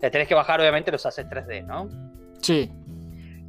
[0.00, 1.88] Te tenés que bajar, obviamente, los assets 3D, ¿no?
[2.42, 2.70] Sí.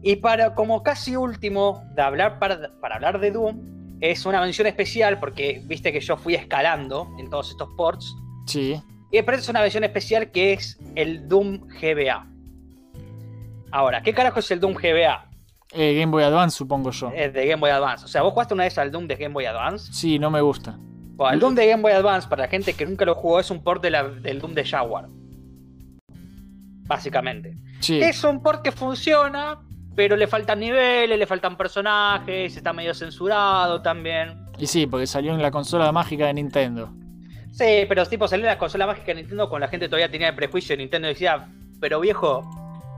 [0.02, 3.73] Y para, como casi último, de hablar para, para hablar de Doom,
[4.12, 8.14] es una mención especial, porque viste que yo fui escalando en todos estos ports.
[8.48, 8.82] Sí.
[9.12, 12.28] Y después es una versión especial que es el Doom GBA.
[13.72, 15.30] Ahora, ¿qué carajo es el Doom GBA?
[15.72, 17.12] Eh, Game Boy Advance, supongo yo.
[17.16, 18.06] Es de Game Boy Advance.
[18.06, 19.92] O sea, ¿vos jugaste una vez al Doom de Game Boy Advance?
[19.94, 20.76] Sí, no me gusta.
[21.16, 23.50] Bueno, el Doom de Game Boy Advance, para la gente que nunca lo jugó, es
[23.52, 25.08] un port de la- del Doom de Jaguar.
[26.86, 27.56] Básicamente.
[27.80, 28.00] Sí.
[28.02, 29.60] Es un port que funciona,
[29.96, 34.46] pero le faltan niveles, le faltan personajes, está medio censurado también.
[34.58, 36.92] Y sí, porque salió en la consola mágica de Nintendo.
[37.52, 40.36] Sí, pero tipo salió la consola mágica de Nintendo con la gente todavía tenía el
[40.36, 40.76] prejuicio.
[40.76, 41.48] Nintendo decía,
[41.80, 42.42] pero viejo,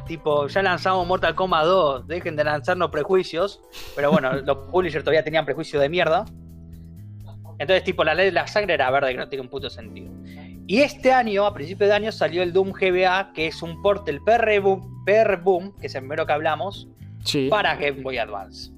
[0.07, 3.59] tipo, ya lanzamos Mortal Kombat 2, dejen de lanzarnos prejuicios.
[3.95, 6.25] Pero bueno, los publishers todavía tenían prejuicio de mierda.
[7.57, 10.11] Entonces, tipo, la ley de la sangre era verde, que no tiene un puto sentido.
[10.67, 14.05] Y este año, a principios de año, salió el Doom GBA, que es un port
[14.05, 16.87] del PR Boom, PR Boom que es el primero que hablamos,
[17.23, 17.47] Sí.
[17.49, 18.71] para Game Boy Advance.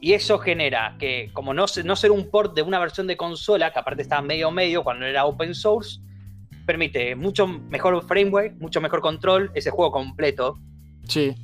[0.00, 3.72] Y eso genera que, como no, no ser un port de una versión de consola,
[3.72, 5.98] que aparte estaba medio medio cuando era open source,
[6.66, 10.58] permite mucho mejor framework, mucho mejor control, ese juego completo.
[11.08, 11.34] Sí.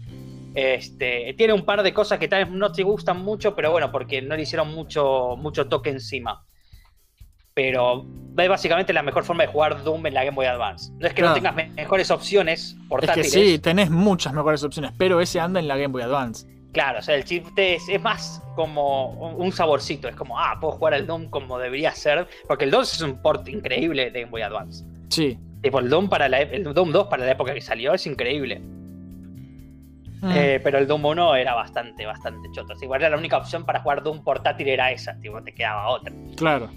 [0.54, 3.90] Este, tiene un par de cosas que tal vez no te gustan mucho, pero bueno,
[3.90, 6.44] porque no le hicieron mucho, mucho toque encima.
[7.54, 8.06] Pero
[8.38, 10.92] es básicamente la mejor forma de jugar Doom en la Game Boy Advance.
[10.98, 11.30] No es que Claro.
[11.30, 13.32] no tengas me- mejores opciones Es que portátiles.
[13.32, 16.46] sí, tenés muchas mejores opciones, pero ese anda en la Game Boy Advance.
[16.72, 20.06] Claro, o sea, el chip es, es más como un saborcito.
[20.08, 22.28] Es como, ah, puedo jugar al Doom como debería ser.
[22.46, 24.84] Porque el 2 es un port increíble de Game Boy Advance.
[25.08, 25.36] Sí.
[25.62, 28.60] Tipo, el Doom, para la, el Doom 2 para la época que salió es increíble.
[30.22, 30.30] Mm.
[30.32, 32.74] Eh, pero el Doom 1 era bastante, bastante choto.
[32.80, 35.18] Igual era la única opción para jugar Doom portátil era esa.
[35.18, 36.12] Tipo, te quedaba otra.
[36.36, 36.70] Claro.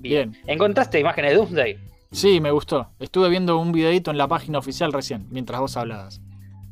[0.00, 0.30] Bien.
[0.32, 0.42] Bien.
[0.46, 1.78] ¿Encontraste imágenes de Doomsday?
[2.10, 2.90] Sí, me gustó.
[2.98, 6.20] Estuve viendo un videito en la página oficial recién, mientras vos hablabas.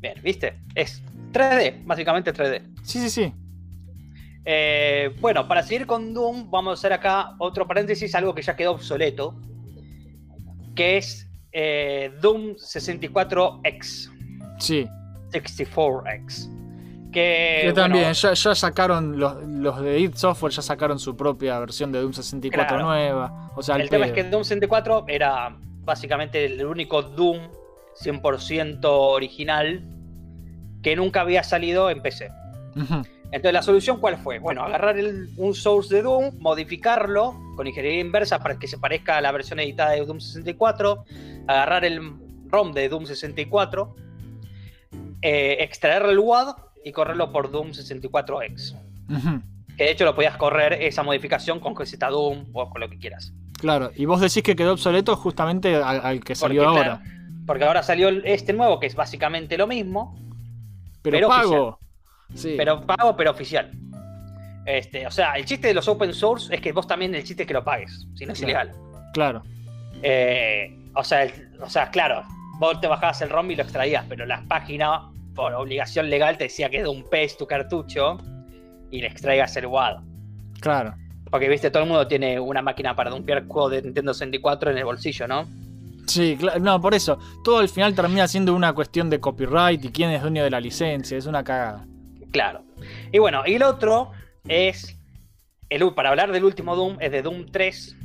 [0.00, 0.58] Bien, ¿viste?
[0.74, 2.62] Es 3D, básicamente 3D.
[2.82, 3.32] Sí, sí, sí.
[4.44, 8.54] Eh, bueno, para seguir con Doom, vamos a hacer acá otro paréntesis, algo que ya
[8.56, 9.34] quedó obsoleto,
[10.74, 14.10] que es eh, Doom 64X,
[14.58, 14.86] Sí.
[15.32, 16.48] 64X.
[17.16, 21.16] Que, que también, bueno, ya, ya sacaron, los, los de id Software ya sacaron su
[21.16, 22.84] propia versión de Doom 64 Claro.
[22.84, 23.50] nueva.
[23.56, 27.38] O sea, el tema es que Doom 64 era básicamente el único Doom
[28.04, 29.82] 100% original
[30.82, 32.28] que nunca había salido en PC.
[32.74, 34.38] Entonces, ¿la solución cuál fue?
[34.38, 39.16] Bueno, agarrar el- un source de Doom, modificarlo con ingeniería inversa para que se parezca
[39.16, 41.04] a la versión editada de Doom 64,
[41.48, 42.12] agarrar el
[42.50, 43.96] ROM de Doom 64,
[45.22, 46.54] eh, extraer el WAD
[46.86, 48.76] y correrlo por Doom 64X.
[49.10, 49.42] Ujú.
[49.76, 52.96] Que de hecho lo podías correr esa modificación con GZ Doom o con lo que
[52.96, 53.32] quieras.
[53.58, 57.00] Claro, y vos decís que quedó obsoleto justamente al, al que salió Porque, ahora.
[57.02, 57.10] claro,
[57.44, 60.16] porque ahora salió este nuevo que es básicamente lo mismo,
[61.02, 61.78] pero, pero pago.
[62.34, 62.54] Sí.
[62.56, 63.72] pero pago, pero oficial.
[64.64, 67.42] Este, o sea, el chiste de los open source es que vos también el chiste
[67.42, 68.70] es que lo pagues, si no es Claro.
[68.70, 68.72] ilegal.
[69.12, 69.42] Claro.
[70.02, 72.22] Eh, o, sea, el- o sea, claro,
[72.60, 75.02] vos te bajabas el ROM y lo extraías, pero la página,
[75.36, 78.18] por obligación legal, te decía que de un pez tu cartucho
[78.90, 79.98] y le extraigas el WAD.
[80.60, 80.94] Claro.
[81.30, 84.78] Porque, viste, todo el mundo tiene una máquina para dumpear juegos de Nintendo 64 en
[84.78, 85.46] el bolsillo, ¿no?
[86.06, 86.60] Sí, claro.
[86.60, 87.18] No, por eso.
[87.44, 90.60] Todo al final termina siendo una cuestión de copyright y quién es dueño de la
[90.60, 91.18] licencia.
[91.18, 91.86] Es una cagada.
[92.30, 92.62] Claro.
[93.12, 94.12] Y bueno, y el otro
[94.48, 94.96] es,
[95.68, 97.96] el, para hablar del último Doom, es de Doom 3,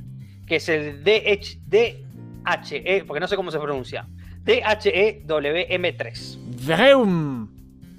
[0.48, 4.08] que es el DH, DHE, porque no sé cómo se pronuncia,
[4.46, 6.41] E DHEWM3.
[6.66, 7.50] Vroom.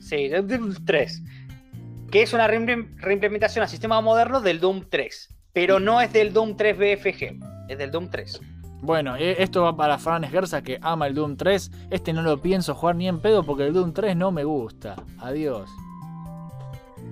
[0.01, 1.23] Sí, del Doom 3.
[2.11, 5.29] Que es una reimpl- reimplementación a sistema moderno del Doom 3.
[5.53, 8.41] Pero no es del Doom 3 BFG, es del Doom 3.
[8.83, 11.71] Bueno, e- esto va para Fran Gerza que ama el Doom 3.
[11.91, 14.97] Este no lo pienso jugar ni en pedo porque el Doom 3 no me gusta.
[15.19, 15.71] Adiós.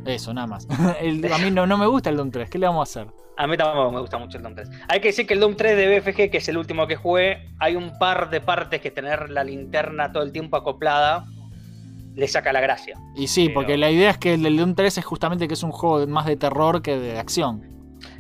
[0.05, 0.67] Eso, nada más.
[1.01, 2.49] El- a mí no, no me gusta el Doom 3.
[2.51, 3.13] ¿Qué le vamos a hacer?
[3.37, 4.71] A mí tampoco me gusta mucho el Doom 3.
[4.89, 7.49] Hay que decir que el Doom 3 de BFG, que es el último que jugué,
[7.59, 11.25] hay un par de partes que tener la linterna todo el tiempo acoplada
[12.15, 12.99] le saca la gracia.
[13.17, 15.63] Y sí, porque la idea es que el del Doom 3 es justamente que es
[15.63, 17.63] un juego más de terror que de acción.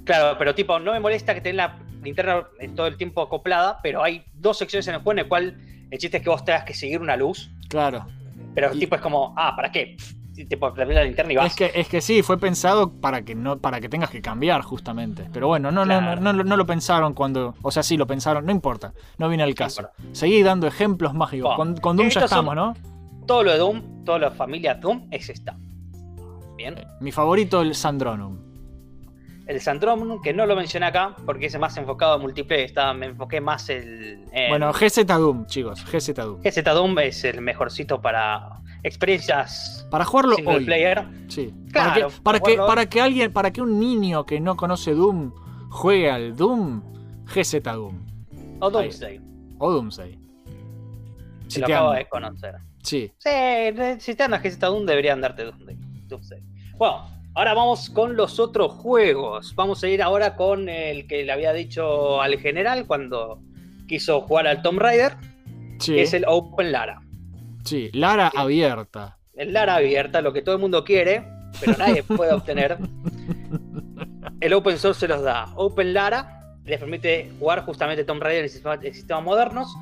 [0.05, 2.47] Claro, pero tipo, no me molesta que tenga la linterna
[2.77, 5.57] todo el tiempo acoplada, pero hay dos secciones en el juego en el cual
[5.91, 8.07] el chiste es que vos tengas que seguir una luz, Claro.
[8.55, 9.97] pero tipo es como, ah, ¿para qué?
[10.49, 11.47] Tipo, la linterna y vas.
[11.49, 14.63] Es que, es que sí, fue pensado para que no para que tengas que cambiar
[14.63, 15.29] justamente.
[15.33, 17.55] Pero bueno, no, no, no, no, no lo pensaron cuando.
[17.61, 18.95] O sea, sí lo pensaron, no importa.
[19.19, 19.91] No viene al caso.
[20.13, 21.55] Seguí dando ejemplos mágicos.
[21.57, 22.75] Bueno, Con, con Doom ya son- estamos, ¿no?
[23.31, 25.57] Todo lo de Doom, toda la familia Doom es esta.
[26.57, 26.75] Bien.
[26.99, 28.37] Mi favorito, el Sandronum.
[29.47, 33.07] El Sandrom, que no lo mencioné acá, porque es más enfocado en multiplayer, está, me
[33.07, 34.49] enfoqué más el, en...
[34.49, 35.85] Bueno, GZ Doom, chicos.
[35.85, 36.43] GZ Doom.
[36.43, 38.49] GZ Doom es el mejorcito para
[38.83, 40.65] experiencias Para jugarlo single hoy.
[40.65, 41.07] player.
[41.29, 41.55] Sí.
[41.71, 44.57] Claro, para que, para, que, jugarlo para que alguien, para que un niño que no
[44.57, 45.33] conoce Doom
[45.71, 46.83] juegue al Doom,
[47.27, 47.97] GZ Doom.
[48.59, 49.21] O Doomsday,
[49.59, 50.19] O Doomsday.
[51.47, 52.70] si lo acabo de conocer.
[52.83, 53.13] Sí.
[53.19, 53.31] Sí,
[53.99, 55.45] si te andas GZ Doom deberían darte
[56.09, 56.43] Doomsday.
[56.77, 59.55] Bueno, ahora vamos con los otros juegos.
[59.55, 63.41] Vamos a ir ahora con el que le había dicho al general cuando
[63.87, 65.17] quiso jugar al Tomb Raider,
[65.79, 65.95] Sí.
[65.95, 67.01] que es el Open Lara.
[67.65, 67.91] Sí.
[67.93, 69.17] Lara abierta.
[69.35, 71.25] el Lara abierta, lo que todo el mundo quiere,
[71.61, 72.77] pero nadie puede obtener.
[74.41, 75.53] El open source se los da.
[75.57, 79.75] Open Lara les permite jugar justamente Tomb Raider en en sistemas modernos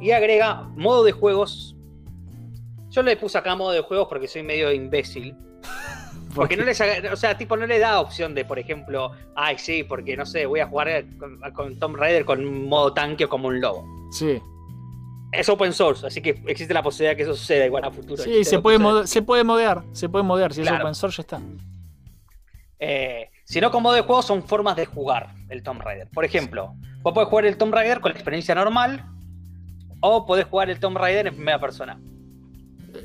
[0.00, 1.76] y agrega modo de juegos.
[2.90, 5.34] Yo le puse acá modo de juegos porque soy medio imbécil.
[6.34, 6.80] Porque no les,
[7.12, 10.46] o sea, tipo, no le da opción de, por ejemplo, ay, sí, porque no sé,
[10.46, 13.84] voy a jugar con, con Tomb Raider con modo tanque o como un lobo.
[14.12, 14.40] Sí.
[15.32, 18.22] Es open source, así que existe la posibilidad que eso suceda igual a futuro.
[18.22, 19.00] Sí, se puede, que sucede.
[19.00, 19.82] mode- se puede modear.
[19.90, 20.54] Se puede modear.
[20.54, 21.40] Si es open source, ya está.
[22.78, 26.08] Eh, si no, con modo de juego son formas de jugar el Tomb Raider.
[26.10, 29.04] Por ejemplo, vos podés jugar el Tomb Raider con la experiencia normal
[30.00, 32.00] o podés jugar el Tomb Raider en primera persona.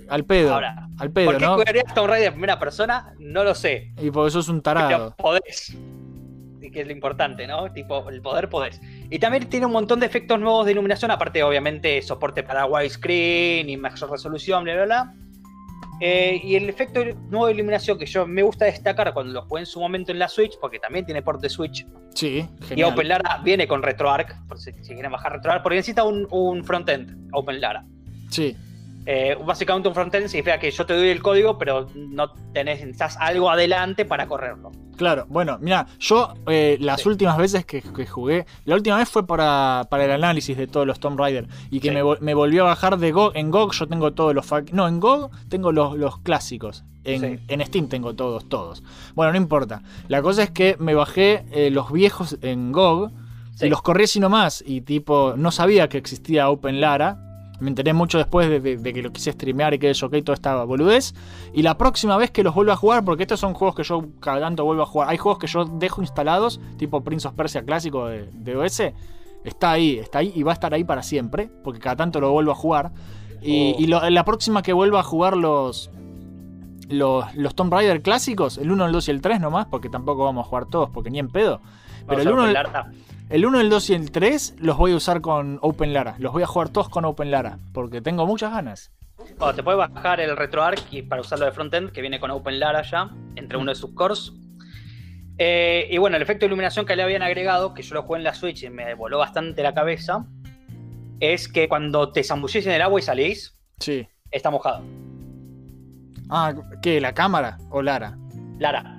[0.10, 0.54] Al pedo.
[0.54, 1.58] Ahora, al pedo, ¿Por qué ¿no?
[1.94, 3.14] Tomb Raider en primera persona?
[3.20, 3.94] No lo sé.
[4.02, 5.16] Y porque sos un Pero tarado.
[5.18, 5.76] podés.
[6.62, 7.72] Y que es lo importante, ¿no?
[7.72, 8.82] Tipo, el poder podés.
[9.10, 13.70] Y también tiene un montón de efectos nuevos de iluminación, aparte, obviamente, soporte para widescreen
[13.70, 15.14] y mayor resolución, bla, bla, bla.
[16.02, 19.62] Eh, y el efecto nuevo de iluminación que yo me gusta destacar cuando lo jugué
[19.62, 22.92] en su momento en la Switch, porque también tiene port de Switch, Sí, y genial.
[22.94, 26.64] Open Lara viene con RetroArch, por si, si quieren bajar RetroArch, porque necesita un, un
[26.66, 27.86] frontend, Open Lara.
[28.30, 28.58] Sí.
[29.08, 33.18] Eh, básicamente un frontend significa que yo te doy el código, pero no tenés, necesitas
[33.20, 34.72] algo adelante para correrlo.
[34.98, 39.28] Claro, bueno, mira, yo eh, las últimas veces que, que jugué, la última vez fue
[39.28, 41.96] para, para el análisis de todos los Tomb Raider y que Sí.
[41.96, 43.36] me, me volvió a bajar de GOG.
[43.36, 44.48] En GOG yo tengo todos los...
[44.72, 46.84] No, en GOG tengo los, los clásicos.
[47.04, 47.40] En, Sí.
[47.50, 48.84] en Steam tengo todos, todos.
[49.14, 49.84] Bueno, no importa.
[50.08, 53.12] La cosa es que me bajé eh, los viejos en GOG
[53.56, 53.68] Sí.
[53.68, 54.64] y los corrí así nomás.
[54.66, 57.18] Y tipo, no sabía que existía Open Lara.
[57.60, 60.16] Me enteré mucho después de, de- de que lo quise streamear y que eso, ok,
[60.24, 61.14] toda esta boludez.
[61.54, 64.06] Y la próxima vez que los vuelva a jugar, porque estos son juegos que yo
[64.20, 65.10] cada tanto vuelvo a jugar.
[65.10, 68.82] Hay juegos que yo dejo instalados, tipo Prince of Persia clásico de, de OS.
[69.46, 72.32] Está ahí, está ahí y va a estar ahí para siempre, porque cada tanto lo
[72.32, 72.92] vuelvo a jugar.
[73.42, 73.80] Y, Oh.
[73.80, 75.92] y lo- la próxima que vuelva a jugar los,
[76.90, 80.24] los, los Tomb Raider clásicos, el 1, el 2 y el 3 nomás, porque tampoco
[80.24, 81.62] vamos a jugar todos, porque ni en pedo.
[82.08, 82.54] Pero el 1,
[83.30, 86.16] el, el 1, el 2 y el 3 los voy a usar con Open Lara.
[86.20, 88.92] Los voy a jugar todos con Open Lara, porque tengo muchas ganas.
[89.40, 92.82] Oh, te puedes bajar el RetroArch para usarlo de frontend, que viene con Open Lara
[92.84, 94.34] ya, entre uno de sus cores.
[95.38, 98.20] Eh, y bueno, el efecto de iluminación que le habían agregado, que yo lo jugué
[98.20, 100.26] en la Switch y me voló bastante la cabeza,
[101.20, 104.08] es que cuando te zambullís en el agua y salís, sí.
[104.32, 104.84] está mojado.
[106.30, 107.02] Ah, ¿qué?
[107.02, 108.18] ¿La cámara o Lara?
[108.60, 108.95] Lara.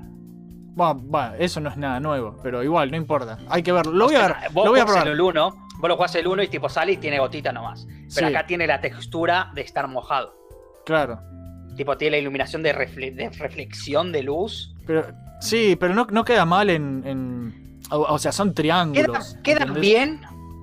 [0.76, 3.38] Bueno, bueno, eso no es nada nuevo, pero igual, no importa.
[3.48, 3.92] Hay que verlo.
[3.92, 4.36] Lo voy a ver.
[4.52, 5.08] Vos lo voy a probar.
[5.08, 7.86] el 1, vos lo jugás el 1 y tipo sale y tiene gotita nomás.
[8.14, 8.34] Pero Sí.
[8.34, 10.34] acá tiene la textura de estar mojado.
[10.84, 11.18] Claro.
[11.76, 14.74] Tipo, tiene la iluminación de, refle- de reflexión de luz.
[14.86, 15.06] Pero,
[15.40, 17.02] sí, pero no, no queda mal en.
[17.06, 19.36] en- o, o sea, son Queda, triángulos.
[19.42, 19.80] queda ¿entendés?
[19.80, 20.20] bien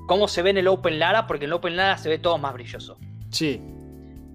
[0.07, 2.37] cómo se ve en el Open Lara, porque en el Open Lara se ve todo
[2.37, 2.97] más brilloso.
[3.29, 3.59] Sí.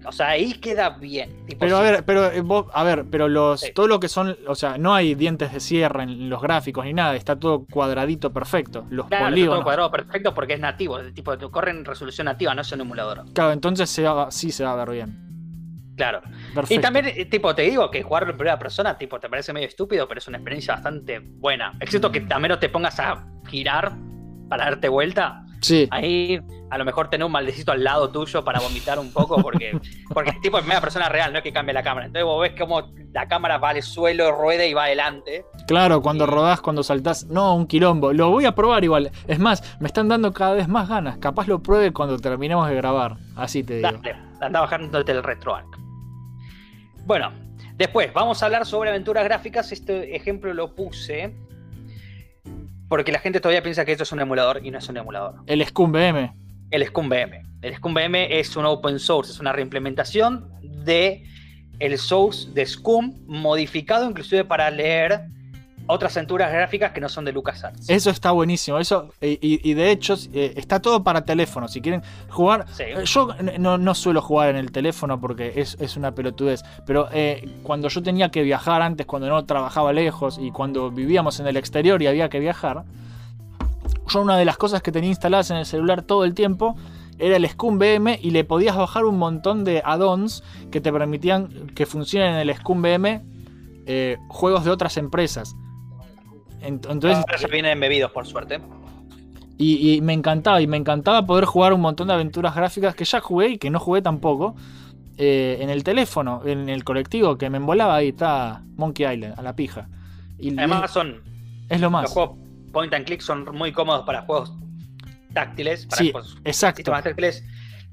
[0.05, 1.45] O sea, ahí queda bien.
[1.45, 3.71] Tipo, Pero a ver, pero eh, vos, a ver, pero los, Sí.
[3.73, 6.93] todo lo que son, o sea, no hay dientes de sierra en los gráficos ni
[6.93, 8.85] nada, está todo cuadradito perfecto.
[8.89, 9.55] Los Claro, está polígonos.
[9.57, 10.99] todo cuadrado perfecto porque es nativo.
[11.13, 13.25] tipo, corre en resolución nativa, no es un emulador.
[13.33, 15.17] Claro, entonces se va- sí se va a ver bien.
[15.97, 16.21] Claro.
[16.55, 16.73] Perfecto.
[16.75, 19.67] Y también, eh, tipo, te digo que jugarlo en primera persona, tipo, te parece medio
[19.67, 21.73] estúpido, pero es una experiencia bastante buena.
[21.81, 23.91] Excepto que también no te pongas a girar
[24.47, 25.43] para darte vuelta.
[25.61, 25.87] Sí.
[25.91, 29.79] Ahí a lo mejor tener un maldecito al lado tuyo para vomitar un poco, porque,
[30.13, 32.05] porque es tipo en primera persona real, no es que cambie la cámara.
[32.07, 35.45] Entonces vos ves como la cámara va al suelo, rueda y va adelante.
[35.67, 38.13] Claro, cuando rodás, cuando saltás, no, un quilombo.
[38.13, 39.11] Lo voy a probar igual.
[39.27, 41.17] Es más, me están dando cada vez más ganas.
[41.17, 43.17] Capaz lo pruebe cuando terminemos de grabar.
[43.35, 43.91] Así te digo.
[43.91, 45.67] Dale, anda bajándote el RetroArch.
[47.05, 47.31] Bueno,
[47.75, 49.71] después vamos a hablar sobre aventuras gráficas.
[49.71, 51.35] Este ejemplo lo puse
[52.89, 55.35] porque la gente todavía piensa que esto es un emulador y no es un emulador.
[55.45, 56.33] El Scum BM.
[56.71, 57.43] El Scum BM.
[57.61, 61.23] El Scum BM es un open source, es una reimplementación de
[61.79, 65.21] el source de Scum modificado inclusive para leer
[65.89, 67.89] otras aventuras gráficas que no son de LucasArts.
[67.89, 68.77] Eso está buenísimo.
[68.77, 71.67] Eso, y, de hecho, eh, está todo para teléfono.
[71.67, 72.65] Si quieren jugar.
[72.71, 72.83] Sí.
[72.83, 76.63] eh, Yo no, no suelo jugar en el teléfono porque es, es una pelotudez.
[76.85, 81.39] Pero eh, cuando yo tenía que viajar antes, cuando no trabajaba lejos y cuando vivíamos
[81.39, 82.83] en el exterior y había que viajar,
[84.07, 86.75] yo una de las cosas que tenía instaladas en el celular todo el tiempo
[87.17, 91.67] era el Scum BM y le podías bajar un montón de add-ons que te permitían
[91.75, 93.21] que funcionen en el Scum BM
[93.85, 95.55] eh, juegos de otras empresas.
[96.61, 98.59] Ent- Entonces, Ahora ya vienen embebidos, por suerte.
[99.57, 103.05] y, y me encantaba, y me encantaba poder jugar un montón de aventuras gráficas que
[103.05, 104.55] ya jugué y que no jugué tampoco.
[105.21, 109.41] eh, en el teléfono, en el colectivo, que me embolaba ahí, está Monkey Island, a
[109.41, 109.89] la pija.
[110.37, 111.21] Y Además son
[111.67, 112.09] es lo los más.
[112.13, 112.37] juegos
[112.71, 114.53] point and click son muy cómodos para juegos
[115.33, 116.89] táctiles, para Sí, juegos exacto.
[116.91, 117.43] táctiles.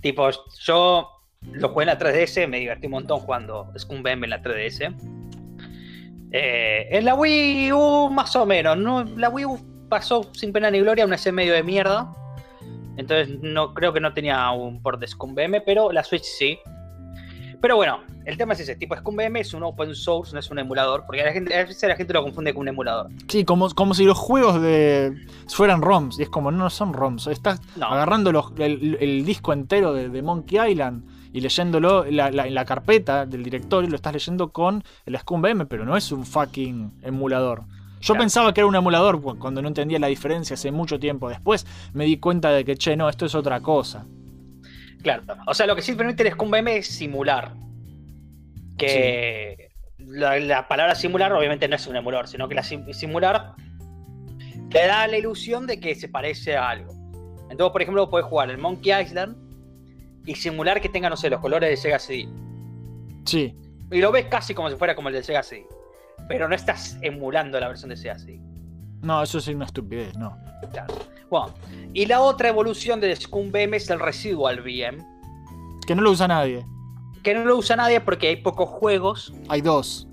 [0.03, 0.29] Tipo,
[0.61, 1.09] yo
[1.53, 4.95] lo jugué en la 3DS, me divertí un montón jugando Scum en la 3DS.
[6.33, 8.77] Eh, en la Wii U, más o menos.
[8.77, 9.05] ¿no?
[9.05, 9.59] La Wii U
[9.89, 12.13] pasó sin pena ni gloria, un ese medio de mierda.
[12.97, 16.59] Entonces no creo que no tenía un port de Scum BM, pero la Switch sí.
[17.61, 20.51] Pero bueno, el tema es ese, tipo Scum BM es un open source, no es
[20.51, 23.09] un emulador, porque a, la gente, a veces la gente lo confunde con un emulador.
[23.29, 25.15] Sí, como, como si los juegos de
[25.49, 26.19] fueran ROMs.
[26.19, 27.27] Y es como, no, no son ROMs.
[27.29, 27.87] Estás No.
[27.87, 31.05] agarrando los- el, el disco entero de, de Monkey Island
[31.37, 35.43] y leyéndolo la- la- en la carpeta del directorio, lo estás leyendo con el Scum
[35.43, 37.61] BM, pero no es un fucking emulador.
[38.01, 38.21] Yo Claro.
[38.21, 41.29] pensaba que era un emulador cu- cuando no entendía la diferencia hace mucho tiempo.
[41.29, 44.07] Después me di cuenta de que, che, no, esto es otra cosa.
[45.03, 45.25] Claro.
[45.47, 47.53] O sea, lo que sí permite el Scum BM es simular.
[48.79, 49.69] Que
[49.99, 53.55] la, la palabra simular obviamente no es un emulador, sino que la sim- simular
[54.71, 56.93] te da la ilusión de que se parece a algo.
[57.51, 59.37] Entonces, por ejemplo, puedes jugar el Monkey Island
[60.27, 62.29] y simular que tenga, no sé, los colores de Sega CD.
[63.25, 63.55] Sí.
[63.91, 65.67] Y lo ves casi como si fuera como el del Sega CD.
[66.29, 68.41] Pero no estás emulando la versión de Sega CD.
[69.03, 70.37] No, eso es una estupidez, no.
[70.73, 70.95] Claro.
[71.31, 71.55] Bueno,
[71.93, 74.99] y la otra evolución del Scum BM es el Residual VM.
[75.87, 76.65] Que no lo usa nadie.
[77.23, 80.09] Que no lo usa nadie porque hay pocos juegos Hay dos.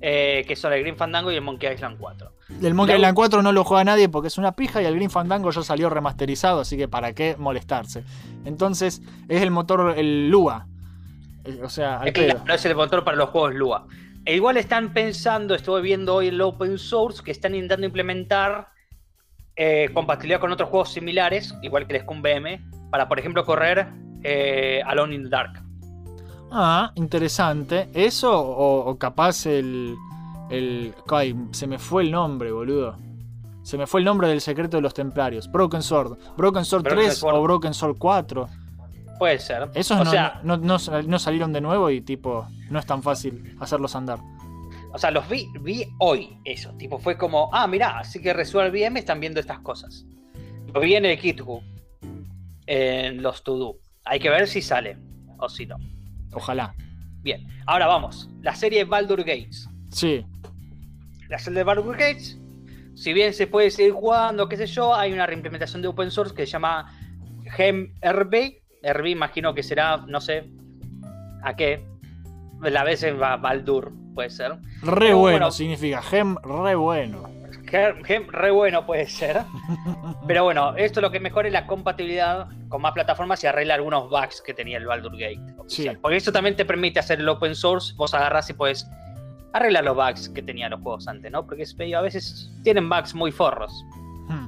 [0.00, 2.32] eh, que son el Green Fandango y el Monkey Island 4.
[2.62, 4.94] El Monkey La- Island 4 no lo juega nadie porque es una pija y el
[4.94, 8.04] Green Fandango ya salió remasterizado, así que para qué molestarse.
[8.44, 10.66] Entonces es el motor, el Lua.
[11.44, 13.86] Eh, O sea, al Es que no es el motor para los juegos Lua.
[14.24, 18.68] E igual están pensando, estuve viendo hoy el open source, que están intentando implementar
[19.56, 22.60] eh, compatibilidad con otros juegos similares, igual que el Scum BM,
[22.90, 23.88] para por ejemplo correr
[24.22, 25.62] eh, Alone in the Dark.
[26.50, 27.88] Ah, interesante.
[27.94, 29.94] ¿Eso o, o capaz el.
[30.50, 32.96] El ay, se me fue el nombre, boludo.
[33.62, 35.50] Se me fue el nombre del secreto de los templarios.
[35.50, 36.18] Broken Sword.
[36.36, 37.34] Broken Sword Broken 3 Sword.
[37.34, 38.48] o Broken Sword 4.
[39.18, 39.68] Puede ser.
[39.74, 43.02] Esos o no, sea, no, no, no salieron de nuevo y tipo, no es tan
[43.02, 44.20] fácil hacerlos andar.
[44.92, 46.70] O sea, los vi, vi hoy, eso.
[46.78, 50.06] Tipo, fue como, ah, mirá, así que Resuelve VM están viendo estas cosas.
[50.72, 51.60] Lo vi en el GitHub,
[52.66, 53.76] en los to-do.
[54.04, 54.96] Hay que ver si sale
[55.38, 55.76] o si no.
[56.32, 56.74] Ojalá.
[57.22, 58.28] Bien, ahora vamos.
[58.42, 59.68] La serie Baldur Gates.
[59.90, 60.24] Sí.
[61.28, 62.38] La serie de Baldur Gates,
[62.94, 66.34] si bien se puede seguir jugando, qué sé yo, hay una reimplementación de open source
[66.34, 66.92] que se llama
[67.56, 68.60] GemRB.
[68.82, 70.48] RB imagino que será, no sé,
[71.42, 71.84] a qué.
[72.62, 74.56] La vez en Ba- Baldur, puede ser.
[74.82, 77.28] Re bueno, significa gem re bueno.
[77.68, 79.42] Gem, Gem re bueno puede ser.
[80.26, 84.08] Pero bueno, esto lo que mejora es la compatibilidad con más plataformas y arregla algunos
[84.08, 85.40] bugs que tenía el Baldur Gate.
[85.66, 85.90] Sí.
[86.00, 87.92] Porque eso también te permite hacer el open source.
[87.96, 88.88] Vos agarrás y puedes
[89.52, 91.46] arreglar los bugs que tenían los juegos antes, ¿no?
[91.46, 91.64] Porque
[91.94, 93.72] a veces tienen bugs muy forros.
[94.28, 94.46] Hmm.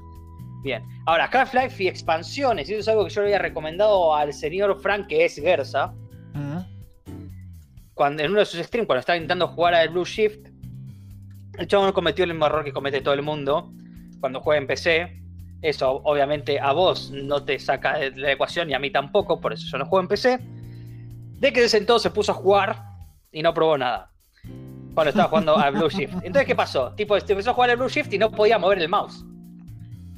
[0.62, 0.84] Bien.
[1.06, 2.68] Ahora, Half-Life y expansiones.
[2.68, 5.92] Y eso es algo que yo le había recomendado al señor Frank, que es Gersa.
[6.34, 6.58] Mm.
[7.94, 10.48] Cuando, en uno de sus streams, cuando estaba intentando jugar al Blue Shift,
[11.58, 13.72] el chabón cometió el mismo error que comete todo el mundo
[14.20, 15.22] cuando juega en PC.
[15.60, 19.52] Eso, obviamente, a vos no te saca de la ecuación y a mí tampoco, por
[19.52, 20.38] eso yo no juego en PC.
[21.40, 22.84] De que desde entonces se puso a jugar
[23.32, 24.12] y no probó nada.
[24.98, 26.12] Cuando estaba jugando al Blue Shift.
[26.24, 26.92] Entonces, ¿qué pasó?
[26.94, 29.24] Tipo, empezó a jugar al Blue Shift y no podía mover el mouse.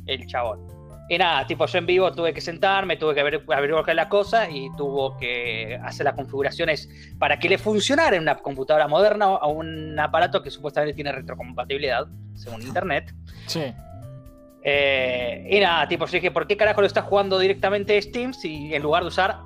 [0.07, 0.67] El chabón.
[1.09, 4.49] Y nada, tipo, yo en vivo tuve que sentarme, tuve que aver- averiguar la cosa
[4.49, 6.89] y tuvo que hacer las configuraciones
[7.19, 12.07] para que le funcionara en una computadora moderna a un aparato que supuestamente tiene retrocompatibilidad,
[12.35, 13.13] según internet.
[13.47, 13.73] Sí.
[14.63, 18.75] Eh, y nada, tipo, yo dije, ¿por qué carajo lo estás jugando directamente Steam si
[18.75, 19.39] en lugar de usar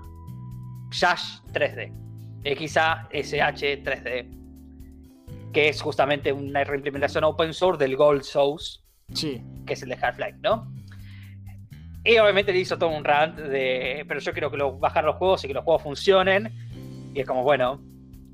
[0.90, 1.92] Shash 3D?
[2.44, 4.43] XASH 3D.
[5.54, 8.80] Que es justamente una reimplementación open source del Gold Source,
[9.12, 9.40] Sí.
[9.66, 10.70] que es el de Half-Life, ¿no?
[12.04, 15.16] Y obviamente le hizo todo un rant de, pero yo quiero que lo, bajar los
[15.16, 16.52] juegos y que los juegos funcionen.
[17.14, 17.80] Y es como, bueno,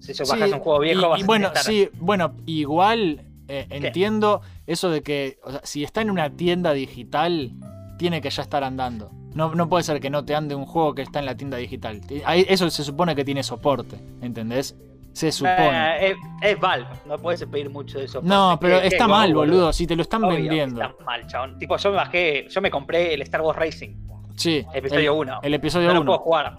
[0.01, 2.35] si se bajas Sí, un juego viejo, y- vas y a bueno, estar- sí, bueno,
[2.47, 7.53] igual eh, entiendo eso de que o sea, si está en una tienda digital,
[7.99, 9.11] tiene que ya estar andando.
[9.35, 11.57] No, no puede ser que no te ande un juego que está en la tienda
[11.57, 12.01] digital.
[12.49, 14.77] Eso se supone que tiene soporte, ¿entendés?
[15.12, 16.07] Se supone.
[16.07, 16.16] Eh, es,
[16.53, 18.20] es Valve, no puedes pedir mucho de eso.
[18.23, 19.73] No, pero ¿qué- está mal, Go, boludo.
[19.73, 20.81] Si te lo están Obvio vendiendo.
[20.82, 21.59] Está mal, chabón.
[21.59, 23.97] Tipo, yo me bajé, yo me compré el Star Wars Racing,
[24.37, 24.65] Sí.
[24.73, 25.41] episodio el- 1.
[25.43, 26.01] El episodio no 1.
[26.01, 26.59] lo puedo jugar.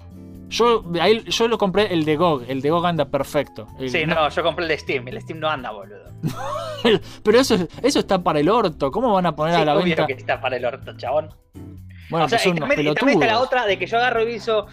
[0.50, 2.44] Yo, ahí, yo lo compré el de GOG.
[2.50, 3.68] El de GOG anda perfecto.
[3.80, 6.12] El- Sí, no, yo compré el de Steam, el Steam no anda, boludo.
[7.24, 8.92] Pero eso, eso está para el orto.
[8.92, 10.06] ¿Cómo van a poner Sí, a la venta?
[10.06, 11.30] que está para el orto, chabón.
[12.10, 13.98] Bueno, o sea, son y unos también, y también está la otra de que yo
[13.98, 14.68] agarro y reviso.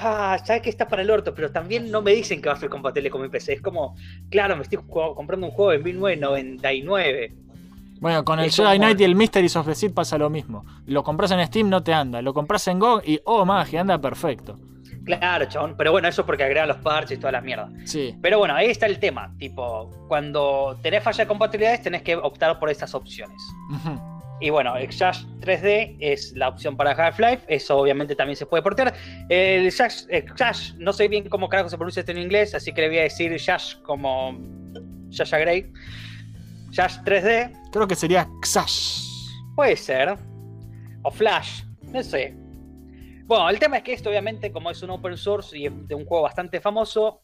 [0.00, 2.58] Ah, sabes que está para el orto, pero también no me dicen que va a
[2.58, 3.54] ser compatible con mi PC.
[3.54, 3.96] Es como,
[4.30, 7.34] claro, me estoy comprando un juego de 1999.
[8.00, 10.64] Bueno, con el Jedi Knight y el Mysteries of the Seed pasa lo mismo.
[10.86, 12.22] Lo compras en Steam, no te anda.
[12.22, 14.56] Lo compras en GOG y, oh, magia, anda perfecto.
[15.04, 15.74] Claro, chabón.
[15.76, 17.70] Pero bueno, eso es porque agregan los parches y todas las mierdas.
[17.86, 18.14] Sí.
[18.22, 19.34] Pero bueno, ahí está el tema.
[19.38, 23.42] Tipo, cuando tenés falla de compatibilidades, tenés que optar por estas opciones.
[23.70, 24.17] Ujú.
[24.40, 27.44] Y bueno, Exash 3D es la opción para Half-Life.
[27.48, 28.94] Eso obviamente también se puede portear.
[29.28, 32.82] El Exash, Exash, no sé bien cómo carajo se pronuncia esto en inglés, así que
[32.82, 34.38] le voy a decir Shash como
[35.10, 35.72] Shasha Grey.
[36.70, 39.02] Shash 3D, Creo que sería Xash.
[39.56, 40.16] puede ser.
[41.02, 42.34] O Flash, no sé.
[43.26, 45.94] Bueno, el tema es que esto obviamente, como es un open source y es de
[45.94, 47.22] un juego bastante famoso,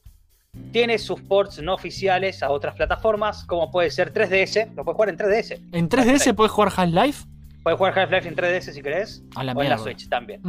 [0.73, 4.75] tiene sus ports no oficiales a otras plataformas, como puede ser 3DS.
[4.75, 5.61] Lo puedes jugar en 3DS.
[5.73, 7.27] ¿En 3DS puedes jugar Half-Life?
[7.63, 9.23] Puedes jugar Half-Life en 3DS si querés.
[9.37, 9.79] A la o en la.
[9.79, 10.43] Switch también.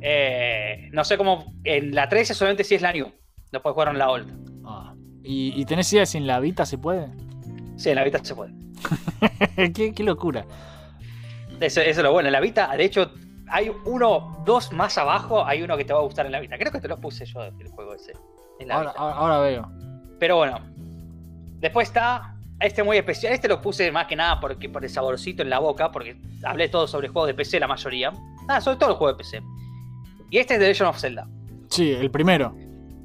[0.00, 1.54] Eh, no sé cómo.
[1.64, 3.06] En la 3 solamente si es la New.
[3.52, 4.64] No puedes jugar en la Old.
[4.64, 4.94] Ah.
[5.22, 7.08] ¿Y, y tenés idea si en la Vita se puede?
[7.76, 8.52] Sí, en la Vita se puede.
[9.74, 10.44] qué, qué locura.
[11.60, 12.28] Eso, eso es lo bueno.
[12.28, 13.12] En la Vita, de hecho,
[13.48, 15.44] hay uno, dos más abajo.
[15.46, 16.58] Hay uno que te va a gustar en la Vita.
[16.58, 18.12] Creo que te lo puse yo el juego ese.
[18.62, 19.00] En la Ahora, Vita.
[19.02, 19.72] ahora- ahora veo.
[20.18, 20.58] Pero bueno.
[21.58, 22.34] Después está.
[22.60, 23.32] Este muy especial.
[23.32, 25.90] Este lo puse más que nada porque, por el saborcito en la boca.
[25.90, 28.12] Porque hablé todo sobre juegos de PC, la mayoría.
[28.48, 29.42] Ah, sobre todo el juego de PC.
[30.30, 31.28] Y este es The Legend of Zelda.
[31.68, 32.54] Sí, el primero.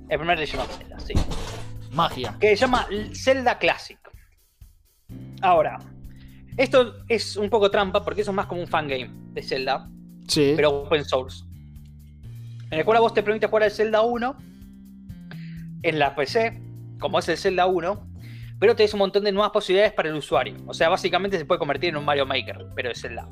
[0.09, 1.13] El primer Legend of Zelda, sí.
[1.91, 2.35] Magia.
[2.39, 3.97] que se llama Zelda Classic.
[5.41, 5.79] Ahora,
[6.57, 9.89] esto es un poco trampa porque eso es más como un fangame de Zelda,
[10.27, 10.53] Sí.
[10.55, 11.43] pero open source.
[12.69, 14.35] En el cual a vos te permite jugar el Zelda 1
[15.89, 16.61] en la PC,
[16.99, 18.07] como es el Zelda 1,
[18.59, 20.55] pero tenés un montón de nuevas posibilidades para el usuario.
[20.65, 23.27] O sea, básicamente se puede convertir en un Mario Maker, pero es Zelda.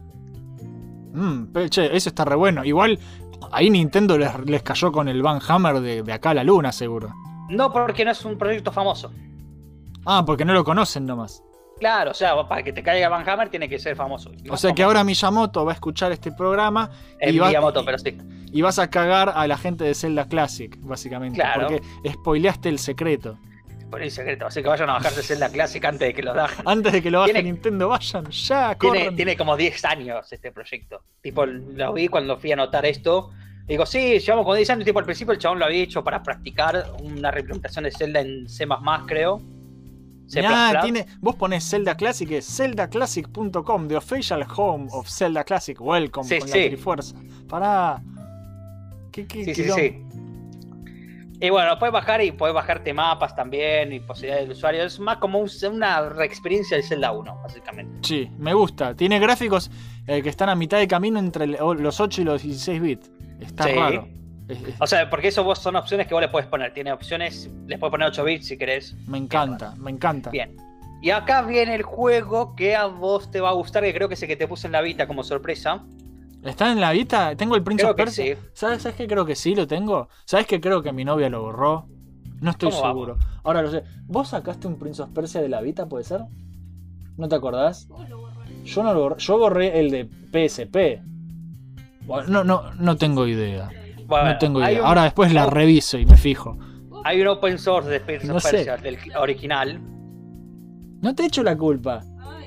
[1.14, 2.64] Mm, pero, che, eso está re bueno.
[2.64, 3.00] Igual,
[3.52, 6.72] ahí Nintendo les, les cayó con el Van Hammer de, de acá a la luna,
[6.72, 7.14] seguro.
[7.50, 9.12] No porque no es un proyecto famoso.
[10.06, 11.42] Ah, porque no lo conocen nomás.
[11.80, 14.32] Claro, o sea, para que te caiga Van Hammer tiene que ser famoso.
[14.50, 16.90] O sea que ahora Miyamoto va a escuchar este programa
[17.20, 18.18] Es y va, Miyamoto, pero sí.
[18.52, 21.36] y vas a cagar a la gente de Zelda Classic, básicamente.
[21.40, 21.68] Claro.
[21.68, 23.38] Porque spoileaste el secreto.
[23.92, 24.48] Por el secreto.
[24.48, 26.66] Así que vayan a bajarse Zelda Classic antes de que lo bajen.
[26.68, 28.76] Antes de que lo baje Tiene- Nintendo, vayan ya,
[29.16, 31.02] tiene como 10 años este proyecto.
[31.22, 33.32] Tipo, lo vi cuando fui a anotar esto.
[33.68, 34.86] Digo, sí, llevamos como 10 años.
[34.86, 38.48] Tipo, al principio el chabón lo había hecho para practicar una reimplementación de Zelda en
[38.48, 38.66] C,
[39.06, 39.42] creo.
[40.28, 45.80] Tiene, vos ponés Zelda Classic, es zeldaclassic.com, the official home of Zelda Classic.
[45.80, 46.60] Welcome Sí, con sí.
[46.62, 47.16] la Trifuerza.
[47.48, 48.02] Pará.
[49.12, 49.82] ¿Qué, qué Sí, sí, quilombo?
[49.84, 50.02] sí.
[51.42, 54.84] Y bueno, puedes bajar y puedes bajarte mapas también y posibilidades del usuario.
[54.84, 58.00] Es más como un- una reexperiencia del Zelda 1, básicamente.
[58.08, 58.96] Sí, me gusta.
[58.96, 59.70] Tiene gráficos
[60.08, 63.12] eh, que están a mitad de camino entre el- los 8 y los 16 bits.
[63.42, 63.72] Está Sí.
[63.74, 64.08] raro.
[64.80, 66.74] O sea, porque eso vos son opciones que vos le puedes poner.
[66.74, 68.96] Tiene opciones, les puedes poner 8 bits si querés.
[69.08, 70.30] me encanta, me encanta.
[70.30, 70.56] Bien.
[71.02, 74.16] Y acá viene el juego que a vos te va a gustar, que creo que
[74.16, 75.84] es el que te puse en la Vita como sorpresa.
[76.44, 77.36] ¿Está en la Vita?
[77.36, 78.36] ¿Tengo el Prince Creo of que Persia?
[78.36, 78.42] sí.
[78.54, 80.10] ¿Sabes, ¿Sabes que creo que sí lo tengo?
[80.26, 81.88] ¿Sabes que creo que mi novia lo borró?
[82.40, 83.18] No estoy seguro.
[83.44, 83.84] Ahora lo sé.
[84.06, 86.22] ¿Vos sacaste un Prince of Persia de la Vita, puede ser?
[87.18, 87.88] ¿No te acordás?
[88.64, 89.16] Yo no lo borré.
[89.20, 91.02] Yo borré el de PSP.
[92.06, 93.70] Bueno, no, no, no tengo idea.
[94.08, 94.82] Bueno, no tengo idea.
[94.82, 96.58] un- Ahora después la reviso y me fijo.
[97.04, 98.44] Hay un open source de Prince No of.
[98.50, 99.80] Persia, del original.
[101.02, 102.02] No te echo la culpa.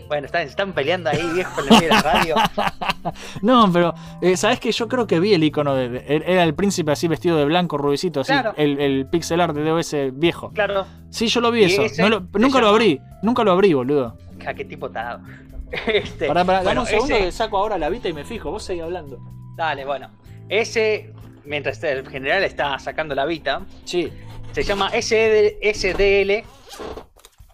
[0.09, 2.35] Bueno, están, están peleando ahí, viejo, en el medio de la radio.
[3.43, 6.55] No, pero eh, sabes que yo creo que vi el icono de, de- era el
[6.55, 8.53] príncipe así vestido de blanco, rubicito, así, Claro.
[8.57, 10.51] el, el pixel art de DOS viejo.
[10.53, 10.87] Claro.
[11.11, 11.83] Sí, yo lo vi eso.
[11.83, 14.17] ese No lo- se nunca lo abrí, nunca lo abrí, boludo.
[14.43, 15.21] Ja, qué tipo tarado.
[15.87, 18.51] Este, Pará, pará, dame un segundo ese- que saco ahora la Vita y me fijo,
[18.51, 19.19] vos seguís hablando.
[19.57, 20.09] Dale, bueno.
[20.49, 21.13] Ese,
[21.49, 24.13] mientras el general está sacando la Vita, Sí.
[24.53, 26.45] se llama SD SDL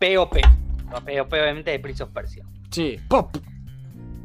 [0.01, 0.37] POP.
[0.93, 2.45] O POP, obviamente, de Prince of Persia.
[2.71, 2.99] Sí.
[3.09, 3.37] Pop,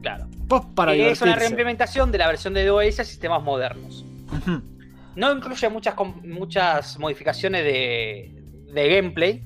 [0.02, 0.28] Claro.
[0.48, 4.04] pop para que es una reimplementación de la versión de DOS a sistemas modernos.
[5.16, 8.32] No incluye muchas, muchas modificaciones de,
[8.74, 9.44] de gameplay.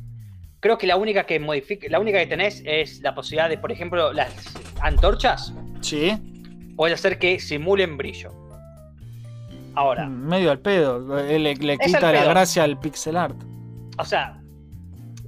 [0.59, 3.71] Creo que la única que modifica, la única que tenés es la posibilidad de, por
[3.71, 4.31] ejemplo, las
[4.81, 5.53] antorchas.
[5.81, 6.11] Sí.
[6.75, 8.31] Puedes hacer que simulen brillo.
[9.75, 11.17] Ahora, Medio al pedo.
[11.19, 12.29] eh, Le, le quita la pedo.
[12.29, 13.35] gracia al pixel art.
[13.97, 14.39] o sea,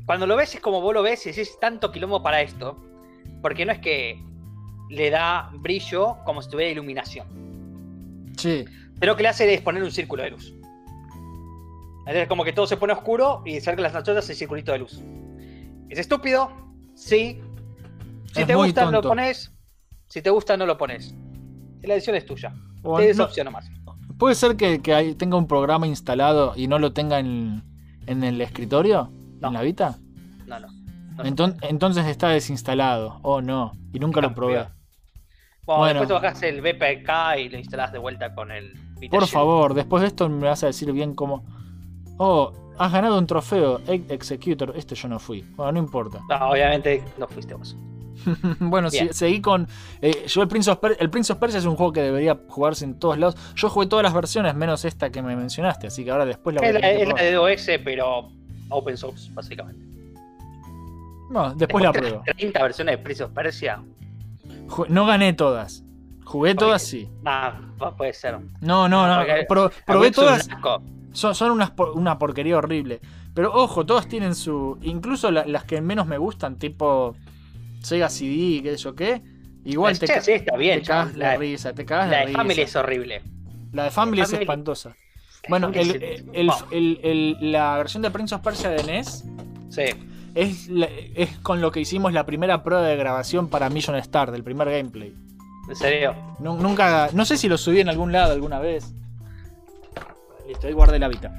[0.05, 2.77] cuando lo ves es como vos lo ves y decís tanto quilombo para esto.
[3.41, 4.21] Porque no es que
[4.89, 7.27] le da brillo como si tuviera iluminación.
[8.37, 8.65] Sí.
[8.99, 10.53] Pero lo que le hace es poner un círculo de luz.
[12.07, 14.79] Entonces, como que todo se pone oscuro y cerca de las antorchas el circulito de
[14.79, 15.01] luz.
[15.89, 16.51] ¿Es estúpido?
[16.95, 17.41] Sí.
[18.33, 19.09] Si Es te gusta, lo tonto.
[19.09, 19.51] pones.
[20.07, 21.15] Si te gusta, no lo pones.
[21.81, 22.53] La decisión es tuya.
[22.83, 23.67] O Tienes no- opción nomás.
[24.17, 27.63] ¿Puede ser que, que tenga un programa instalado y no lo tenga en,
[28.07, 29.09] en el escritorio?
[29.41, 29.97] ¿En la Vita?
[30.47, 30.67] No, no.
[31.23, 33.19] Enton- entonces está desinstalado.
[33.21, 33.73] Oh, no.
[33.93, 34.65] Y nunca lo probé.
[35.65, 35.99] Bueno, Bueno.
[36.01, 39.73] después te bajas el BPK y lo instalás de vuelta con el Vita Por favor,
[39.73, 41.43] después de esto me vas a decir bien cómo.
[42.17, 43.81] Oh, has ganado un trofeo.
[43.87, 44.73] Egg Executor.
[44.75, 45.41] Este yo no fui.
[45.55, 46.19] Bueno, no importa.
[46.29, 47.75] No, obviamente no fuiste vos.
[48.59, 49.67] bueno, sí, seguí con.
[50.01, 52.85] eh, yo el Prince, of el Prince of Persia es un juego que debería jugarse
[52.85, 53.35] en todos lados.
[53.55, 56.61] Yo jugué todas las versiones, menos esta que me mencionaste, así que ahora después la
[56.61, 58.29] voy a Es la, es de DOS, pero
[58.69, 59.85] open source, básicamente.
[61.29, 62.21] No, después la pruebo.
[62.37, 63.81] 30 versiones de Prince of Persia.
[64.89, 65.83] No gané todas.
[66.23, 67.07] Jugué todas, sí.
[67.23, 67.51] Nah,
[67.97, 68.37] puede ser.
[68.61, 69.23] No, no, no.
[69.47, 70.47] Pro- probé todas.
[71.11, 72.99] Son, son unas una porquería horrible.
[73.33, 74.77] Pero ojo, todas tienen su.
[74.81, 77.15] Incluso la- las que menos me gustan, tipo
[77.85, 79.21] Sega CD, qué sé yo qué.
[79.63, 82.15] Igual La te, ca- CD está bien, te cagas La de- risa, te cagas La
[82.17, 82.37] de de risa.
[82.39, 83.21] Family es horrible.
[83.73, 84.95] La de Family es Family- espantosa.
[85.49, 89.25] Bueno, el- el- el- la versión de Prince of Persia de NES
[89.69, 89.83] Sí.
[90.33, 94.31] es, la- es con lo que hicimos la primera prueba de grabación para Mission Star,
[94.31, 95.13] del primer gameplay.
[95.69, 96.15] ¿En serio?
[96.39, 98.93] Nu- nunca, no sé si lo subí en algún lado alguna vez.
[100.47, 101.35] Listo, ahí guardé la vita.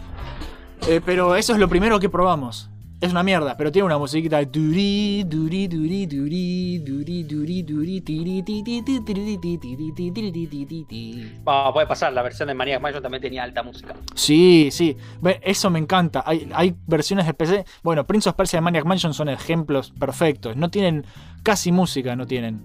[0.89, 2.71] Eh, pero eso es lo primero que probamos.
[2.99, 8.01] Es una mierda, pero tiene una musiquita de duri, duri, duri, duri, duri, duri, duri,
[8.01, 11.33] tiri, ti, ti, ti, tiri, ti, tiri, ti, tiri, ti, ti, ti, ti.
[11.45, 12.15] Bueno, puede pasar.
[12.15, 13.95] La versión de Maniac Mansion también tenía alta música.
[14.15, 14.97] Sí, sí.
[15.43, 16.23] Eso me encanta.
[16.25, 17.67] Hay, hay versiones de PC.
[17.83, 20.57] Bueno, Prince of Persia y Maniac Mansion son ejemplos perfectos.
[20.57, 21.05] No tienen
[21.43, 22.63] casi música, no tienen.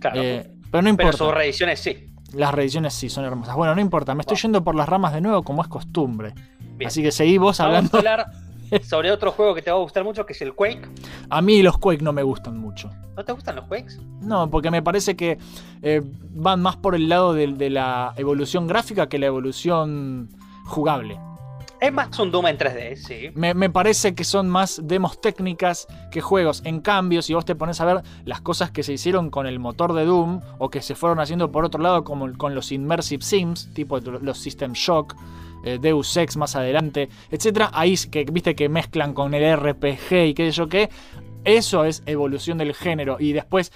[0.00, 0.22] Claro.
[0.22, 1.18] Eh, pero no Pero importa.
[1.18, 2.06] sus reediciones sí.
[2.32, 3.54] Las reediciones sí son hermosas.
[3.54, 6.32] Bueno, no importa, me estoy yendo por las ramas de nuevo como es costumbre.
[6.76, 6.88] Bien.
[6.88, 7.96] Así que seguí vos Vamos hablando.
[7.96, 8.26] a hablar
[8.82, 10.88] sobre otro juego que te va a gustar mucho, que es el Quake.
[11.30, 12.90] A mí los Quake no me gustan mucho.
[13.16, 13.98] ¿No te gustan los Quakes?
[14.20, 15.38] No, porque me parece que
[15.82, 20.28] eh, van más por el lado de, de la evolución gráfica que la evolución
[20.64, 21.18] jugable.
[21.84, 23.30] Es más un Doom en 3D, sí.
[23.34, 26.62] Me, me parece que son más demos técnicas que juegos.
[26.64, 29.58] En cambio, si vos te pones a ver las cosas que se hicieron con el
[29.58, 33.22] motor de Doom o que se fueron haciendo por otro lado, como con los Immersive
[33.22, 35.14] Sims, tipo los System Shock,
[35.64, 40.34] eh, Deus Ex más adelante, etcétera, ahí que viste que mezclan con el RPG y
[40.34, 40.90] qué sé yo qué.
[41.44, 43.18] Eso es evolución del género.
[43.20, 43.70] Y después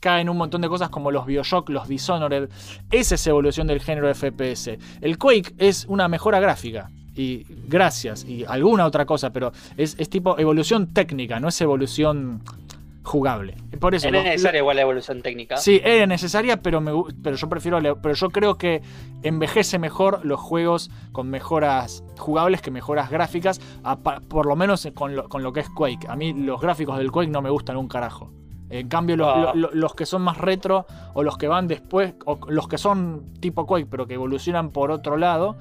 [0.00, 2.50] caen un montón de cosas como los Bioshock, los Dishonored.
[2.90, 4.78] Esa es evolución del género FPS.
[5.00, 6.90] El Quake es una mejora gráfica.
[7.14, 8.24] Y gracias.
[8.24, 9.32] Y alguna otra cosa.
[9.32, 12.42] Pero es, es tipo evolución técnica, no es evolución
[13.04, 13.56] jugable.
[13.80, 14.06] Por eso.
[14.06, 15.56] Es lo- necesaria igual la evolución técnica.
[15.56, 16.92] Sí, era necesaria, pero, me,
[17.22, 17.78] pero yo prefiero.
[18.00, 18.80] Pero yo creo que
[19.22, 23.60] envejece mejor los juegos con mejoras jugables que mejoras gráficas.
[23.84, 26.06] a por lo menos con lo, con lo que es Quake.
[26.08, 28.30] A mí los gráficos del Quake no me gustan un carajo.
[28.70, 29.36] En cambio, lo- Ah.
[29.38, 32.78] lo- lo- los que son más retro o los que van después, o los que
[32.78, 35.56] son tipo Quake, pero que evolucionan por otro lado,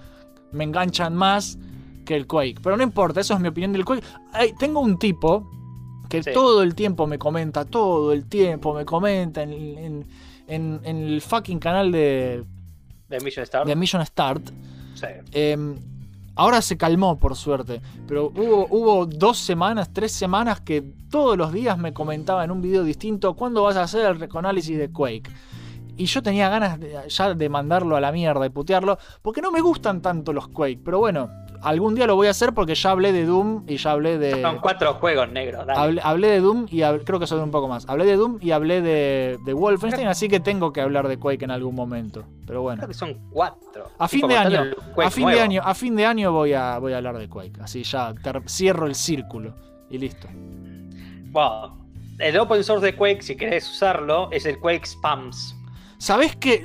[0.54, 1.58] me enganchan más
[2.06, 2.56] que el Quake.
[2.64, 4.04] Pero no importa, eso es mi opinión del Quake.
[4.32, 5.50] Ay, tengo un tipo
[6.12, 6.32] que Sí.
[6.34, 10.06] todo el tiempo me comenta, todo el tiempo me comenta en, en-
[10.48, 12.44] en- en el fucking canal de,
[13.10, 13.66] De Mission Star.
[13.66, 14.50] de Mission Start.
[14.96, 15.06] Sí.
[15.32, 15.58] Eh,
[16.36, 17.82] ahora se calmó, por suerte.
[18.08, 22.62] Pero hubo, hubo dos semanas, tres semanas que todos los días me comentaba en un
[22.62, 25.30] video distinto cuándo vas a hacer el reconálisis de Quake.
[25.98, 29.52] Y yo tenía ganas de, ya de mandarlo a la mierda y putearlo, porque no
[29.52, 30.80] me gustan tanto los Quake.
[30.84, 31.30] Pero bueno,
[31.62, 34.42] algún día lo voy a hacer porque ya hablé de Doom y ya hablé de...
[34.42, 35.66] Son cuatro juegos negros.
[35.66, 35.80] dale.
[35.80, 37.88] Hablé, hablé de Doom y hab- creo que sobre un poco más.
[37.88, 41.44] Hablé de Doom y hablé de, de Wolfenstein, así que tengo que hablar de Quake
[41.46, 42.24] en algún momento.
[42.46, 42.78] Pero bueno.
[42.80, 43.90] Creo que son cuatro.
[43.98, 44.64] A fin de año,
[44.98, 45.38] a fin nuevo.
[45.38, 47.62] de año, a fin de año voy a, voy a hablar de Quake.
[47.62, 48.14] Así ya
[48.48, 49.54] cierro el círculo
[49.90, 50.28] y listo.
[51.32, 51.78] Bueno,
[52.20, 55.56] el open source de Quake, si querés usarlo, es el Quake Spams.
[55.98, 56.64] ¿Sabés qué,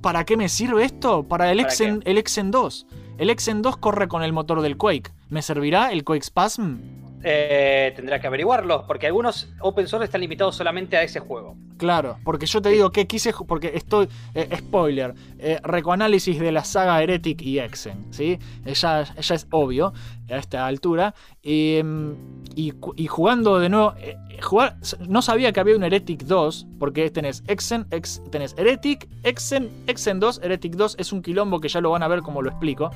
[0.00, 1.22] para qué me sirve esto?
[1.22, 2.86] Para el ¿Para Exen, el Exen 2.
[3.18, 5.10] El Exen 2 corre con el motor del Quake.
[5.28, 7.07] ¿Me servirá el Quake Spasm?
[7.24, 11.56] Eh, tendrá que averiguarlo, porque algunos open source están limitados solamente a ese juego.
[11.76, 16.62] Claro, porque yo te digo que quise, porque estoy, eh, spoiler, eh, recoanálisis de la
[16.64, 18.38] saga Heretic y Exen, ¿sí?
[18.64, 19.92] Eh, Ya, ya es obvio
[20.30, 21.14] a esta altura.
[21.42, 22.12] Y, mm,
[22.54, 24.76] y, jugando de nuevo, eh, jugar,
[25.08, 30.20] no sabía que había un Heretic 2, porque tenés Exen, ex- tenés Heretic, Exen, Exen
[30.20, 32.90] 2, Heretic 2, es un quilombo que ya lo van a ver como lo explico,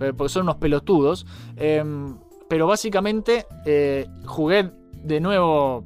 [0.00, 1.26] eh, porque son unos pelotudos.
[2.48, 4.70] Pero básicamente eh, jugué
[5.04, 5.84] de nuevo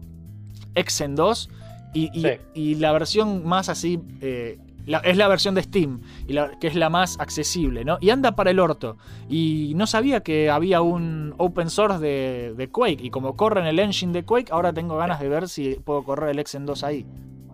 [0.75, 1.51] Exen 2
[1.95, 2.29] y, y- Sí.
[2.55, 6.67] y la versión más así eh, la- es la versión de Steam, y la- que
[6.67, 7.99] es la más accesible, ¿no?
[8.01, 8.97] Y anda para el orto.
[9.29, 12.99] Y no sabía que había un open source de, de Quake.
[13.05, 16.03] Y como corre en el engine de Quake, ahora tengo ganas de ver si puedo
[16.03, 17.07] correr el Exen 2 ahí.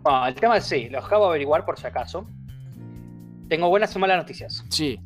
[0.02, 2.24] Bueno, el tema es sí, lo acabo de averiguar por si acaso.
[3.48, 4.64] Tengo buenas y malas noticias.
[4.68, 4.98] Sí,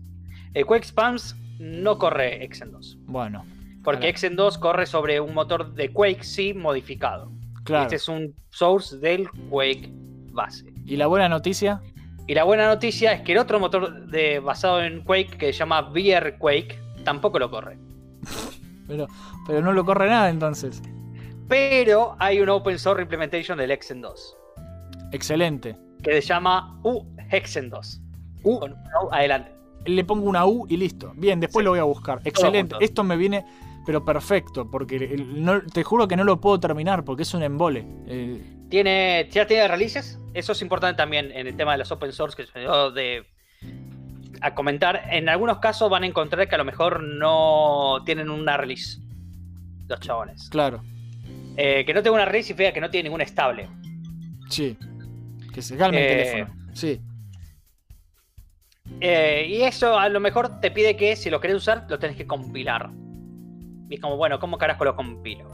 [0.55, 2.99] El Quake Spams no corre Exen 2.
[3.07, 3.45] bueno,
[3.82, 4.10] Porque Claro.
[4.10, 7.30] Exen 2 corre sobre un motor de Quake, sí, modificado.
[7.64, 7.84] claro.
[7.84, 9.90] Este es un source del Quake
[10.32, 10.72] base.
[10.86, 11.80] ¿Y la buena noticia?
[12.26, 15.59] Y la buena noticia es que el otro motor de, basado en Quake, que se
[15.60, 17.76] llama VR Quake, tampoco lo corre.
[18.88, 19.06] Pero,
[19.46, 20.82] pero no lo corre nada entonces.
[21.48, 24.36] Pero hay un open source implementation del Exen 2,
[25.12, 25.76] Excelente.
[26.02, 28.00] que se llama UHexen 2.
[28.44, 28.59] U.
[28.59, 29.52] Con una U adelante.
[29.86, 31.12] le pongo una U y listo.
[31.16, 31.64] Bien, después Sí.
[31.64, 32.20] lo voy a buscar.
[32.24, 32.74] Excelente.
[32.80, 33.44] Esto me viene,
[33.86, 37.84] pero perfecto, porque no- te juro que no lo puedo terminar porque es un embole.
[38.06, 40.18] Eh, ¿Tiene, ¿Ya tiene releases?
[40.34, 43.26] Eso es importante también en el tema de los open source que dio de
[44.40, 45.02] a comentar.
[45.10, 48.98] En algunos casos van a encontrar que a lo mejor no tienen una release.
[49.88, 50.48] Los chabones.
[50.48, 50.82] claro,
[51.56, 53.68] Eh, que no tenga una release significa que no tiene ninguna estable.
[54.48, 54.76] sí.
[55.52, 56.56] Que se calme el Eh, teléfono.
[56.72, 56.98] Sí,
[59.00, 62.16] Eh, y eso a lo mejor te pide que si lo querés usar, lo tenés
[62.16, 62.90] que compilar.
[63.93, 65.44] Y es como, bueno, ¿cómo carajo lo compilo?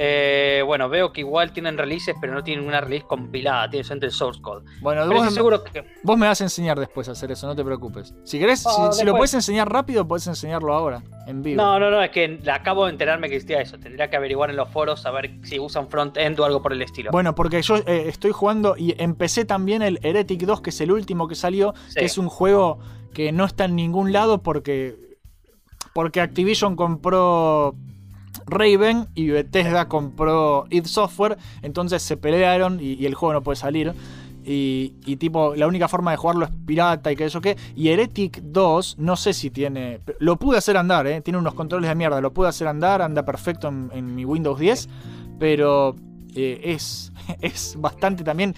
[0.00, 4.06] Eh, bueno, veo que igual tienen releases, pero no tienen una release compilada, tienen solamente
[4.06, 4.64] el source code.
[4.80, 5.84] Bueno, Pero vos, seguro que.
[6.04, 8.14] vos me vas a enseñar después a hacer eso, no te preocupes.
[8.22, 11.60] Si querés, Ah, si, si lo puedes enseñar rápido, puedes enseñarlo ahora, en vivo.
[11.60, 13.76] No, no, no, es que acabo de enterarme que existía eso.
[13.78, 16.82] Tendría que averiguar en los foros a ver si usan front-end o algo por el
[16.82, 17.10] estilo.
[17.10, 20.92] Bueno, porque yo eh, estoy jugando y empecé también el Heretic 2, que es el
[20.92, 21.98] último que salió, Sí.
[22.00, 22.78] que es un juego
[23.14, 24.94] que no está en ningún lado porque,
[25.92, 27.74] porque Activision compró
[28.46, 33.92] Raven y Bethesda compró id Software, entonces se pelearon y, el juego no puede salir.
[34.50, 37.58] Y, tipo, la única forma de jugarlo es pirata y que eso que.
[37.76, 40.00] Y Heretic 2, no sé si tiene.
[40.20, 41.20] Lo pude hacer andar, ¿eh?
[41.20, 42.22] Tiene unos controles de mierda.
[42.22, 44.88] Lo pude hacer andar, anda perfecto en, en mi Windows 10.
[45.38, 45.96] Pero
[46.34, 48.54] eh, es, es bastante también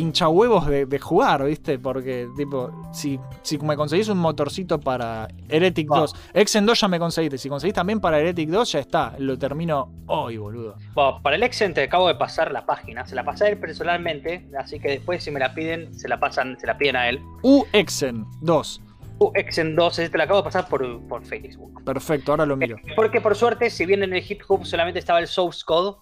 [0.00, 1.78] hinchahuevos de, de jugar, ¿viste?
[1.78, 6.98] Porque, tipo, si, si me conseguís un motorcito para Heretic 2, Exen 2 ya me
[6.98, 7.38] conseguiste.
[7.38, 9.14] Si conseguís también para Heretic 2, ya está.
[9.18, 10.76] Lo termino hoy, boludo.
[10.94, 13.06] Bueno, para el Exen te acabo de pasar la página.
[13.06, 14.48] Se la pasé a él personalmente.
[14.58, 17.20] Así que después, si me la piden, se la pasan, se la piden a él.
[17.42, 18.80] U Exen 2.
[19.18, 21.84] U Exen 2, ese te la acabo de pasar por, por Facebook.
[21.84, 22.76] Perfecto, ahora lo miro.
[22.96, 25.98] Porque por suerte, si bien en el GitHub solamente estaba el source code,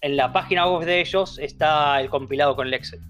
[0.00, 3.00] en la página web de ellos está el compilado con el Excel.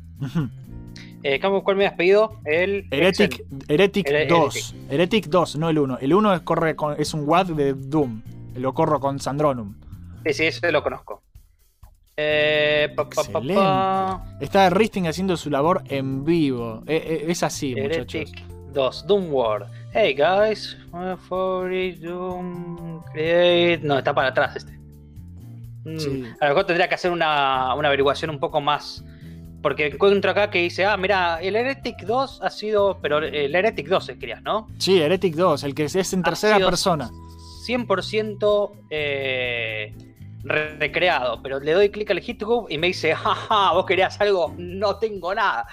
[1.25, 2.41] Eh, ¿cómo- ¿Cuál me has pedido?
[2.45, 3.45] El Heretic.
[3.69, 4.75] Heretic Here- 2.
[4.91, 5.99] Heretic 2, no el 1.
[6.01, 8.23] El 1 es, corre con- es un WAD de Doom.
[8.57, 9.75] Lo corro con Sandronum.
[10.27, 11.23] Sí, sí, ese lo conozco.
[12.17, 13.23] Eh, pa, pa,
[13.55, 14.25] pa.
[14.41, 16.83] Está Risting haciendo su labor en vivo.
[16.87, 18.15] Eh, es así, muchachos.
[18.15, 18.43] Heretic
[18.75, 19.67] 2, Doom World.
[19.95, 20.77] Hey guys,
[21.29, 23.81] for it, Doom Create.
[23.85, 24.73] No, está para atrás este.
[25.85, 26.25] Mm, Sí.
[26.41, 29.05] A lo mejor tendría que hacer una, una averiguación un poco más.
[29.63, 32.99] Porque encuentro acá que dice, ah, mira, el Heretic 2 ha sido.
[33.01, 34.69] Pero el Heretic 2 querías, ¿no?
[34.79, 37.11] Sí, Heretic 2, el que es en tercera persona.
[37.67, 39.95] 100% eh,
[40.43, 41.41] re- recreado.
[41.43, 45.35] Pero le doy clic al GitHub y me dice, jaja, vos querías algo, no tengo
[45.35, 45.67] nada.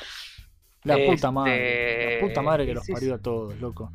[0.84, 2.16] La puta Este, madre.
[2.22, 3.92] La puta madre que los sí, parió a todos, loco.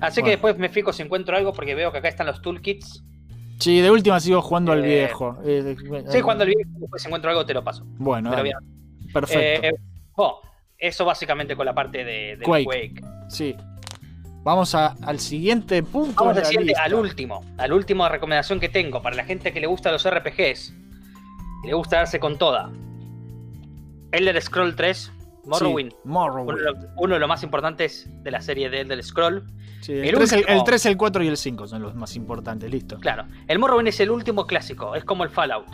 [0.00, 3.02] Así que después me fijo si encuentro algo porque veo que acá están los toolkits.
[3.58, 5.36] Sí, de última sigo jugando al Eh, viejo.
[5.44, 7.84] Eh, eh, Sí, cuando el video, después si encuentro algo te lo paso.
[7.98, 8.56] Bueno, Pero bien.
[9.12, 9.66] Perfecto.
[9.68, 9.72] Eh,
[10.16, 10.34] bueno,
[10.78, 12.64] eso básicamente con la parte de, Quake.
[12.64, 13.00] Quake.
[13.28, 13.54] Sí.
[14.44, 16.24] Vamos a- al siguiente punto.
[16.24, 17.44] Vamos al siguiente, al último.
[17.58, 20.72] Al último recomendación que tengo para la gente que le gusta los RPGs.
[21.64, 22.70] Y le gusta darse con toda.
[24.12, 25.12] Elder Scroll 3,
[25.44, 25.90] Morrowind.
[25.92, 26.48] Sí, Morrowind.
[26.50, 29.44] Uno, de los- uno de los más importantes de la serie de Elder Scroll.
[29.80, 30.64] Sí, el, el 3, el, último.
[30.64, 32.98] 3, el 4 y el 5 son los más importantes, listo.
[33.00, 35.66] Claro, el Morrowind es el último clásico, es como el Fallout.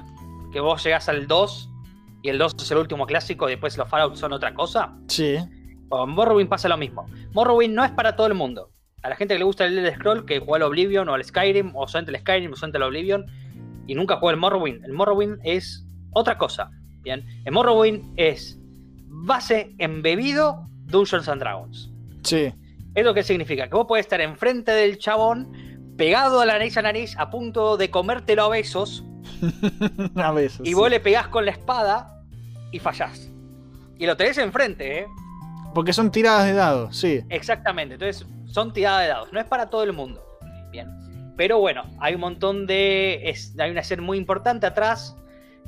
[0.53, 1.71] Que vos llegás al 2
[2.25, 4.97] y el 2 es el último clásico y después los Fallout son otra cosa.
[5.09, 5.37] Sí.
[5.91, 7.05] Con Morrowind pasa lo mismo.
[7.35, 8.71] Morrowind no es para todo el mundo.
[9.03, 11.23] A la gente que le gusta el Elder Scroll, que juega al Oblivion o al
[11.23, 13.27] Skyrim, o solamente el Skyrim o solamente el Oblivion,
[13.87, 14.87] y nunca juega el Morrowind.
[14.87, 16.71] El Morrowind es otra cosa.
[17.03, 18.59] Bien, el Morrowind es
[19.07, 21.93] base embebido Dungeons and Dragons.
[22.23, 22.55] Sí.
[22.95, 23.69] ¿Eso qué significa?
[23.69, 25.53] Que vos podés estar enfrente del chabón,
[25.99, 29.05] pegado a la nariz a nariz, a punto de comértelo a besos,
[30.17, 30.61] a veces.
[30.65, 30.75] y sí.
[30.75, 32.23] vos le pegás con la espada
[32.71, 33.31] y fallás.
[33.99, 35.07] Y lo tenés enfrente, ¿eh?
[35.75, 37.21] Porque son tiradas de dados, sí.
[37.31, 40.23] Exactamente, entonces son tiradas de dados, no es para todo el mundo.
[40.71, 40.89] Bien.
[41.37, 43.29] Pero bueno, hay un montón de.
[43.29, 45.17] es- hay una serie muy importante atrás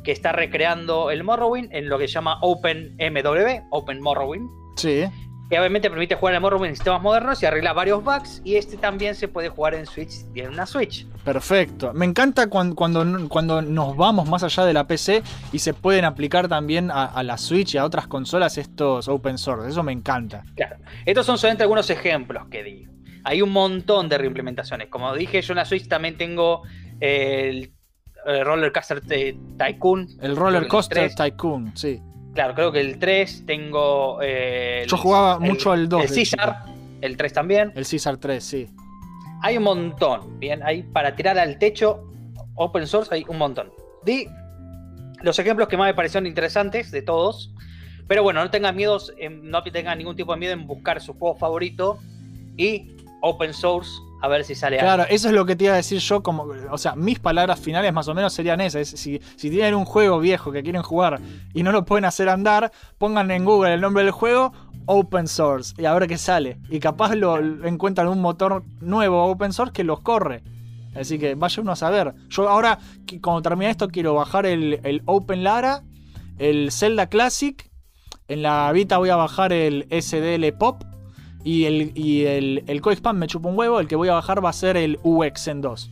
[0.04, 4.48] que está recreando el Morrowind en lo que se llama OpenMW, Open Morrowind.
[4.76, 5.04] Sí.
[5.48, 8.42] Que obviamente permite jugar el Morrowind en sistemas modernos y arregla varios bugs.
[8.44, 11.06] Y este también se puede jugar en Switch si tiene una Switch.
[11.24, 11.92] Perfecto.
[11.94, 16.04] Me encanta cuando, cuando, cuando nos vamos más allá de la PC y se pueden
[16.04, 19.68] aplicar también a, a la Switch y a otras consolas estos open source.
[19.68, 20.42] Eso me encanta.
[20.56, 20.76] Claro.
[21.04, 22.88] Estos son solamente algunos ejemplos que di.
[23.22, 24.88] Hay un montón de reimplementaciones.
[24.88, 26.62] Como dije, yo en la Switch también tengo
[27.00, 27.72] el,
[28.26, 30.08] el Roller Coaster Ty- Tycoon.
[30.20, 31.14] El Roller Coaster 3.
[31.16, 32.00] Tycoon, sí.
[32.36, 34.20] Claro, creo que el 3 tengo.
[34.22, 36.64] eh, el- Yo jugaba el- mucho al 2 El de Caesar,
[37.00, 37.72] el 3 también.
[37.74, 38.68] El Caesar 3, sí.
[39.42, 40.38] Hay un montón.
[40.38, 42.04] Bien, hay para tirar al techo
[42.54, 43.72] open source, hay un montón.
[44.04, 44.28] Di
[45.22, 47.54] los ejemplos que más me parecieron interesantes de todos.
[48.06, 51.36] Pero bueno, no tengan miedos, no tengan ningún tipo de miedo en buscar su juego
[51.36, 51.98] favorito
[52.58, 53.90] y open source
[54.20, 55.14] a ver si sale Claro, algo.
[55.14, 57.92] eso es lo que te iba a decir yo, como, o sea, mis palabras finales
[57.92, 58.92] más o menos serían esas.
[58.92, 61.20] Es, si, si tienen un juego viejo que quieren jugar
[61.54, 64.52] y no lo pueden hacer andar, pongan en Google el nombre del juego,
[64.86, 66.58] open source, y a ver qué sale.
[66.70, 70.42] Y capaz lo, encuentran un motor nuevo open source que los corre.
[70.94, 72.14] Así que vaya uno a saber.
[72.30, 72.78] Yo ahora,
[73.20, 75.82] cuando termine esto, quiero bajar el, el Open Lara,
[76.38, 77.70] el Zelda Classic.
[78.28, 80.82] En la Vita voy a bajar el SDL Pop.
[81.46, 82.82] Y el, y el, el
[83.14, 83.78] me chupa un huevo.
[83.78, 85.90] El que voy a bajar va a ser el UX en 2.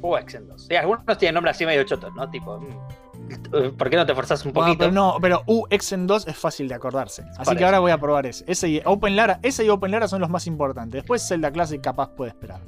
[0.00, 0.66] UX en dos.
[0.68, 2.30] Sí, algunos tienen nombres así medio chotos, ¿no?
[2.30, 4.78] Tipo, mm, ¿por qué no te forzás un poquito?
[4.78, 7.24] pero no, pero UX en 2 es fácil de acordarse.
[7.36, 8.44] Así que ahora voy a probar ese.
[8.46, 10.92] Ese y Open Lara, ese y Open Lara son los más importantes.
[10.92, 12.60] Después Zelda Classic capaz puede esperar.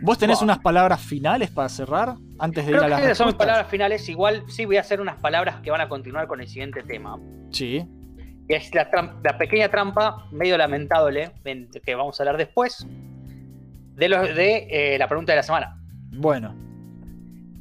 [0.00, 2.14] ¿Vos tenés unas palabras finales para cerrar?
[2.38, 4.08] Antes de Creo ir a las que son mis palabras finales.
[4.08, 7.18] Igual sí voy a hacer unas palabras que van a continuar con el siguiente tema.
[7.50, 7.84] Sí.
[8.48, 8.88] Que es la,
[9.22, 12.86] la pequeña trampa medio lamentable en- que vamos a hablar después
[13.94, 15.78] de, lo, de eh, la pregunta de la semana.
[16.10, 16.54] Bueno.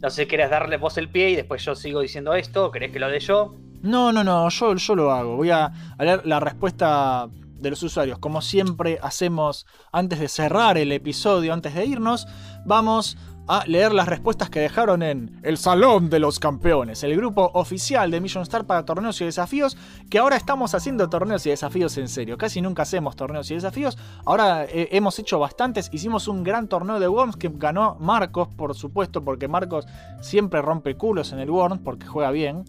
[0.02, 2.72] No sé si querés darle vos el pie y después yo sigo diciendo esto, o
[2.72, 3.56] querés que lo dé yo.
[3.84, 5.36] No, no, no, yo, yo lo hago.
[5.36, 5.66] Voy a,
[5.98, 8.18] a leer la respuesta de los usuarios.
[8.18, 12.28] Como siempre hacemos antes de cerrar el episodio, antes de irnos,
[12.66, 13.16] vamos
[13.52, 18.10] a leer las respuestas que dejaron en El Salón de los Campeones, el grupo oficial
[18.10, 19.76] de Mission Star para torneos y desafíos,
[20.10, 22.38] que ahora estamos haciendo torneos y desafíos en serio.
[22.38, 25.90] Casi nunca hacemos torneos y desafíos, ahora eh, hemos hecho bastantes.
[25.92, 29.86] Hicimos un gran torneo de Worms que ganó Marcos, por supuesto, porque Marcos
[30.22, 32.64] siempre rompe culos en el Worms porque juega bien.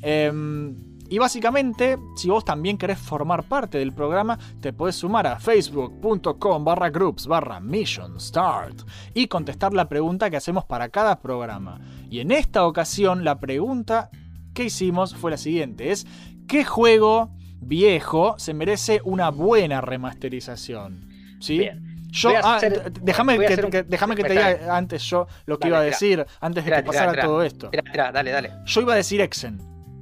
[0.00, 5.38] Em, y básicamente, si vos también querés formar parte del programa, te podés sumar a
[5.38, 8.82] facebook.com barra groups barra mission start
[9.12, 11.80] y contestar la pregunta que hacemos para cada programa.
[12.08, 14.08] Y en esta ocasión, la pregunta
[14.54, 16.06] que hicimos fue la siguiente: es
[16.48, 17.30] ¿qué juego
[17.60, 21.08] viejo se merece una buena remasterización?
[21.40, 21.68] ¿Sí?
[22.12, 25.02] Yo, Voy a ah, hacer- déjame que, hacer un- que- déjame que te diga antes
[25.04, 26.24] yo lo que Dale, iba a tira.
[26.24, 27.22] decir, antes de que tira, pasara tira.
[27.24, 27.70] todo esto.
[28.12, 28.50] Dale, dale.
[28.66, 29.58] Yo iba a decir Exen,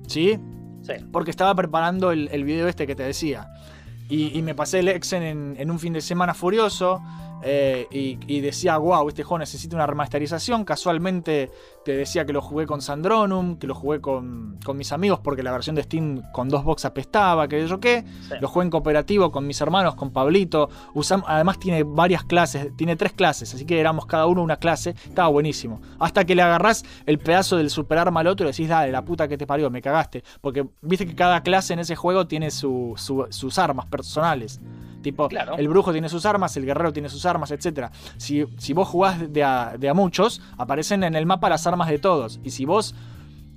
[0.07, 0.39] ¿sí?
[1.13, 3.49] Porque estaba preparando el, video este que te decía.
[4.09, 7.03] Y, me pasé el Exen en, en un fin de semana furioso.
[7.45, 10.65] eh, y, y decía, wow, este juego necesita una remasterización.
[10.65, 11.51] Casualmente
[11.89, 15.43] te decía que lo jugué con Sandronum, que lo jugué con, con mis amigos porque
[15.43, 18.05] la versión de Steam con dos box apestaba, que yo qué.
[18.29, 18.35] Sí.
[18.43, 20.69] Lo jugué en cooperativo con mis hermanos, con Pablito.
[20.95, 24.91] Usam- además tiene varias clases, tiene tres clases, así que éramos cada uno una clase.
[25.07, 25.81] Estaba buenísimo.
[25.99, 29.27] Hasta que le agarrás el pedazo del superarma al otro y decís, dale, la puta
[29.27, 30.23] que te parió, me cagaste.
[30.43, 34.61] Porque viste que cada clase en ese juego tiene su- su- sus armas personales.
[35.01, 35.57] Tipo, Claro.
[35.57, 37.87] el brujo tiene sus armas, el guerrero tiene sus armas, etc.
[38.17, 41.78] Si, si vos jugás de a, de a muchos, aparecen en el mapa las armas
[41.87, 42.41] de todos.
[42.43, 42.97] Y si vos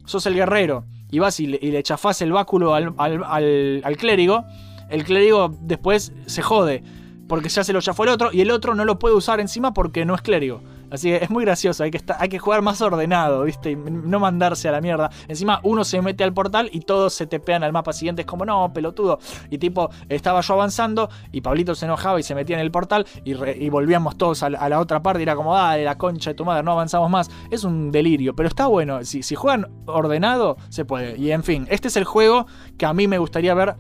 [0.06, 3.98] sos el guerrero y vas y le, y chafás el báculo al, al- al- al
[3.98, 4.46] clérigo,
[4.90, 6.84] el clérigo después se jode.
[7.28, 9.74] Porque ya se lo chafó el otro y el otro no lo puede usar encima
[9.74, 10.62] porque no es clérigo.
[10.92, 13.72] Así que es muy gracioso, hay que, estar- hay que jugar más ordenado, ¿viste?
[13.72, 15.10] Y no mandarse a la mierda.
[15.28, 18.22] Encima uno se mete al portal y todos se tepean al mapa siguiente.
[18.24, 19.20] Es como, no, pelotudo.
[19.50, 23.06] Y tipo, estaba yo avanzando y Pablito se enojaba y se metía en el portal
[23.24, 26.32] y, re- y volvíamos todos a la, otra parte y era como, dale, la concha
[26.32, 27.30] de tu madre, no avanzamos más.
[27.50, 29.04] Es un delirio, pero está bueno.
[29.06, 31.18] Si, si juegan ordenado, se puede.
[31.18, 32.48] Y en fin, este es el juego
[32.78, 33.76] que a mí me gustaría ver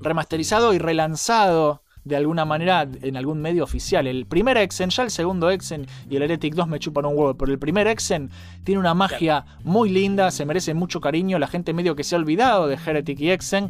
[0.00, 4.06] remasterizado y relanzado de alguna manera en algún medio oficial.
[4.08, 7.34] El primer Exen, ya el segundo Exen y el Heretic 2 me chupan un huevo,
[7.34, 8.30] pero el primer Exen
[8.64, 12.18] tiene una magia muy linda, se merece mucho cariño, la gente medio que se ha
[12.18, 13.68] olvidado de Heretic y Exen.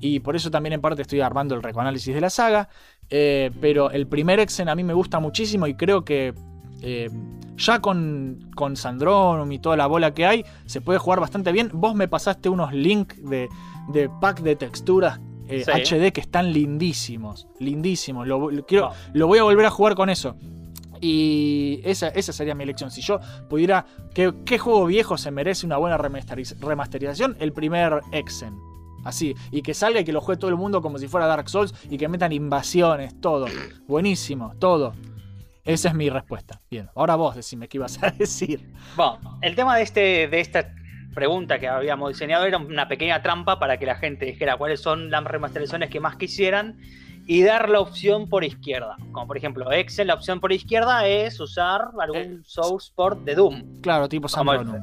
[0.00, 2.68] Y por eso también en parte estoy armando el recoanálisis de la saga.
[3.10, 6.34] eh, pero el primer Exen a mí me gusta muchísimo y creo que
[6.80, 7.10] eh,
[7.58, 11.70] ya con, con Sandronum y toda la bola que hay, se puede jugar bastante bien.
[11.74, 13.48] Vos me pasaste unos links de,
[13.92, 15.20] de pack de texturas
[15.52, 15.70] eh, Sí.
[15.96, 17.46] HD que están lindísimos.
[17.60, 18.26] Lindísimos.
[18.26, 20.36] Lo, lo quiero, lo voy a volver a jugar con eso.
[21.00, 22.90] Y esa, esa sería mi elección.
[22.90, 23.18] Si yo
[23.48, 23.84] pudiera.
[24.14, 27.36] ¿qué, qué juego viejo se merece una buena remasteriz- remasterización?
[27.40, 28.56] El primer Exen.
[29.04, 29.34] Así.
[29.50, 31.74] Y que salga y que lo juegue todo el mundo como si fuera Dark Souls.
[31.90, 33.46] Y que metan invasiones, todo.
[33.88, 34.94] Buenísimo, todo.
[35.64, 36.60] Esa es mi respuesta.
[36.70, 38.72] Bien, ahora vos decime qué ibas a decir.
[38.96, 40.72] Bueno, el tema de, este, de esta
[41.14, 45.10] pregunta que habíamos diseñado era una pequeña trampa para que la gente dijera cuáles son
[45.10, 46.78] las remasterizaciones que más quisieran
[47.26, 48.96] y dar la opción por izquierda.
[49.12, 53.80] Como por ejemplo, Excel, la opción por izquierda es usar algún source port de Doom.
[53.80, 54.82] Claro, tipo Sandronum.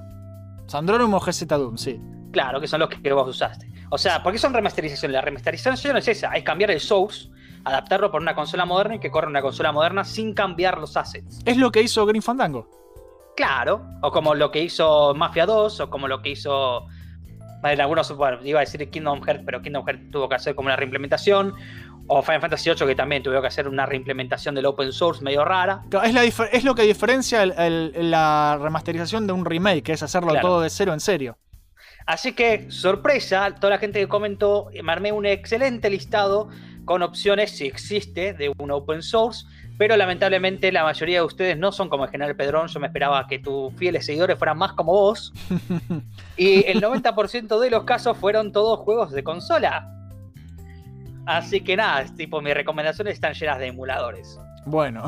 [0.68, 2.00] Sandronum o GZ Doom, sí.
[2.32, 3.68] Claro, que son los que vos usaste.
[3.90, 5.14] O sea, ¿por qué son remasterizaciones?
[5.14, 7.30] La remasterización es esa, es cambiar el source,
[7.66, 11.42] adaptarlo por una consola moderna y que corra una consola moderna sin cambiar los assets.
[11.46, 12.70] Es lo que hizo Green Fandango.
[13.44, 16.86] Claro, o como lo que hizo Mafia 2, o como lo que hizo.
[17.64, 20.66] En algunos, bueno, iba a decir Kingdom Hearts, pero Kingdom Hearts tuvo que hacer como
[20.68, 21.54] una reimplementación.
[22.08, 25.46] O Final Fantasy VIII, que también tuvo que hacer una reimplementación del open source medio
[25.46, 25.84] rara.
[26.04, 29.94] Es, la difer- es lo que diferencia el- el- la remasterización de un remake, que
[29.94, 30.46] es hacerlo Claro.
[30.46, 31.38] todo de cero en serio.
[32.06, 36.50] Así que, sorpresa, toda la gente que comentó, me armé un excelente listado
[36.84, 39.46] con opciones, si existe, de un open source.
[39.80, 42.68] Pero lamentablemente la mayoría de ustedes no son como el general Pedrón.
[42.68, 45.34] Yo me esperaba que tus fieles seguidores fueran más como vos.
[46.36, 49.90] Y el 90% de los casos fueron todos juegos de consola.
[51.26, 54.38] Así que nada, tipo, mis recomendaciones están llenas de emuladores.
[54.66, 55.04] Bueno,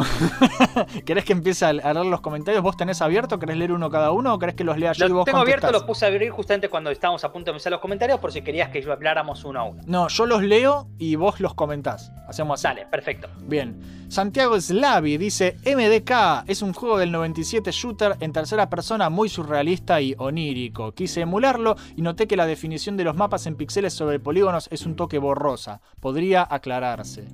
[1.06, 2.64] ¿querés que empiece a leer los comentarios?
[2.64, 3.38] ¿Vos tenés abierto?
[3.38, 5.40] ¿Querés leer uno cada uno o querés que los lea yo y Los vos tengo
[5.40, 5.72] contestás?
[5.72, 8.42] los puse a abrir justamente cuando estábamos a punto de empezar los comentarios, por si
[8.42, 9.82] querías que yo habláramos uno a uno.
[9.86, 12.12] No, yo los leo y vos los comentás.
[12.28, 12.64] Hacemos así.
[12.76, 13.28] Dale, perfecto.
[13.42, 13.80] Bien.
[14.10, 20.02] Santiago Slavi dice: MDK es un juego del 97 shooter en tercera persona muy surrealista
[20.02, 20.94] y onírico.
[20.94, 24.86] Quise emularlo y noté que la definición de los mapas en píxeles sobre polígonos es
[24.86, 25.82] un toque borrosa.
[26.00, 27.28] Podría aclararse.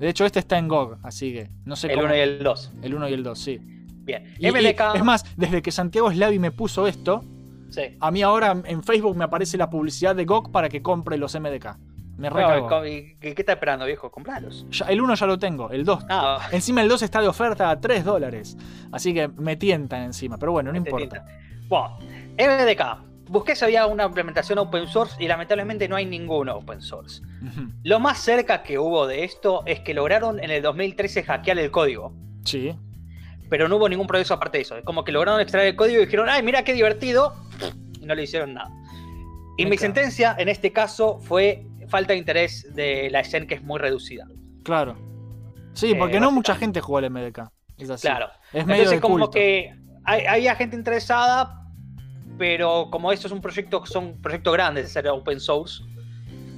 [0.00, 2.06] De hecho, este está en GOG, así que no sé El cómo.
[2.06, 2.72] 1 y el 2.
[2.82, 3.58] El 1 y el 2, sí.
[4.02, 4.34] Bien.
[4.38, 7.22] Y- y- es más, desde que Santiago Slavi me puso esto,
[7.68, 7.82] Sí.
[8.00, 11.34] a mí ahora en Facebook me aparece la publicidad de GOG para que compre los
[11.36, 11.76] MDK.
[12.16, 14.10] Me No, y- ¿Qué, estás esperando, viejo?
[14.10, 14.66] Compralos.
[14.88, 16.04] El 1 ya lo tengo, el 2.
[16.10, 18.58] Ah, Encima el 2 está de oferta a 3 dólares.
[18.92, 20.36] Así que me tientan encima.
[20.36, 21.24] Pero bueno, no te importa.
[21.68, 21.98] Bueno,
[22.36, 23.09] MDK.
[23.30, 27.22] Busqué si había una implementación open source y lamentablemente no hay ninguno open source.
[27.84, 31.70] Lo más cerca que hubo de esto es que lograron en el 2013 hackear el
[31.70, 32.12] código.
[32.44, 32.74] Sí.
[33.48, 34.76] Pero no hubo ningún progreso aparte de eso.
[34.76, 37.34] Es como que lograron extraer el código y dijeron, ay, mira qué divertido.
[38.00, 38.70] Y no le hicieron nada.
[39.56, 43.62] Y mi sentencia en este caso fue falta de interés de la escena que es
[43.62, 44.26] muy reducida.
[44.64, 44.96] Claro.
[45.74, 47.48] Sí, porque Eh, no mucha gente juega el MDK.
[47.78, 48.08] Es así.
[48.08, 48.28] Claro.
[48.52, 49.30] Es medio Entonces de como culto.
[49.30, 49.72] que
[50.04, 51.56] hay, había gente interesada,
[52.40, 55.84] pero como esto es un proyecto, son proyectos grandes de ser open source,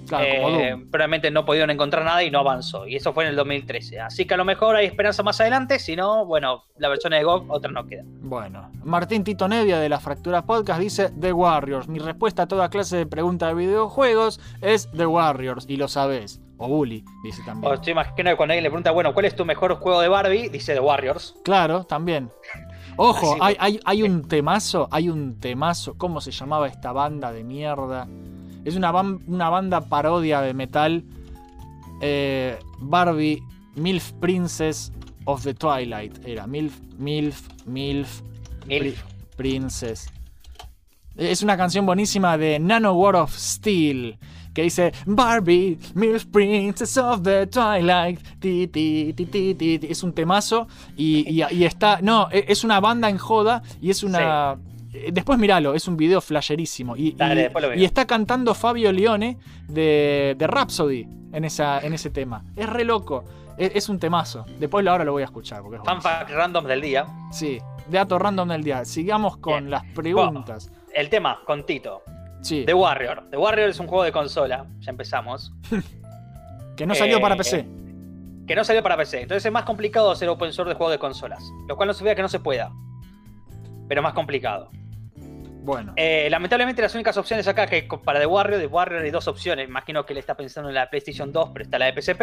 [0.06, 2.86] Claro, eh, probablemente no pudieron encontrar nada y no avanzó.
[2.86, 3.98] Y eso fue en el 2013.
[4.00, 7.24] Así que a lo mejor hay esperanza más adelante, si no, bueno, la versión de
[7.24, 8.02] GOG, otra no queda.
[8.04, 11.88] Bueno, Martín Tito Nevia de las Fracturas Podcast dice The Warriors.
[11.88, 16.40] Mi respuesta a toda clase de pregunta de videojuegos es The Warriors, y lo sabés.
[16.58, 17.72] O Bully, dice también.
[17.72, 20.08] O te imagino que cuando alguien le pregunta, bueno, ¿cuál es tu mejor juego de
[20.08, 20.48] Barbie?
[20.48, 21.34] Dice The Warriors.
[21.42, 22.30] Claro, también.
[22.96, 25.94] Ojo, hay, hay, hay un temazo, hay un temazo.
[25.96, 28.06] ¿Cómo se llamaba esta banda de mierda?
[28.64, 31.04] Es una, una banda parodia de metal.
[32.00, 33.42] Eh, Barbie,
[33.76, 34.92] MILF Princess
[35.24, 36.24] of the Twilight.
[36.26, 38.20] Era MILF, MILF, MILF,
[38.66, 38.80] Milf.
[38.80, 38.94] Pri-
[39.36, 40.10] Princess.
[41.16, 44.18] Es una canción buenísima de Nano War of Steel.
[44.54, 48.20] Que dice Barbie, MILF Princess of the Twilight.
[48.38, 49.86] Ti, ti, ti, ti, ti, ti".
[49.88, 50.68] Es un temazo.
[50.96, 52.00] Y, y- y está.
[52.02, 53.62] No, e- es una banda en joda.
[53.80, 54.58] Y es una.
[54.92, 56.96] eh, Después miralo, es un video flasherísimo.
[56.96, 57.78] Y, Dale, después lo veo.
[57.78, 59.38] y está cantando Fabio Leone
[59.68, 62.44] de, de Rhapsody en, esa, en ese tema.
[62.54, 63.24] Es re loco.
[63.56, 64.44] Es, es un temazo.
[64.58, 65.62] Después ahora lo voy a escuchar.
[65.62, 67.06] Porque es Fan fact random del día.
[67.30, 67.58] Sí,
[67.90, 68.84] dato random del día.
[68.84, 69.70] Sigamos con Bien.
[69.70, 70.70] las preguntas.
[70.94, 72.02] El tema, con Tito.
[72.42, 73.28] Sí, The Warrior.
[73.30, 74.66] The Warrior es un juego de consola.
[74.80, 75.52] Ya empezamos.
[76.76, 77.66] que no salió eh, para PC.
[78.46, 79.22] Que no salió para PC.
[79.22, 81.42] Entonces es más complicado hacer open source de juegos de consolas.
[81.68, 82.70] Lo cual no significa que no se pueda.
[83.88, 84.70] Pero más complicado.
[85.64, 89.28] Bueno, Eh, lamentablemente las únicas opciones acá que para The Warrior, The Warrior hay dos
[89.28, 89.68] opciones.
[89.68, 92.22] Imagino que le está pensando en la PlayStation 2, pero está la de PSP.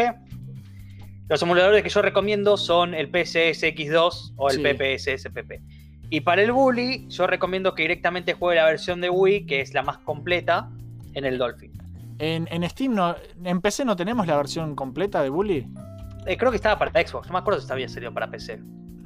[1.29, 4.61] Los emuladores que yo recomiendo son el PCSX2 o el Sí.
[4.63, 5.61] PPSSPP.
[6.09, 9.73] Y para el Bully, yo recomiendo que directamente juegue la versión de Wii, que es
[9.73, 10.69] la más completa,
[11.13, 11.71] en el Dolphin.
[12.19, 13.15] en, en Steam no.
[13.43, 15.67] En PC no tenemos la versión completa de Bully.
[16.25, 18.59] Eh, creo que estaba para Xbox, no me acuerdo si había salido para PC.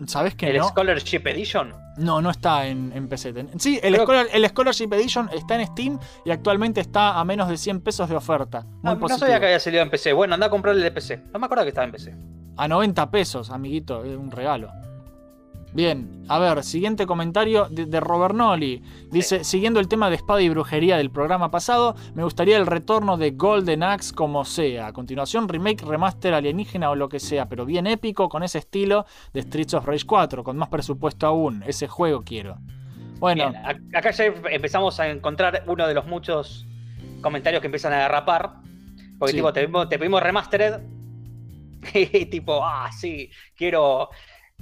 [0.08, 0.68] ¿Sabes que el no?
[0.70, 1.74] Scholarship Edition.
[1.98, 3.34] No, no está en, en PC.
[3.58, 7.56] Sí, el, Scholar- el Scholarship Edition está en Steam y actualmente está a menos de
[7.58, 8.62] 100 pesos de oferta.
[8.64, 9.20] Muy Ah, no positivo.
[9.20, 10.12] sabía que había salido en PC.
[10.14, 11.22] Bueno, anda a comprarle de PC.
[11.32, 12.16] No me acuerdo que estaba en PC.
[12.58, 14.72] A 90 pesos, amiguito, es un regalo.
[15.74, 18.84] Bien, a ver, siguiente comentario de, de Robert Nolly.
[19.10, 23.18] Dice, siguiendo el tema de espada y brujería del programa pasado, me gustaría el retorno
[23.18, 24.88] de Golden Axe como sea.
[24.88, 29.06] A continuación, remake, remaster, alienígena o lo que sea, pero bien épico con ese estilo
[29.34, 31.64] de Streets of Rage 4, con más presupuesto aún.
[31.66, 32.58] Ese juego quiero.
[33.20, 36.68] Bueno, Bien, acá ya empezamos a encontrar uno de los muchos
[37.22, 38.58] comentarios que empiezan a derrapar.
[39.18, 39.38] Porque Sí.
[39.38, 40.82] tipo, te te pedimos remastered.
[41.94, 44.10] Y tipo, ah, sí, quiero,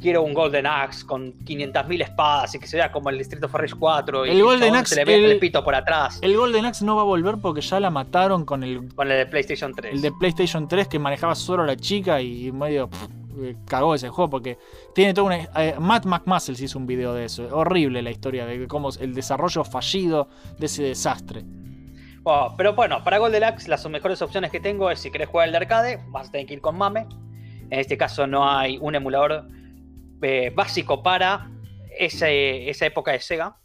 [0.01, 3.75] quiero un Golden Axe con 500.000 espadas y que se vea como el of Rage
[3.77, 4.25] 4.
[4.25, 6.19] Y El Golden Axe, se le ve el, el- pito por atrás.
[6.21, 9.17] el Golden Axe no va a volver porque ya la mataron con el con el
[9.19, 9.93] de PlayStation 3.
[9.93, 13.07] El de PlayStation 3 que manejaba solo la chica y medio pff,
[13.41, 14.57] eh, cagó ese juego porque
[14.93, 15.37] tiene toda una...
[15.63, 17.47] eh, Matt McMuscle hizo un video de eso.
[17.55, 21.43] Horrible la historia de cómo el desarrollo fallido de ese desastre.
[22.55, 25.53] Pero bueno, para Golden Axe las mejores opciones que tengo es si querés jugar el
[25.53, 27.07] de arcade, vas a tener que ir con MAME.
[27.71, 29.47] En este caso no hay un emulador
[30.21, 31.49] eh, básico para
[31.97, 33.55] ese- esa época de Sega.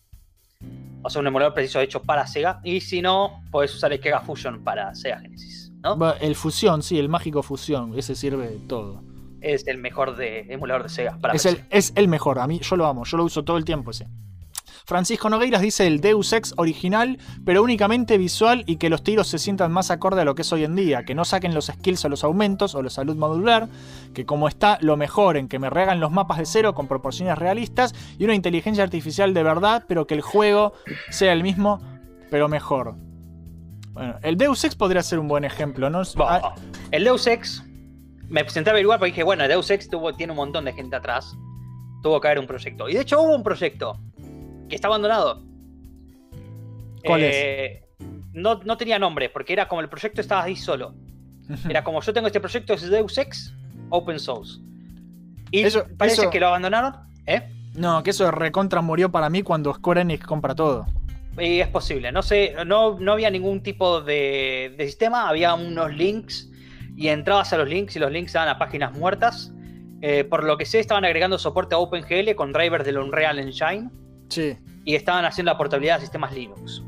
[1.02, 2.60] O sea, un emulador preciso hecho para Sega.
[2.64, 5.70] Y si no, podés usar el Kega Fusion para Sega Genesis.
[5.82, 6.12] ¿no?
[6.14, 7.96] El Fusión, sí, el mágico Fusión.
[7.96, 9.02] Ese sirve de todo.
[9.40, 11.56] Es el mejor de emulador de Sega para Es PC.
[11.60, 12.40] el, es el mejor.
[12.40, 13.04] A mí, yo lo amo.
[13.04, 14.06] Yo lo uso todo el tiempo ese.
[14.86, 19.40] Francisco Nogueiras dice el Deus Ex original, pero únicamente visual y que los tiros se
[19.40, 22.04] sientan más acorde a lo que es hoy en día, que no saquen los skills
[22.04, 23.66] o los aumentos o la salud modular,
[24.14, 27.96] que como está lo mejoren, que me rehagan los mapas de cero con proporciones realistas
[28.16, 30.72] y una inteligencia artificial de verdad, pero que el juego
[31.10, 31.80] sea el mismo,
[32.30, 32.94] pero mejor.
[33.90, 36.02] Bueno, el Deus Ex podría ser un buen ejemplo, ¿no?
[36.92, 37.64] El Deus Ex,
[38.28, 40.72] me senté a averiguar porque dije, bueno, el Deus Ex tuvo, tiene un montón de
[40.74, 41.36] gente atrás.
[42.04, 42.88] Tuvo que haber un proyecto.
[42.88, 43.98] Y de hecho hubo un proyecto
[44.68, 45.42] que está abandonado.
[47.04, 47.82] ¿Cuál es?
[48.32, 50.94] No, no tenía nombre, porque era como el proyecto estaba ahí solo.
[51.70, 53.54] Era como yo tengo este proyecto, es Deus Ex
[53.90, 54.58] Open Source.
[55.52, 56.94] Y Eso- parece eso- que lo abandonaron.
[57.24, 57.48] ¿Eh?
[57.74, 60.86] No, que eso de recontra murió para mí cuando Square Enix compra todo.
[61.38, 62.10] Y es posible.
[62.10, 66.50] No sé, no, no había ningún tipo de, de sistema, había unos links
[66.96, 69.52] y entrabas a los links y los links daban a páginas muertas.
[70.02, 73.88] Eh, por lo que sé, estaban agregando soporte a OpenGL con drivers del Unreal Engine
[74.28, 76.82] Sí, y estaban haciendo la portabilidad de sistemas Linux.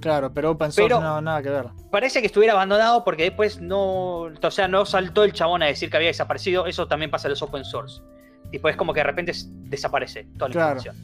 [0.00, 1.66] claro, pero open source Pero- no, nada que ver.
[1.90, 4.22] Parece que estuviera abandonado porque después no.
[4.42, 6.66] O sea, no saltó el chabón a decir que había desaparecido.
[6.66, 8.02] Eso también pasa en los open source.
[8.50, 9.32] Tipo, es como que de repente
[9.68, 10.80] desaparece toda la Claro.
[10.80, 10.96] información.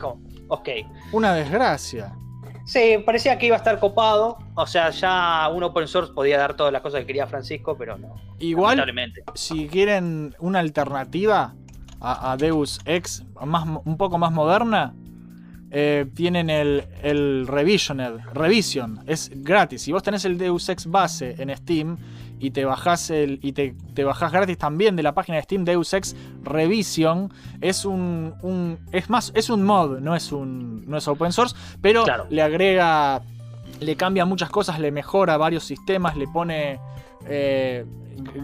[0.00, 0.68] Como, ok.
[1.12, 2.12] Una desgracia.
[2.64, 4.38] Sí, parecía que iba a estar copado.
[4.54, 7.96] O sea, ya un open source podía dar todas las cosas que quería Francisco, pero
[7.98, 8.14] no.
[8.38, 9.22] Igual, Lamentablemente.
[9.34, 11.54] si quieren una alternativa
[12.00, 14.94] a, a Deus Ex, más, un poco más moderna,
[15.70, 19.82] eh, tienen el, el Revisioned, Revision, es gratis.
[19.82, 21.96] Si vos tenés el Deus Ex base en Steam
[22.40, 25.64] y te bajás el y te, te bajás gratis también de la página de Steam
[25.64, 26.14] Deus Ex
[26.44, 31.32] Revision, es un, un- es más es un mod, no es un no es open
[31.32, 33.22] source, pero le agrega
[33.80, 36.80] le cambia muchas cosas, le mejora varios sistemas, le pone
[37.28, 37.84] eh,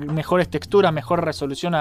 [0.07, 1.73] mejores texturas, mejor resolución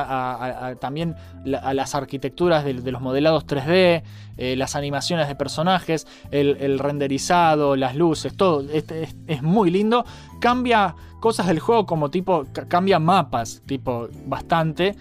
[0.80, 1.16] también
[1.62, 4.04] a las arquitecturas de, los modelados 3D,
[4.38, 8.62] eh, las animaciones de personajes, el, renderizado, las luces, todo.
[8.72, 8.86] Es,
[9.28, 10.06] es muy lindo.
[10.40, 14.96] Cambia cosas del juego como tipo, ca- cambia mapas, tipo, bastante,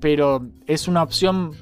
[0.00, 1.52] pero es una opción...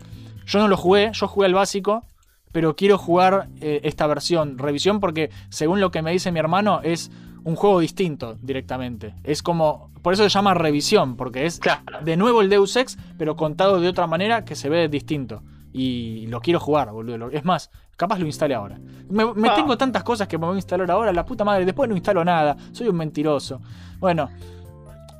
[0.46, 2.04] Yo no lo jugué, yo jugué el básico,
[2.52, 6.80] pero quiero jugar eh, esta versión, revisión, porque según lo que me dice mi hermano,
[6.84, 7.10] es
[7.46, 9.14] un juego distinto directamente.
[9.24, 9.90] Es como.
[10.02, 11.60] Por eso se llama revisión, porque es
[12.02, 15.42] de nuevo el Deus Ex, pero contado de otra manera que se ve distinto.
[15.72, 17.28] Y lo quiero jugar, boludo.
[17.30, 18.78] Es más, capaz lo instale ahora.
[19.10, 19.54] Me, me Ah.
[19.54, 21.64] tengo tantas cosas que me voy a instalar ahora, la puta madre.
[21.64, 22.56] Después no instalo nada.
[22.72, 23.60] Soy un mentiroso.
[23.98, 24.28] Bueno.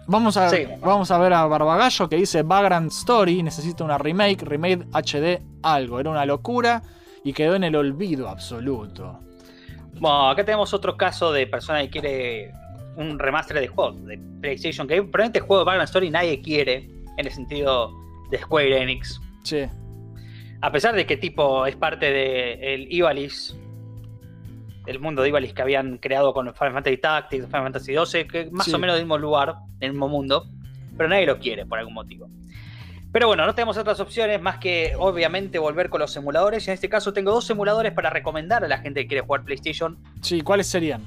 [0.08, 0.58] Vamos a, Sí.
[0.80, 5.98] vamos a ver a Barbagallo que dice Vagrant Story necesita una remake, remake HD algo.
[5.98, 6.80] Era una locura
[7.24, 9.18] y quedó en el olvido absoluto.
[9.98, 12.52] Bueno, acá tenemos otro caso de persona que quiere
[12.96, 14.86] un remaster de juegos de PlayStation.
[14.86, 17.92] Que probablemente el juego de Vagrant Story nadie quiere, en el sentido
[18.30, 19.20] de Square Enix.
[19.44, 19.64] Sí.
[20.60, 23.54] A pesar de que tipo es parte del Ivalice,
[24.86, 28.50] el mundo de Ivalice que habían creado con Final Fantasy Tactics, Final Fantasy XII, que
[28.50, 28.74] más Sí.
[28.74, 30.48] o menos del mismo lugar, del mismo mundo,
[30.96, 32.28] pero nadie lo quiere por algún motivo.
[33.16, 36.68] Pero bueno, no tenemos otras opciones más que obviamente volver con los emuladores.
[36.68, 39.96] En este caso tengo dos emuladores para recomendar a la gente que quiere jugar PlayStation.
[40.20, 41.00] Sí, ¿cuáles serían?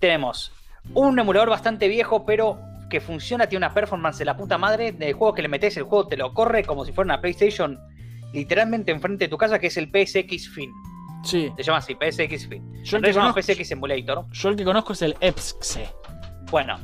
[0.00, 0.50] Tenemos
[0.92, 2.58] un emulador bastante viejo, pero
[2.90, 4.90] que funciona, tiene una performance de la puta madre.
[4.90, 7.78] Del juego que le metes, el juego te lo corre como si fuera una PlayStation
[8.32, 10.72] literalmente enfrente de tu casa, que es el PSX Fin.
[11.22, 11.52] Sí.
[11.56, 12.82] Se llama así, PSX Fin.
[12.82, 14.24] Yo el que conozco- PSX Emulator.
[14.32, 15.88] Yo el que conozco es el EPSXE.
[16.50, 16.80] Bueno,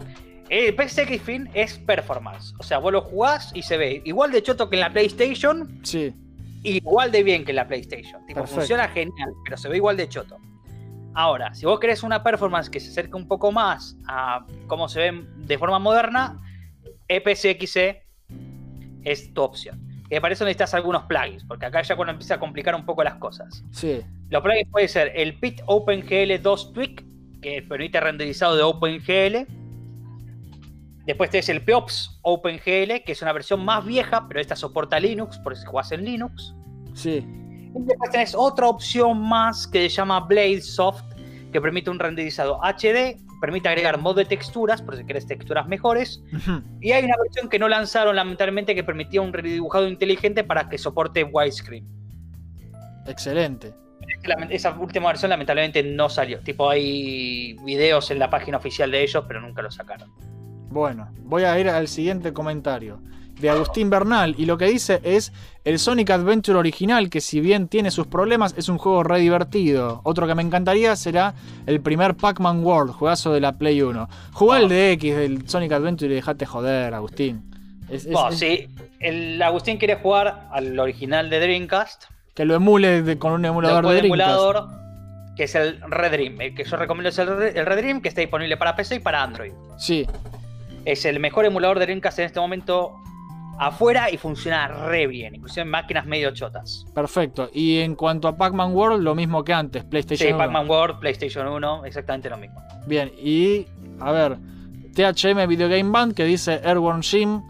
[0.53, 2.55] el PSX Fin es performance.
[2.59, 5.81] O sea, vos lo jugás y se ve igual de choto que en la PlayStation,
[5.83, 6.15] Sí.
[6.62, 8.20] igual de bien que en la PlayStation.
[8.27, 8.61] Tipo, Perfecto.
[8.61, 10.37] funciona genial, pero se ve igual de choto.
[11.15, 15.01] Ahora, si vos querés una performance que se acerque un poco más a cómo se
[15.01, 16.39] ven de forma moderna,
[17.09, 18.03] E EPSXE
[19.05, 19.81] es tu opción.
[20.11, 23.03] Y para eso necesitas algunos plugins, porque acá ya cuando empieza a complicar un poco
[23.03, 23.65] las cosas.
[23.73, 24.01] Sí.
[24.29, 27.05] Los plugins puede ser el Pit OpenGL 2 Tweak,
[27.41, 29.47] que permite renderizado de OpenGL.
[31.07, 35.39] Después tenés el POPS OpenGL, que es una versión más vieja, pero esta soporta Linux,
[35.39, 36.55] por si jugás en Linux.
[36.95, 37.27] Sí.
[37.74, 41.03] Y después tenés otra opción más que se llama Blade Soft,
[41.53, 46.23] que permite un renderizado HD, permite agregar mod de texturas, por si querés texturas mejores.
[46.81, 50.79] Y hay una versión que no lanzaron, lamentablemente, que permitía un redibujado inteligente para que
[50.79, 51.87] soporte widescreen.
[53.07, 53.74] Excelente.
[54.51, 56.41] Esa última versión lamentablemente no salió.
[56.41, 60.12] Tipo, hay videos en la página oficial de ellos, pero nunca lo sacaron.
[60.73, 62.99] Bueno, voy a ir al siguiente comentario.
[63.40, 64.35] De Agustín Bernal.
[64.39, 65.32] Y lo que dice es:
[65.65, 70.01] El Sonic Adventure original, que si bien tiene sus problemas, es un juego re divertido.
[70.05, 71.35] Otro que me encantaría será
[71.66, 74.09] el primer Pac-Man World, juegazo de la Play 1.
[74.32, 77.43] Jugá el de X del Sonic Adventure y dejate joder, Agustín.
[77.89, 78.69] Es- es- Bueno, es- si
[79.01, 82.05] el Agustín quiere jugar al original de Dreamcast,
[82.35, 84.31] Que lo emule de- con un emulador de Dreamcast.
[84.31, 84.69] emulador,
[85.36, 86.40] que es el Red Dream.
[86.40, 88.97] El que yo recomiendo es el Red, el Red Dream, que está disponible para PC
[88.97, 89.53] y para Android.
[89.78, 90.07] Sí,
[90.85, 92.93] Es el mejor emulador de Dreamcast en este momento
[93.59, 96.85] afuera y funciona re bien, inclusive en máquinas medio chotas.
[96.95, 97.51] perfecto.
[97.53, 100.39] Y en cuanto a Pac-Man World, lo mismo que antes, PlayStation Sí, 1.
[100.39, 102.61] Pac-Man World, PlayStation 1, exactamente lo mismo.
[102.87, 103.67] Bien, y
[104.01, 104.39] a ver,
[104.95, 107.43] THM Video Game Band que dice Airborne Jim,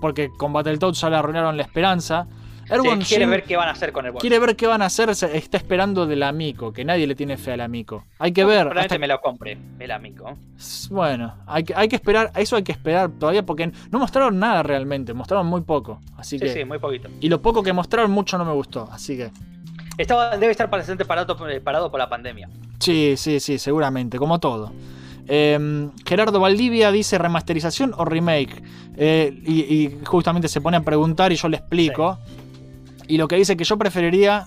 [0.00, 2.26] porque con Battletoads ya le arruinaron la esperanza.
[2.70, 4.82] Airborne Sí, quiere Jim ver qué van a hacer con el quiere ver qué van
[4.82, 8.04] a hacer, se- está esperando del amico, que nadie le tiene fe al amico.
[8.18, 8.60] Hay que ver.
[8.60, 10.36] Probablemente hasta- me lo compre, el amigo.
[10.90, 14.62] Bueno, hay que, hay que esperar, eso hay que esperar todavía porque no mostraron nada
[14.62, 16.00] realmente, mostraron muy poco.
[16.16, 16.52] Así Sí, que.
[16.52, 17.08] sí, muy poquito.
[17.20, 18.88] Y lo poco que mostraron, mucho no me gustó.
[18.92, 19.30] Así que.
[19.96, 22.48] Estaba, debe estar bastante parado, parado por la pandemia.
[22.78, 24.72] Sí, sí, sí, seguramente, como todo.
[25.26, 28.62] Eh, Gerardo Valdivia dice remasterización o remake.
[28.96, 32.18] Eh, y, y justamente se pone a preguntar y yo le explico.
[33.08, 34.46] Y lo que dice que yo preferiría.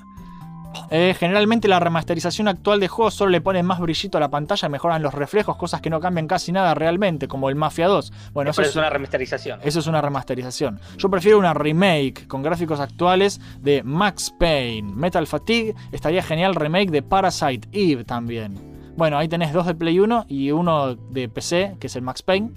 [0.90, 4.70] eh, generalmente la remasterización actual de juegos solo le pone más brillito a la pantalla,
[4.70, 8.12] mejoran los reflejos, cosas que no cambian casi nada realmente, como el Mafia 2.
[8.32, 9.60] Bueno, Pero eso es una remasterización.
[9.64, 10.80] eso es una remasterización.
[10.98, 14.94] Yo prefiero una remake con gráficos actuales de Max Payne.
[14.96, 18.56] Metal Fatigue estaría genial remake de Parasite Eve también.
[18.96, 22.22] Bueno, ahí tenés dos de Play 1 y uno de PC, que es el Max
[22.24, 22.52] Payne.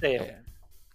[0.00, 0.16] Sí.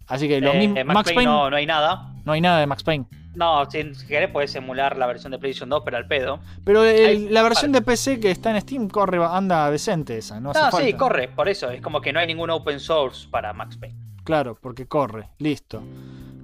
[0.08, 0.74] Así que lo Eh, mismo.
[0.74, 1.30] Max Max Payne Payne.
[1.30, 2.12] no, no hay nada.
[2.24, 3.06] no hay nada de Max Payne.
[3.34, 6.38] No, si, querés podés emular la versión de PlayStation 2, pero al pedo.
[6.64, 10.50] Pero el- la versión de PC que está en Steam corre, anda decente esa, no
[10.50, 10.86] hace No, falta.
[10.86, 11.70] sí, corre, por eso.
[11.70, 13.96] Es como que no hay ningún open source para Max Payne.
[14.24, 15.28] Claro, porque corre.
[15.38, 15.82] Listo.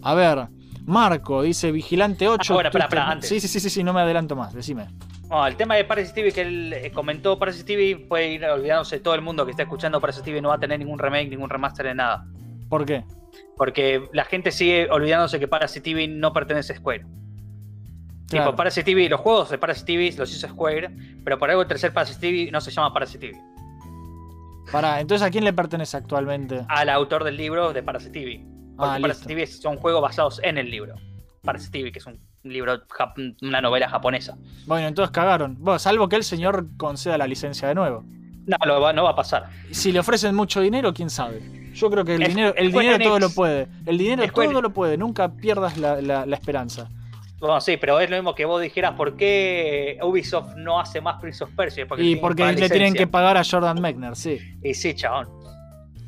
[0.02, 0.48] A ver,
[0.84, 2.52] Marco dice Vigilante 8.
[2.52, 3.28] Ah, bueno, espera, antes.
[3.28, 4.88] Sí, sí, sí, sí, no me adelanto más, decime.
[5.28, 8.98] Bueno, el tema de Parasite TV que él eh, comentó, Parasite TV puede ir olvidándose
[8.98, 11.48] todo el mundo que está escuchando Parasite TV no va a tener ningún remake, ningún
[11.48, 12.26] remaster de nada.
[12.68, 13.04] ¿Por qué?
[13.56, 17.04] Porque la gente sigue olvidándose que Parasite TV no pertenece a Square.
[18.28, 18.46] Claro.
[18.46, 20.90] Tipo, Parasite TV, los juegos de Parasite TV los hizo Square,
[21.24, 23.40] pero por algo el tercer Parasite TV no se llama Parasite TV.
[24.70, 26.64] Pará, entonces ¿a quién le pertenece actualmente?
[26.68, 28.44] Al autor del libro de Parasite TV.
[28.76, 30.94] Porque Ah, Parasite TV son juegos basados en el libro.
[31.42, 32.80] Parasite TV, que es un libro,
[33.42, 34.36] una novela japonesa.
[34.66, 35.56] Bueno, entonces cagaron.
[35.58, 38.04] Bueno, salvo que el señor conceda la licencia de nuevo.
[38.46, 39.48] No, lo va- no va a pasar.
[39.70, 41.42] Si le ofrecen mucho dinero, quién sabe.
[41.74, 43.68] Yo creo que el Es- dinero, el dinero todo lo puede.
[43.86, 44.96] El dinero todo lo puede.
[44.96, 46.88] Nunca pierdas la, la- la esperanza.
[47.38, 51.18] Bueno, sí, pero es lo mismo que vos dijeras, ¿por qué Ubisoft no hace más
[51.20, 51.86] Prince of Persia?
[51.96, 54.38] y porque le tienen que pagar a Jordan Mechner, sí.
[54.62, 55.28] Y sí, chabón.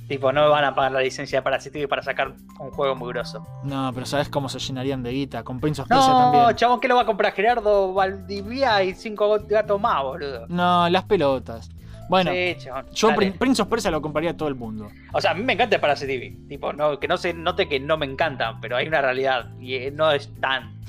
[0.08, 3.46] Tipo, no van a pagar la licencia de Parasite para sacar un juego muy grosso.
[3.64, 5.42] No, pero ¿sabes cómo se llenarían de guita?
[5.42, 6.56] Con Prince of Persia No, también.
[6.56, 10.46] chabón, ¿qué lo va a comprar Gerardo Valdivia y cinco gatos más, boludo?
[10.48, 11.70] No, las pelotas.
[12.08, 12.56] Bueno, Sí,
[12.94, 13.16] yo dale.
[13.16, 14.88] Prin- Prince of Persia lo compraría a todo el mundo.
[15.12, 16.36] O sea, a mí me encanta Parasite TV.
[16.48, 19.50] Tipo, no, que no se note que no me encantan, pero hay una realidad.
[19.60, 20.80] Y eh, no es tan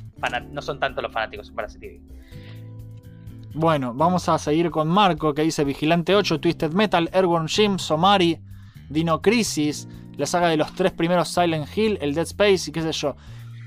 [0.51, 2.01] no son tanto los fanáticos de Parasite TV.
[3.55, 8.39] Bueno, vamos a seguir con Marco que dice Vigilante 8, Twisted Metal, Airborne Jim, Somari,
[8.89, 9.87] Dino Crisis,
[10.17, 13.15] la saga de los tres primeros Silent Hill, el Dead Space y qué sé yo.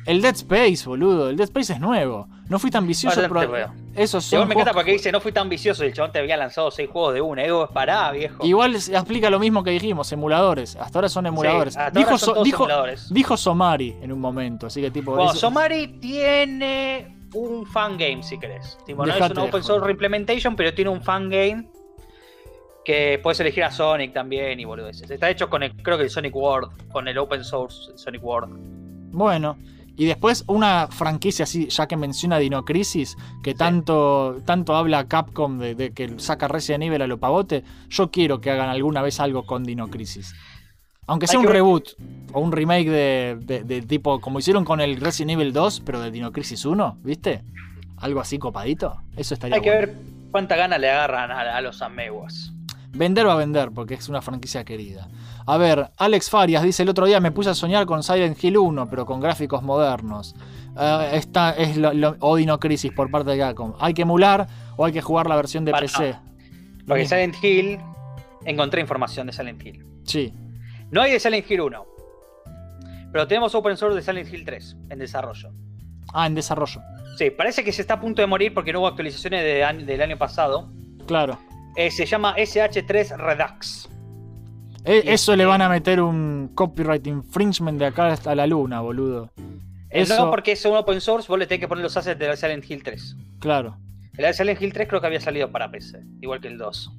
[0.07, 2.29] El Dead Space, boludo, el Dead Space es nuevo.
[2.49, 3.73] No fui tan vicioso, te pero veo.
[3.97, 6.21] esos Igual son me encanta porque dice, no fui tan vicioso y el chabón te
[6.21, 7.43] había lanzado seis juegos de una.
[7.73, 8.47] Pará, viejo.
[8.47, 10.77] Igual se aplica lo mismo que dijimos, emuladores.
[10.77, 11.77] Hasta ahora son emuladores.
[11.77, 13.13] hasta dijo, ahora son So- todos dijo, emuladores.
[13.13, 15.13] dijo Somari en un momento, así que tipo.
[15.13, 18.79] Bueno, Somari tiene un fangame, si querés.
[18.87, 21.69] Tipo, no es una open source implementation, pero tiene un fangame
[22.85, 25.11] que puedes elegir a Sonic también y boludeces.
[25.11, 28.55] Está hecho con el, creo que el Sonic World, con el open source Sonic World.
[29.11, 29.59] Bueno,
[29.97, 35.59] y después una franquicia así, ya que menciona Dino Crisis, que tanto, tanto habla Capcom
[35.59, 39.21] de, de que saca Resident Evil a lo pavote, yo quiero que hagan alguna vez
[39.21, 40.35] algo con Dino Crisis.
[41.09, 41.89] Aunque sea Hay un que reboot
[42.33, 46.01] o un remake de, de- de tipo, como hicieron con el Resident Evil 2, pero
[46.01, 47.43] de Dino Crisis 1, ¿viste?
[47.99, 48.97] Algo así copadito.
[49.17, 49.95] Eso estaría Hay que ver
[50.33, 52.53] cuánta gana le agarran a, a los amigos.
[52.93, 55.09] Vender va a vender, porque es una franquicia querida.
[55.47, 58.57] A ver, Alex Farias dice: El otro día me puse a soñar con Silent Hill
[58.59, 60.35] 1, pero con gráficos modernos.
[60.79, 62.17] Eh, esta es lo, lo-
[62.61, 63.75] Crisis por parte de Capcom.
[63.81, 64.47] ¿Hay que emular
[64.77, 66.17] o hay que jugar la versión de PC?
[66.87, 67.07] Porque.
[67.07, 67.79] Silent Hill,
[68.45, 69.85] encontré información de Silent Hill.
[70.05, 70.33] Sí.
[70.91, 71.85] No hay de Silent Hill 1.
[73.13, 75.51] Pero tenemos open source de Silent Hill 3 en desarrollo.
[76.13, 76.81] Ah, en desarrollo.
[77.17, 80.03] Sí, parece que se está a punto de morir porque no hubo actualizaciones de del
[80.03, 80.71] año pasado.
[81.07, 81.39] Claro.
[81.77, 83.89] Eh, se llama SH3 Redux.
[84.87, 89.31] Y eso le van a meter un copyright infringement de acá hasta la luna, boludo.
[89.91, 92.19] Eh, Eso, No porque es un open source, vos le tenés que poner los assets
[92.19, 93.17] de Silent Hill 3.
[93.41, 93.79] claro.
[94.17, 96.91] El Silent Hill 3 creo que había salido para PC, igual que el 2.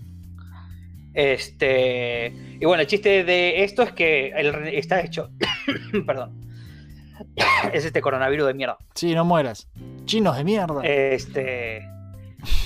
[1.15, 2.27] Este.
[2.59, 5.31] Y bueno, el chiste de esto es que el está hecho.
[6.05, 6.39] Perdón.
[7.73, 8.77] es este coronavirus de mierda.
[8.93, 9.67] Sí, no mueras.
[10.05, 10.81] Chinos de mierda.
[10.83, 11.81] Este.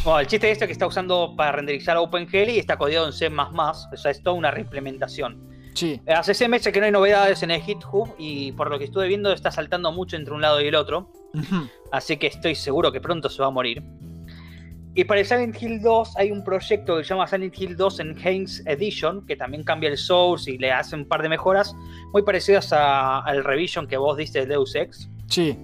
[0.04, 3.28] Bueno, el chiste es que está usando para renderizar OpenGL y está codiado en C.
[3.28, 5.50] O sea, es toda una reimplementación.
[5.74, 6.02] Sí.
[6.06, 8.86] Eh, Hace seis meses que no hay novedades en el GitHub y por lo que
[8.86, 11.12] estuve viendo está saltando mucho entre un lado y el otro.
[11.92, 13.84] Así que estoy seguro que pronto se va a morir.
[14.94, 18.00] Y para el Silent Hill 2 hay un proyecto que se llama Silent Hill 2
[18.02, 21.74] Enhanced Edition, que también cambia el source y le hace un par de mejoras
[22.12, 25.10] muy parecidas al revision que vos diste de Deus Ex.
[25.28, 25.58] Sí.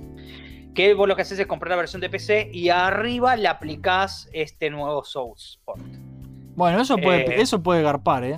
[0.77, 4.29] Que vos lo que haces es comprar la versión de PC y arriba le aplicás
[4.31, 5.81] este nuevo source port.
[6.55, 8.37] Bueno, eso puede, Eh, eso puede garpar, ¿eh?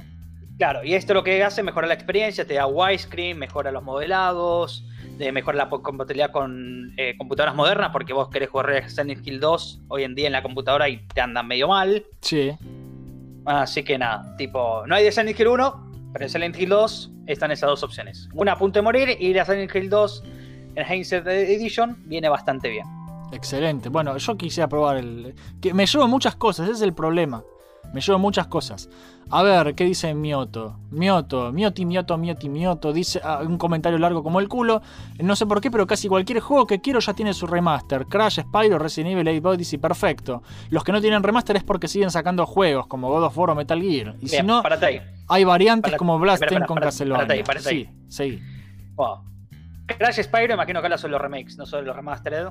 [0.57, 3.83] Claro, y esto lo que hace es mejorar la experiencia, te da widescreen, mejora los
[3.83, 4.85] modelados,
[5.17, 9.81] de mejorar la compatibilidad con eh, computadoras modernas, porque vos querés jugar Silent Hill 2
[9.89, 12.05] hoy en día en la computadora y te andan medio mal.
[12.21, 12.53] Sí.
[13.43, 17.11] Así que nada, tipo, no hay de Silent Hill 1, pero en Silent Hill 2
[17.27, 18.29] están esas dos opciones.
[18.33, 20.23] Una a punto de morir y la Silent Hill 2
[20.79, 22.85] en Heinz Edition viene bastante bien.
[23.31, 23.89] Excelente.
[23.89, 25.35] Bueno, yo quisiera probar el.
[25.61, 27.43] Que me llevo muchas cosas, ese es el problema.
[27.93, 28.87] Me llevo muchas cosas.
[29.31, 30.77] A ver, ¿qué dice Mioto?
[30.91, 32.93] Mioto, Mioti, Mioto, Mioti, Mioto.
[32.93, 34.81] Dice ah, un comentario largo como el culo.
[35.19, 38.05] No sé por qué, pero casi cualquier juego que quiero ya tiene su remaster.
[38.05, 40.43] Crash, Spyro, Resident Evil, 8 Odyssey, perfecto.
[40.69, 43.55] Los que no tienen remaster es porque siguen sacando juegos como God of War o
[43.55, 44.15] Metal Gear.
[44.19, 44.61] Y si no,
[45.27, 47.43] hay variantes Párate, como Blasting con Castlevania.
[47.59, 48.39] Sí, sí.
[48.95, 49.29] Wow.
[49.97, 52.47] Crash Spyro, imagino que habla sobre los remakes, no sobre los remastered.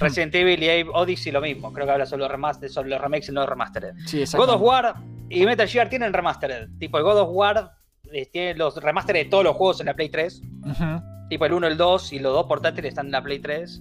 [0.00, 1.72] Resident Evil y Abe Odyssey lo mismo.
[1.72, 3.94] Creo que habla sobre los remastered, sobre los remakes y no los remastered.
[4.06, 4.94] Sí, God of War
[5.28, 6.68] y Metal Gear tienen remastered.
[6.80, 7.70] Tipo, el God of War
[8.12, 10.42] eh, tiene los remastered de todos los juegos en la Play 3.
[10.64, 11.02] Ujú.
[11.30, 13.80] Tipo el 1, el 2 y los dos portátiles están en la Play 3.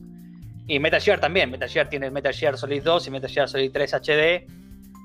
[0.67, 1.49] Y Metal Gear también.
[1.49, 4.45] Metal Gear tiene el Metal Gear Solid 2 y Metal Gear Solid 3 HD.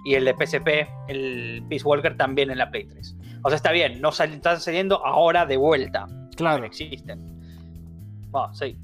[0.05, 0.69] Y el de PSP,
[1.09, 3.17] el Peace Walker, también en la Play 3.
[3.43, 6.07] O sea, está bien, no sal- están saliendo ahora de vuelta.
[6.37, 6.65] Claro.
[6.65, 7.40] Existen.
[8.52, 8.77] Sí.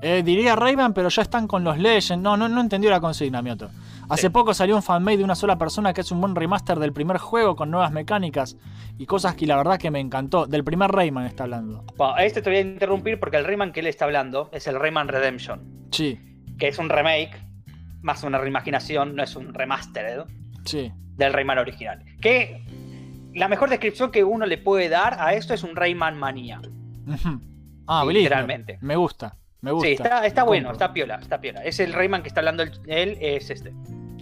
[0.00, 2.18] Eh, diría Rayman, pero ya están con los Legends.
[2.22, 3.70] No, no, no entendió la consigna, Mioto.
[4.08, 6.92] Hace poco salió un fanmade de una sola persona que es un buen remaster del
[6.92, 8.58] primer juego con nuevas mecánicas
[8.98, 10.46] y cosas que la verdad que me encantó.
[10.46, 11.84] Del primer Rayman está hablando.
[11.96, 14.66] Bueno, a este te voy a interrumpir porque el Rayman que él está hablando es
[14.66, 15.86] el Rayman Redemption.
[15.92, 16.18] Sí,
[16.58, 17.40] Que es un remake,
[18.02, 20.24] más una reimaginación, no es un remastered.
[20.64, 20.92] sí.
[21.16, 22.02] del Rayman original.
[22.20, 22.64] Que
[23.34, 26.60] la mejor descripción que uno le puede dar a esto es un Rayman manía.
[27.06, 27.40] Ujú.
[27.86, 28.78] Ah, Literalmente.
[28.80, 29.86] Me gusta, me gusta.
[29.86, 30.84] Sí, está, está bueno, Compro.
[30.84, 31.62] está piola, está piola.
[31.64, 33.74] Es el Rayman que está hablando él, es este.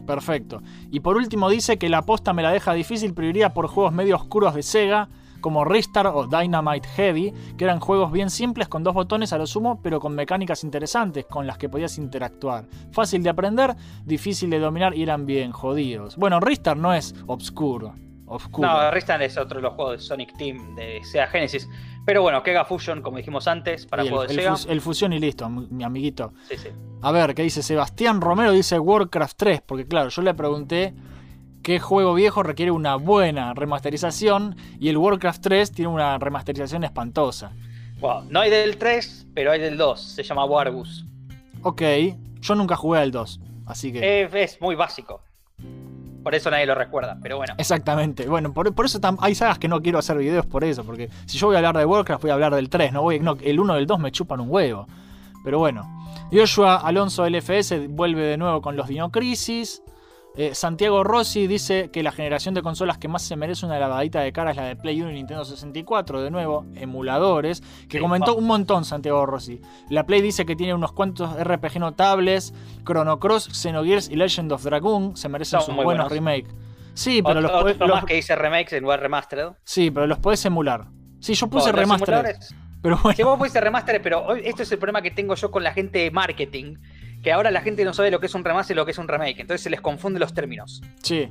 [0.07, 0.63] Perfecto.
[0.91, 3.93] Y por último dice que la aposta me la deja difícil, pero iría por juegos
[3.93, 5.09] medio oscuros de Sega,
[5.41, 9.47] como Ristar o Dynamite Heavy, que eran juegos bien simples con dos botones a lo
[9.47, 12.67] sumo, pero con mecánicas interesantes con las que podías interactuar.
[12.93, 13.75] Fácil de aprender,
[14.05, 16.17] difícil de dominar y eran bien jodidos.
[16.17, 17.95] Bueno, Ristar no es obscuro.
[18.27, 18.69] Oscuro.
[18.69, 21.69] No, Ristan es otro de los juegos de Sonic Team de Sega Genesis.
[22.11, 24.73] Pero bueno, Kega Fusion, como dijimos antes, para el, juegos de el Sega.
[24.73, 26.33] el fusión y listo, mi mi amiguito.
[26.49, 26.71] Sí, sí.
[27.03, 28.51] A ver, ¿qué dice Sebastián Romero?
[28.51, 30.93] Dice Warcraft 3, porque claro, yo le pregunté
[31.63, 37.53] qué juego viejo requiere una buena remasterización y el Warcraft 3 tiene una remasterización espantosa.
[38.29, 40.01] No hay del 3, pero hay del 2.
[40.01, 41.07] Se llama Wargus.
[41.63, 41.83] Ok,
[42.41, 44.23] yo nunca jugué al 2, así que...
[44.23, 45.23] Eh, es muy básico.
[46.23, 47.55] Por eso nadie lo recuerda, pero bueno.
[47.57, 51.09] Exactamente, bueno, por, por eso hay sagas que no quiero hacer videos por eso, porque
[51.27, 53.37] si yo voy a hablar de Warcraft voy a hablar del 3, no voy, no,
[53.41, 54.87] el 1 del 2 me chupan un huevo.
[55.43, 55.89] Pero bueno,
[56.31, 59.83] Joshua Alonso LFS vuelve de nuevo con los Dino Crisis.
[60.43, 64.21] Eh, Santiago Rossi dice que la generación de consolas que más se merece una lavadita
[64.23, 67.61] de cara es la de Play 1 y Nintendo 64, de nuevo, emuladores,
[67.91, 69.61] que Sí, comentó un montón Santiago Rossi.
[69.91, 72.55] La Play dice que tiene unos cuantos RPG notables,
[72.87, 76.11] Chrono Cross, Xenogears y Legend of Dragoon, se merecen sus buenos buenos.
[76.13, 76.55] remakes.
[76.95, 79.49] Sí, pero los, podés- otro los- más que dice remakes en lugar remastered.
[79.65, 80.87] sí, pero los podés emular.
[81.21, 82.15] Sí, yo puse Bueno, los remaster.
[82.15, 85.51] emuladores- Pero bueno, vos pusiste remaster, pero hoy, esto es el problema que tengo yo
[85.51, 86.77] con la gente de marketing,
[87.23, 88.99] que ahora la gente no sabe lo que es un remaster y lo que es
[88.99, 90.83] un remake, entonces se les confunde los términos.
[91.03, 91.29] sí.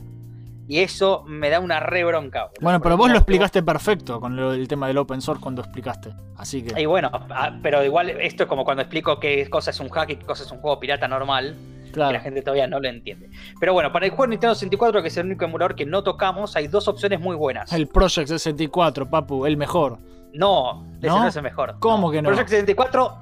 [0.72, 2.52] Y eso me da una re bronca.
[2.62, 6.12] Bueno, pero vos lo explicaste perfecto con lo- el tema del open source cuando explicaste.
[6.38, 6.80] Así que.
[6.80, 10.12] Y bueno, ah, pero igual esto es como cuando explico qué cosa es un hack
[10.12, 11.56] y qué cosa es un juego pirata normal.
[11.92, 12.10] Claro.
[12.12, 13.32] Que la gente todavía no lo entiende.
[13.60, 16.56] Pero bueno, para el juego Nintendo 64, que es el único emulador que no tocamos,
[16.56, 17.74] hay dos opciones muy buenas.
[17.74, 19.98] El Project 64, papu, el mejor.
[20.36, 21.20] No, ese ¿No?
[21.24, 21.78] no es el mejor.
[21.80, 22.30] ¿Cómo que no?
[22.30, 23.18] Project 64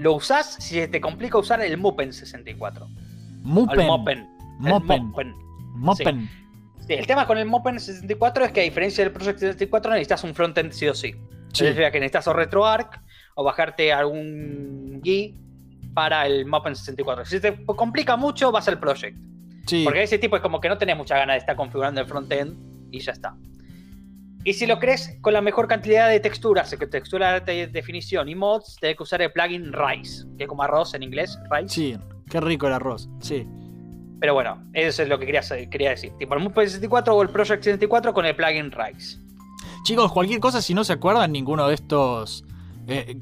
[0.00, 2.88] lo usás si se te complica usar el Mupen 64.
[3.42, 3.80] Mupen.
[3.80, 4.18] El Mopen.
[4.18, 5.04] El Mopen.
[5.04, 5.34] Mopen.
[5.74, 6.30] Mopen.
[6.86, 10.24] Sí, el tema con el Mopen 64 es que a diferencia del Project 64 necesitas
[10.24, 11.14] un frontend sí o sí.
[11.52, 11.66] Sí.
[11.66, 13.00] Es decir, que necesitas o RetroArch
[13.34, 15.38] o bajarte algún GUI
[15.94, 17.24] para el Mopen 64.
[17.24, 19.18] Si te complica mucho, vas al Project.
[19.66, 19.84] Sí.
[19.84, 22.56] Porque ese tipo es como que no tenés mucha ganas de estar configurando el frontend
[22.90, 23.36] y ya está.
[24.42, 28.76] Y si lo crees con la mejor cantidad de texturas, textura de definición y mods,
[28.80, 31.68] tenés que usar el plugin Rise, que es como arroz en inglés, Rise.
[31.68, 31.96] Sí,
[32.30, 33.08] qué rico el arroz.
[33.20, 33.46] Sí.
[34.18, 36.12] Pero bueno, eso es lo que quería, quería decir.
[36.18, 39.18] Tipo el Mopen 64 o el Project 64 con el plugin Rise.
[39.84, 42.44] Chicos, cualquier cosa, si no se acuerdan ninguno de estos
[42.86, 43.18] eh,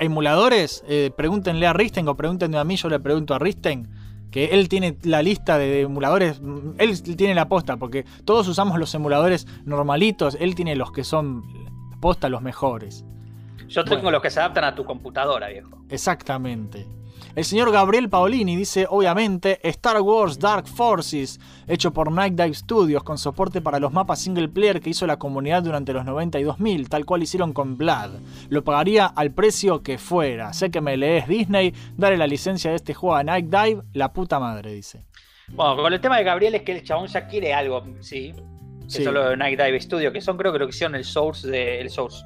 [0.00, 3.88] emuladores, eh, pregúntenle a Risten o pregúntenme a mí, yo le pregunto a Risten,
[4.32, 6.40] que él tiene la lista de emuladores,
[6.78, 11.44] él tiene la posta, porque todos usamos los emuladores normalitos, él tiene los que son
[12.00, 13.04] posta los mejores.
[13.68, 15.84] Yo tengo los que se adaptan a tu computadora, viejo.
[15.88, 16.86] Exactamente.
[17.34, 23.02] El señor Gabriel Paolini dice, obviamente, Star Wars Dark Forces, hecho por Night Dive Studios,
[23.02, 27.06] con soporte para los mapas single player que hizo la comunidad durante los 92.000, tal
[27.06, 28.10] cual hicieron con Blood.
[28.50, 30.52] Lo pagaría al precio que fuera.
[30.52, 34.12] Sé que me lees Disney, dale la licencia de este juego a Night Dive, la
[34.12, 35.02] puta madre, dice.
[35.48, 38.34] Bueno, con el tema de Gabriel es que el chabón ya quiere algo, sí.
[38.88, 39.04] Sí.
[39.04, 41.48] son los de Night Dive Studio, que son creo que lo que hicieron el Source
[41.48, 41.80] de.
[41.80, 42.22] El Source.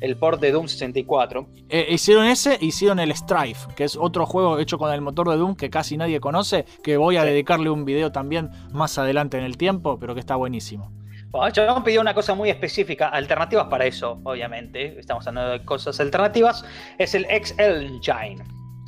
[0.00, 1.48] El port de Doom 64.
[1.68, 5.36] Eh, hicieron ese, hicieron el Strife, que es otro juego hecho con el motor de
[5.36, 9.44] Doom que casi nadie conoce, que voy a dedicarle un video también más adelante en
[9.44, 10.92] el tiempo, pero que está buenísimo.
[11.30, 14.98] Bueno, chabón pidió una cosa muy específica, alternativas para eso, obviamente.
[14.98, 16.64] Estamos hablando de cosas alternativas.
[16.98, 18.42] Es el XL Engine.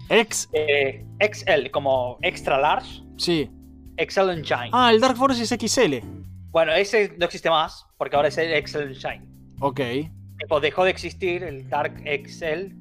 [0.09, 3.03] X, Eh, XL, como extra large.
[3.17, 3.51] sí.
[3.99, 4.71] XL Engine.
[4.73, 5.97] Ah, el Dark Forces XL.
[6.51, 9.27] Bueno, ese no existe más, porque ahora es el XL Engine.
[9.61, 9.81] Ok.
[10.41, 12.73] Tipo, dejó de existir el Dark XL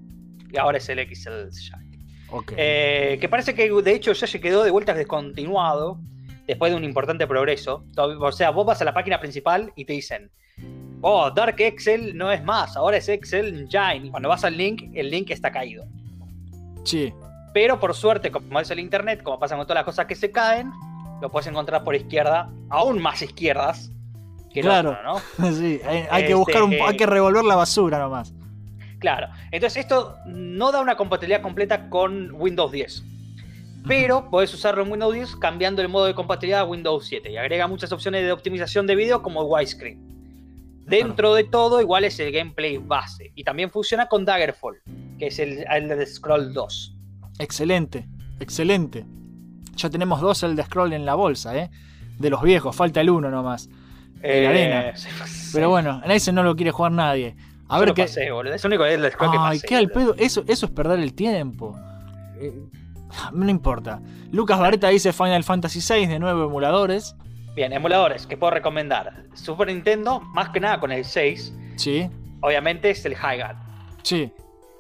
[0.52, 1.99] y ahora es el XL Shine.
[2.31, 2.53] Ok.
[2.56, 5.99] Eh, que parece que de hecho ya se quedó de vuelta descontinuado
[6.48, 7.86] después de un importante progreso.
[7.98, 10.31] O sea, vos vas a la página principal y te dicen,
[11.02, 14.07] oh, Dark XL no es más, ahora es XL Engine.
[14.07, 15.86] Y cuando vas al link, el link está caído.
[16.86, 17.14] Sí.
[17.53, 20.31] Pero por suerte, como es el internet, como pasa con todas las cosas que se
[20.31, 20.72] caen,
[21.22, 23.91] lo puedes encontrar por izquierda, aún más izquierdas
[24.50, 24.92] que el Claro.
[24.92, 25.04] otro,
[25.40, 25.52] ¿no?
[25.54, 28.34] sí, hay, hay que Este, buscar un, hay que revolver la basura nomás.
[29.00, 29.28] Claro.
[29.52, 33.04] Entonces esto no da una compatibilidad completa con Windows 10.
[33.88, 37.38] Pero podés usarlo en Windows 10 cambiando el modo de compatibilidad a Windows 7 y
[37.38, 40.08] agrega muchas opciones de optimización de video como widescreen.
[40.86, 43.32] Dentro de todo, igual es el gameplay base.
[43.36, 44.82] Y también funciona con Daggerfall,
[45.18, 46.96] que es el Elder Scroll 2.
[47.38, 48.08] Excelente,
[48.40, 49.06] excelente.
[49.76, 51.70] Ya tenemos dos el de Scroll en la bolsa, ¿eh?
[52.18, 53.70] De los viejos, falta el uno nomás.
[54.22, 54.96] Eh, arena.
[54.96, 55.08] sí,
[55.54, 57.36] Pero bueno, en ese no lo quiere jugar nadie.
[57.68, 58.02] A yo ver lo qué.
[58.04, 58.54] pasé, boludo.
[58.54, 59.68] Es el único Scroll que Ay, pasé.
[59.68, 60.16] qué al pedo.
[60.18, 61.78] Eso, eso es perder el tiempo.
[62.40, 62.54] Eh,
[63.34, 64.02] no importa.
[64.32, 67.16] Lucas Vareta dice Final Fantasy VI de nuevo emuladores.
[67.56, 69.24] Bien, emuladores que puedo recomendar.
[69.34, 72.10] Super Nintendo, más que nada con el 6, Sí,
[72.41, 73.58] obviamente es el Hygan.
[74.04, 74.32] sí.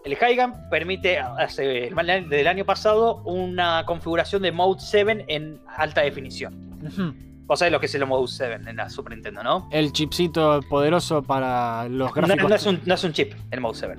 [0.05, 6.79] El Hygan permite, hace del año pasado, una configuración de Mode 7 en alta definición.
[6.87, 7.13] Ujú.
[7.49, 9.67] Vos sabés lo que es el Mode 7 en la Super Nintendo, ¿no?
[9.71, 12.47] El chipcito poderoso para los No, gráficos.
[12.47, 13.95] no es un, no es un chip el Mode 7.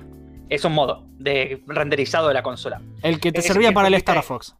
[0.47, 2.81] Es un modo de renderizado de la consola.
[3.03, 4.55] El que te es servía que para el Star Fox.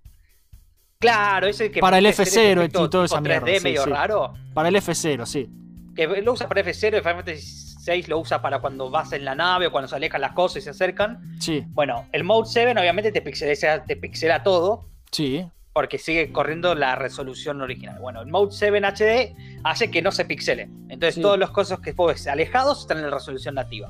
[0.99, 3.63] Claro, es el que Para el permite hacer F0 y tipo esa mierda, 3D sí,
[3.63, 3.89] medio sí.
[3.89, 4.33] raro.
[4.53, 5.49] Para el F0, sí.
[5.95, 7.41] Que lo usa para F0 y Final Fantasy
[7.83, 10.57] 6 lo usa para cuando vas en la nave o cuando se alejan las cosas
[10.57, 11.35] y se acercan.
[11.39, 15.45] Sí, Bueno, el Mode 7 obviamente te pixela, te pixela todo sí.
[15.73, 17.97] Porque sigue corriendo la resolución original.
[17.99, 20.63] Bueno, el Mode 7 HD hace que no se pixele.
[20.89, 21.21] Entonces Sí.
[21.21, 23.87] todos los cosas que vos ves alejados están en la resolución nativa.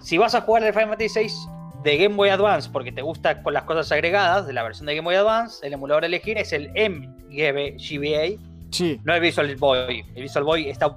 [0.00, 1.48] Si vas a jugar el Final Fantasy 6
[1.82, 4.94] de Game Boy Advance porque te gusta con las cosas agregadas de la versión de
[4.94, 8.40] Game Boy Advance, el emulador a elegir es el MGBA,
[8.70, 9.00] Sí.
[9.04, 10.04] no el Visual Boy.
[10.14, 10.96] El Visual Boy está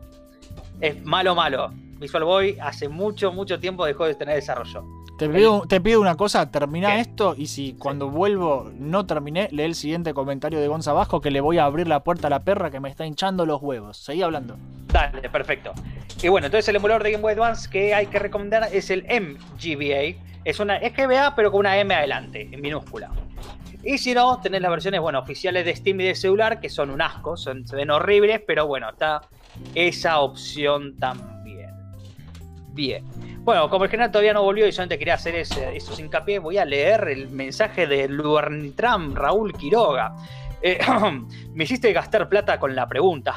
[0.82, 1.72] es malo malo.
[2.00, 4.84] Visual Boy hace mucho mucho tiempo dejó de tener desarrollo.
[5.20, 7.02] Te pido, te pido una cosa, termina ¿Qué?
[7.02, 11.30] esto y si cuando vuelvo no terminé, lee el siguiente comentario de Gonza Vasco que
[11.30, 13.98] le voy a abrir la puerta a la perra que me está hinchando los huevos.
[13.98, 14.56] Seguí hablando.
[14.88, 15.74] Dale, perfecto.
[16.24, 19.04] Y bueno, entonces el emulador de Game Boy Advance que hay que recomendar es el
[19.04, 20.24] MGBA.
[20.46, 23.12] Es una SGBA, pero con una M adelante, en minúscula.
[23.84, 26.90] Y si no, tenés las versiones, bueno, oficiales de Steam y de celular, que son
[26.90, 29.22] un asco, son, se ven horribles, pero bueno, está
[29.76, 31.39] esa opción también.
[33.40, 36.58] Bueno, como el general todavía no volvió y solamente quería hacer ese, esos hincapié, voy
[36.58, 40.16] a leer el mensaje de Luarnitram Raúl Quiroga.
[40.62, 40.80] Eh,
[41.54, 43.34] me hiciste gastar plata con la pregunta.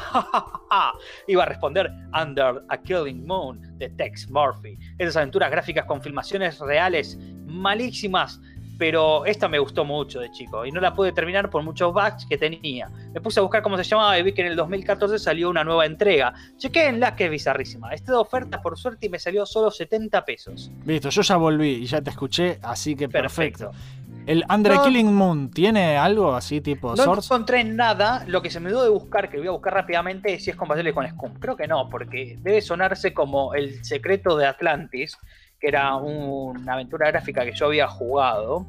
[1.27, 1.91] Iba a responder
[2.21, 4.77] Under a Killing Moon de Tex Murphy.
[4.99, 8.41] Esas aventuras gráficas con filmaciones reales malísimas,
[8.83, 12.27] pero esta me gustó mucho de chico y no la pude terminar por muchos bugs
[12.29, 12.91] que tenía.
[13.15, 15.63] Me puse a buscar cómo se llamaba y vi que en el 2014 salió una
[15.63, 16.35] nueva entrega.
[16.57, 17.93] Chequéenla que es bizarrísima.
[17.95, 20.73] Está de oferta por suerte y me salió solo 70 pesos.
[20.85, 23.71] Listo, yo ya volví y ya te escuché, así que perfecto.
[23.71, 24.03] Perfecto.
[24.27, 24.83] ¿El Under No.
[24.83, 27.33] Killing Moon tiene algo así tipo No Source?
[27.33, 28.25] encontré nada.
[28.27, 30.57] Lo que se me dio de buscar, que voy a buscar rápidamente, es si es
[30.57, 31.35] compatible con Scum.
[31.35, 35.17] Creo que no, porque debe sonarse como El secreto de Atlantis,
[35.63, 38.67] que era una aventura gráfica que yo había jugado.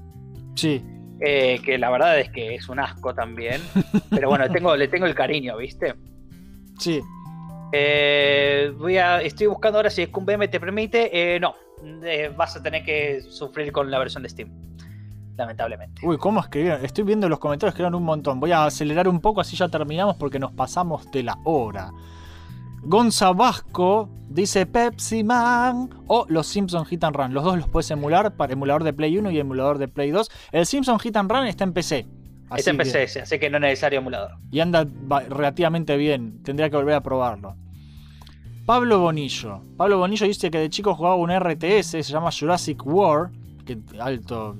[0.55, 0.85] Sí.
[1.19, 3.59] eh, que la verdad es que es un asco también.
[4.11, 5.95] Pero bueno, tengo, le tengo el cariño, ¿viste?
[6.77, 7.01] Sí.
[7.71, 11.35] Eh, voy a, estoy buscando ahora si Scum BM te permite.
[11.35, 11.55] Eh, no,
[12.37, 14.51] vas a tener que sufrir con la versión de Steam.
[15.35, 16.05] Lamentablemente.
[16.05, 16.85] Uy, ¿cómo escribieron?
[16.85, 18.39] Estoy viendo los comentarios que eran un montón.
[18.39, 21.89] Voy a acelerar un poco así ya terminamos porque nos pasamos de la hora.
[22.85, 27.35] Gonza Vasco Dice Pepsi Man o los Simpson Hit and Run.
[27.35, 30.27] Los dos los puedes emular para emulador de Play 1 y emulador de Play 2.
[30.51, 32.07] El Simpson Hit and Run está en PC.
[32.55, 34.31] Este en PC, así que no es necesario emulador.
[34.49, 34.87] Y anda
[35.29, 36.41] relativamente bien.
[36.41, 37.55] Tendría que volver a probarlo.
[38.65, 39.61] Pablo Bonillo.
[39.77, 43.29] Pablo Bonillo dice que de chico jugaba un RTS, se llama Jurassic War.
[43.67, 44.57] Que alto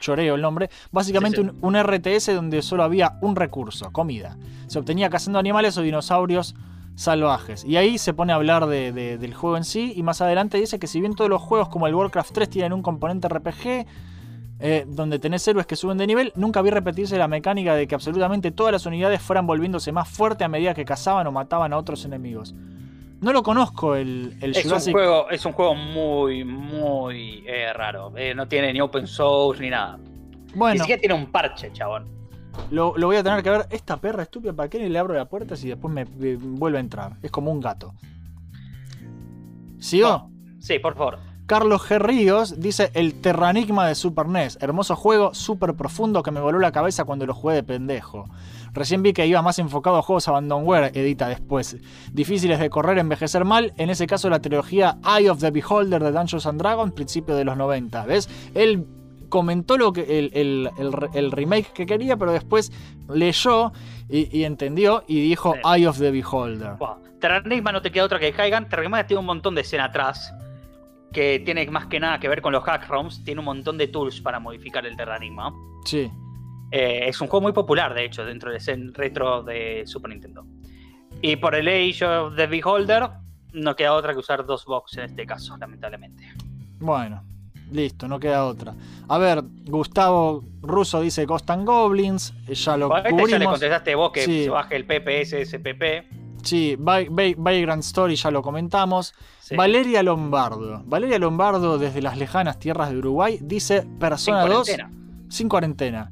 [0.00, 0.68] choreo el nombre.
[0.90, 4.36] Básicamente Un, un, RTS donde solo había un recurso, comida.
[4.66, 6.56] Se obtenía cazando animales o dinosaurios
[7.00, 7.64] salvajes.
[7.64, 9.94] Y ahí se pone a hablar de, de, del juego en sí.
[9.96, 12.72] Y más adelante dice que si bien todos los juegos como el Warcraft 3 tienen
[12.74, 13.86] un componente RPG,
[14.62, 17.94] eh, donde tenés héroes que suben de nivel, nunca vi repetirse la mecánica de que
[17.94, 21.78] absolutamente todas las unidades fueran volviéndose más fuertes a medida que cazaban o mataban a
[21.78, 22.54] otros enemigos.
[23.22, 28.12] No lo conozco el, el es Un juego, es un juego muy, muy eh, raro.
[28.16, 29.98] Eh, no tiene ni open source ni nada.
[30.54, 30.74] Bueno.
[30.74, 32.19] Ni siquiera tiene un parche, chabón.
[32.70, 33.66] Lo, lo, voy a tener que ver.
[33.70, 36.80] Esta perra estúpida, ¿para qué le abro la puerta si después me, me vuelve a
[36.80, 37.16] entrar?
[37.22, 37.94] Es como un gato.
[39.78, 40.30] ¿Sigo?
[40.60, 41.18] Sí, por favor.
[41.50, 41.98] Carlos G.
[41.98, 44.58] Ríos dice el Terranigma de Super NES.
[44.60, 48.26] Hermoso juego, súper profundo que me voló la cabeza cuando lo jugué de pendejo.
[48.72, 51.76] Recién vi que iba más enfocado a juegos abandonware, edita después.
[52.12, 53.72] Difíciles de correr, envejecer mal.
[53.78, 57.44] En ese caso, la trilogía Eye of the Beholder de Dungeons and Dragons, principio de
[57.44, 58.06] los 90.
[58.06, 58.28] ¿Ves?
[58.54, 58.86] Él
[59.30, 62.70] comentó lo que el, remake que quería, pero después
[63.08, 63.72] leyó
[64.10, 66.72] y, entendió y dijo Eye of the Beholder.
[67.18, 68.68] Terranigma no te queda otra que caigan.
[68.68, 70.34] Terranigma tiene un montón de escena atrás
[71.12, 73.88] que tiene más que nada que ver con los hack ROMs, tiene un montón de
[73.88, 75.52] tools para modificar el Terranigma.
[75.84, 76.10] Sí.
[76.70, 80.44] Eh, es un juego muy popular, de hecho, dentro de ese retro de Super Nintendo.
[81.20, 83.10] Y por el Age of the Beholder,
[83.52, 86.32] no queda otra que usar dos box en este caso, lamentablemente.
[86.78, 87.22] Bueno,
[87.72, 88.74] listo, no queda otra.
[89.08, 94.12] A ver, Gustavo Russo dice Ghost and Goblins, ya lo este ya le contestaste vos
[94.12, 96.20] que se baje el PPS SPP.
[96.42, 99.14] Sí, Vagrant Story ya lo comentamos.
[99.56, 100.82] Valeria Lombardo.
[100.86, 104.70] Valeria Lombardo, desde las lejanas tierras de Uruguay, dice Persona 2.
[105.28, 106.08] Sin cuarentena.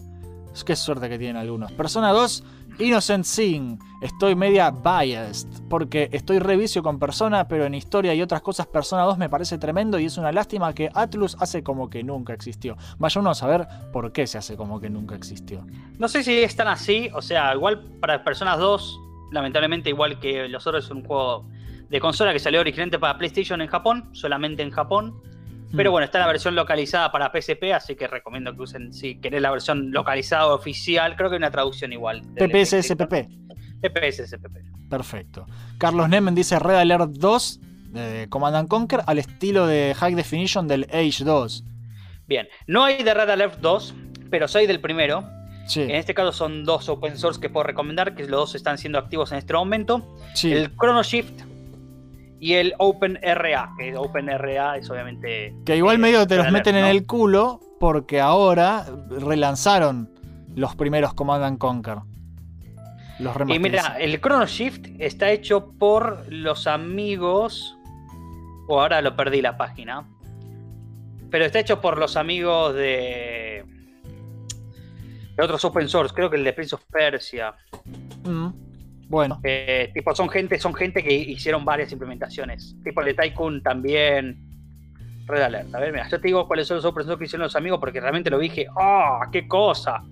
[0.67, 1.71] Qué suerte que tienen algunos.
[1.73, 2.45] Persona 2,
[2.79, 3.79] Innocent Sin.
[4.01, 5.49] Estoy media biased.
[5.69, 9.59] Porque estoy revicio con Persona, pero en historia y otras cosas, Persona 2 me parece
[9.59, 12.77] tremendo y es una lástima que Atlus hace como que nunca existió.
[12.99, 15.67] Vaya uno a saber por qué se hace como que nunca existió.
[15.99, 17.11] No sé si es tan así.
[17.15, 19.01] O sea, igual para Personas 2
[19.31, 21.47] lamentablemente, igual que los otros, es un juego
[21.89, 25.21] de consola que salió originalmente para PlayStation en Japón, solamente en Japón.
[25.77, 25.93] Pero mm.
[25.93, 29.51] bueno, está la versión localizada para PSP, así que recomiendo que usen, si querés la
[29.51, 32.23] versión localizada oficial, creo que hay una traducción igual.
[32.37, 33.29] PPSSPP.
[33.81, 34.89] PPSSPP.
[34.89, 35.47] Perfecto.
[35.79, 37.61] Carlos Nemen dice Red Alert 2
[37.93, 41.65] de Command Conquer al estilo de High Definition del Age 2.
[42.27, 43.95] Bien, no hay de Red Alert 2,
[44.31, 45.25] pero soy del primero.
[45.77, 48.99] En este caso son dos open source que puedo recomendar, que los dos están siendo
[48.99, 50.03] activos en este momento.
[50.43, 51.43] El Chrono Shift
[52.41, 55.55] y el OpenRA, que OpenRA es obviamente...
[55.65, 60.11] Que igual eh, medio te los meten en el culo porque ahora relanzaron
[60.55, 61.99] los primeros Command and Conquer.
[63.19, 67.75] Los y mira, el Chrono Shift está hecho por los amigos...
[68.71, 70.07] O ahora lo perdí la página.
[71.31, 73.65] Pero está hecho por los amigos de
[75.43, 77.55] otros open source, creo que el de Prince of Persia.
[78.25, 78.49] Mm,
[79.09, 79.41] bueno.
[79.43, 82.77] Eh, tipo, son gente, son gente que hicieron varias implementaciones.
[82.85, 84.45] Tipo el de Tycoon también.
[85.27, 85.75] Red Alert.
[85.75, 87.81] A ver, mira, yo te digo cuáles son los open source que hicieron los amigos
[87.81, 88.67] porque realmente lo dije.
[88.77, 89.29] ¡Ah!
[89.31, 90.03] ¡Qué cosa!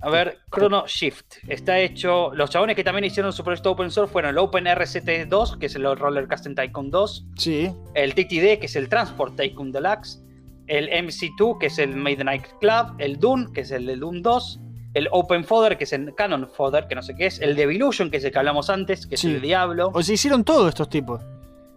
[0.00, 1.36] A ver, Chrono Shift.
[1.46, 2.34] Está hecho.
[2.34, 5.74] Los chabones que también hicieron su proyecto open source fueron el OpenRCT 2, que es
[5.76, 7.26] el Roller Casting Tycoon 2.
[7.36, 7.72] Sí.
[7.94, 10.22] El TTD, que es el Transport Tycoon Deluxe
[10.66, 14.20] el MC2, que es el Made Night Club, el Dune, que es el de Dune
[14.22, 14.60] 2,
[14.94, 18.10] el Open Fodder, que es el Canon Fodder, que no sé qué es, el Devilution,
[18.10, 19.90] que es el que hablamos antes, que es el Diablo.
[19.94, 21.20] O se hicieron todos estos tipos.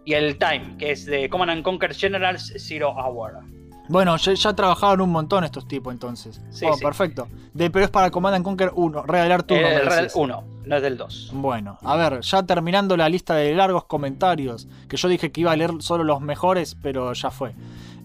[0.04, 3.40] Y el Time, que es de Command and Conquer Generals Zero Hour.
[3.88, 6.40] Bueno, ya, ya, trabajaron un montón estos tipos entonces.
[6.50, 7.28] Sí, oh, perfecto.
[7.54, 9.60] De, pero es para Command and Conquer 1, Red Alert 1.
[9.60, 11.30] El Red 1, no es del 2.
[11.34, 15.52] Bueno, a ver, ya terminando la lista de largos comentarios, que yo dije que iba
[15.52, 17.54] a leer solo los mejores, pero ya fue.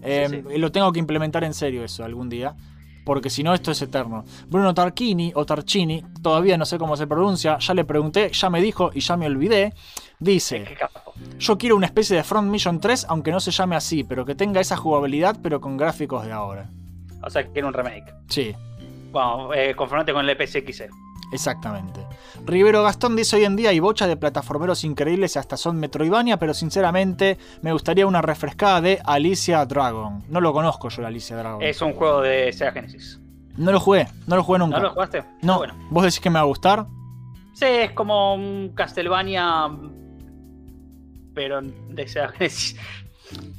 [0.02, 2.54] Eh, lo tengo que implementar en serio eso algún día.
[3.04, 4.24] Porque si no, esto es eterno.
[4.46, 8.60] Bruno Tarquini o Tarchini, todavía no sé cómo se pronuncia, ya le pregunté, ya me
[8.60, 9.74] dijo y ya me olvidé.
[10.18, 10.64] Dice:
[11.38, 14.34] Yo quiero una especie de Front Mission 3, aunque no se llame así, pero que
[14.34, 16.70] tenga esa jugabilidad, pero con gráficos de ahora.
[17.22, 18.14] O sea, que quiere un remake.
[18.28, 18.54] Sí.
[19.10, 20.88] Bueno, eh, conformante con el EPCXE.
[21.32, 22.06] Exactamente.
[22.44, 26.54] Rivero Gastón dice hoy en día hay bocha de plataformeros increíbles hasta son Metroidvania, pero
[26.54, 30.22] sinceramente me gustaría una refrescada de Alicia Dragon.
[30.28, 31.62] No lo conozco yo, Alicia Dragon.
[31.62, 33.18] Es un juego de Sega Genesis.
[33.56, 34.76] No lo jugué, no lo jugué nunca.
[34.78, 35.24] ¿No lo jugaste?
[35.42, 35.58] No.
[35.58, 35.74] Bueno.
[35.90, 36.86] ¿Vos decís que me va a gustar?
[37.54, 39.68] Sí, es como un Castlevania
[41.34, 42.76] pero de Sega Genesis.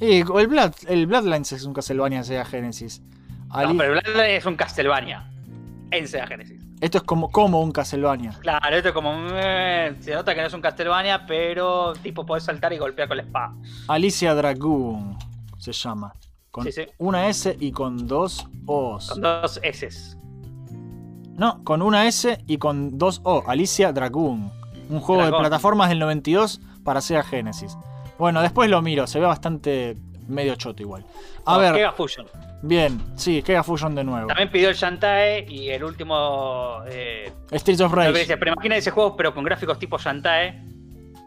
[0.00, 3.02] Y el, Blood, el Bloodlines es un Castlevania de Sega Genesis.
[3.50, 5.28] Ali- No, pero Bloodline es un Castlevania
[5.90, 6.63] en Sega Genesis.
[6.84, 8.32] Esto es como, como un Castlevania.
[8.40, 9.10] Claro, esto es como.
[9.32, 13.16] eh, se nota que no es un Castlevania, pero tipo podés saltar y golpear con
[13.16, 13.54] la espada.
[13.88, 15.16] Alicia Dragoon
[15.56, 16.12] se llama.
[16.50, 16.82] Con Sí, sí.
[16.98, 19.08] una S y con dos O's.
[19.08, 19.88] Con dos S.
[21.38, 23.42] No, con una S y con dos O.
[23.46, 24.52] Alicia Dragoon.
[24.90, 27.78] Un juego de plataformas del 92 para Sega Genesis.
[28.18, 29.96] Bueno, después lo miro, se ve bastante
[30.28, 31.06] medio choto igual.
[31.46, 32.26] A ver, Fusion.
[32.66, 34.26] Bien, sí, Kega Fusion de nuevo.
[34.28, 36.78] También pidió el Shantae y el último.
[36.86, 38.36] Eh, Streets of Rage.
[38.36, 40.62] pero imagina ese juego, pero con gráficos tipo Shantae.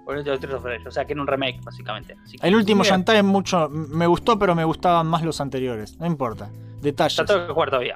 [0.06, 2.16] O el último Streets of Rage, O sea, que era un remake, básicamente.
[2.24, 2.94] Así que- El último Bien.
[2.96, 5.98] Shantae mucho, me gustó, pero me gustaban más los anteriores.
[6.00, 6.50] No importa.
[6.82, 7.20] Detalles.
[7.20, 7.96] Está todo que jugar todavía.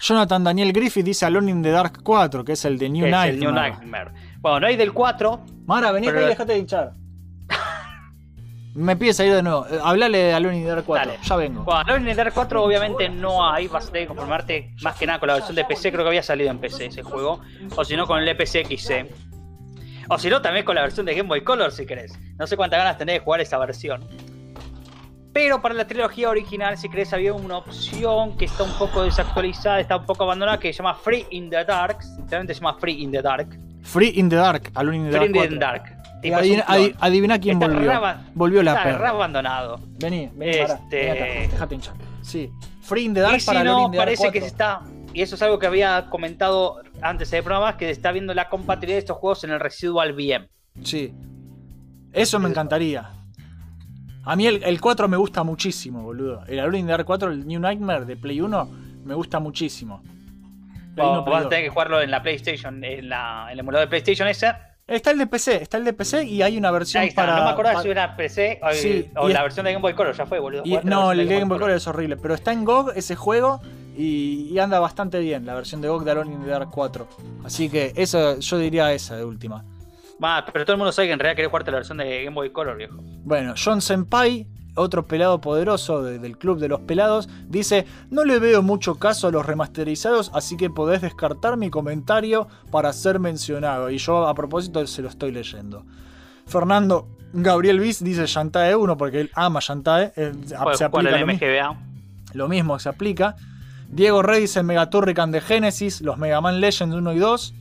[0.00, 3.30] Jonathan Daniel Griffith dice Alone in the Dark 4, que es el de New Nightmare.
[3.30, 4.10] el New Nightmare.
[4.40, 5.40] Bueno, no hay del 4.
[5.66, 6.92] Mara, vení acá y dejate de hinchar.
[8.74, 9.66] Me pides salir de nuevo.
[9.66, 11.06] Eh, Hablale de Alone in the Dark 4.
[11.06, 11.18] Dale.
[11.22, 11.64] Ya vengo.
[11.64, 14.96] Bueno, Alone in the Dark 4 obviamente no hay, vas a tener que conformarte más
[14.96, 17.40] que nada con la versión de PC, creo que había salido en PC ese juego,
[17.74, 19.06] o si no con el EPC XC.
[20.10, 22.18] O si no también con la versión de Game Boy Color si querés.
[22.38, 24.06] No sé cuántas ganas tenés de jugar esa versión.
[25.32, 29.78] Pero para la trilogía original, si querés, había una opción que está un poco desactualizada,
[29.80, 31.98] está un poco abandonada, que se llama Free in the Dark.
[32.16, 33.48] Literalmente se llama Free in the Dark.
[33.88, 34.70] Free in the Dark.
[34.74, 35.30] Alone in the Dark.
[35.30, 35.58] Free in the 4.
[35.58, 35.82] Dark.
[36.20, 37.92] Y Tipo, es adivina, adi- quién Está volvió.
[38.34, 39.10] Volvió la está perra.
[39.10, 39.80] abandonado.
[40.00, 41.94] Vení, vení, Este- Dejate hinchar.
[42.22, 42.50] Sí.
[42.82, 44.32] Free in the Dark Y si para Alone no, in the Dark parece 4.
[44.32, 44.80] que se está.
[45.14, 48.48] Y eso es algo que había comentado antes del programa, que se está viendo la
[48.48, 50.48] compatibilidad de estos juegos en el Residual VM.
[50.82, 51.12] Sí.
[52.12, 53.10] Eso me encantaría.
[54.24, 56.44] A mí el, el 4 me gusta muchísimo, boludo.
[56.46, 58.68] El Alone in the Dark 4, el New Nightmare de Play 1,
[59.04, 60.02] me gusta muchísimo.
[60.98, 61.50] Play 1, Play vas a 2.
[61.50, 64.52] tener que jugarlo en la PlayStation, en, la, en el emulador de PlayStation ese.
[64.86, 67.36] Está el de PC, está el de PC y hay una versión Ahí está, para.
[67.36, 69.82] no me acordaba pa- si era PC o, Sí, o la es- versión de Game
[69.82, 70.62] Boy Color, ya fue, boludo.
[70.64, 73.60] y- no, el de Game Boy Color es horrible, pero está en GOG ese juego
[73.96, 77.06] y, y anda bastante bien, la versión de GOG de Alone in the Dark 4.
[77.44, 79.62] Así que eso, yo diría esa de última.
[80.24, 82.34] Va, pero todo el mundo sabe que en realidad querés jugarte la versión de Game
[82.34, 82.96] Boy Color, viejo.
[83.00, 84.46] Bueno, John Senpai,
[84.78, 89.28] otro pelado poderoso de- del club de los pelados, dice, no le veo mucho caso
[89.28, 93.90] a los remasterizados, así que podés descartar mi comentario para ser mencionado.
[93.90, 95.84] Y yo a propósito se lo estoy leyendo.
[96.46, 100.12] Fernando Gabriel Viz dice Shantae 1 porque él ama Shantae.
[100.16, 100.32] eh,
[100.76, 101.26] se aplica el
[102.32, 103.36] lo, mismo se aplica.
[103.90, 107.54] Diego Rey dice Mega Turrican de Genesis, los Mega Man Legends 1 y 2.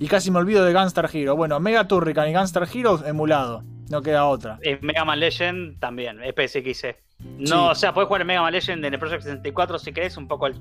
[0.00, 1.34] Y casi me olvido de Gunstar Hero.
[1.36, 3.62] Bueno, Mega Turrican y Gunstar Hero emulado.
[3.90, 4.58] No queda otra.
[4.62, 6.96] En Mega Man Legend también, es PSXC.
[7.38, 7.52] No, Sí.
[7.52, 10.28] o sea, podés jugar el Mega Man Legend en el Project 64 si querés, un
[10.28, 10.54] poco al,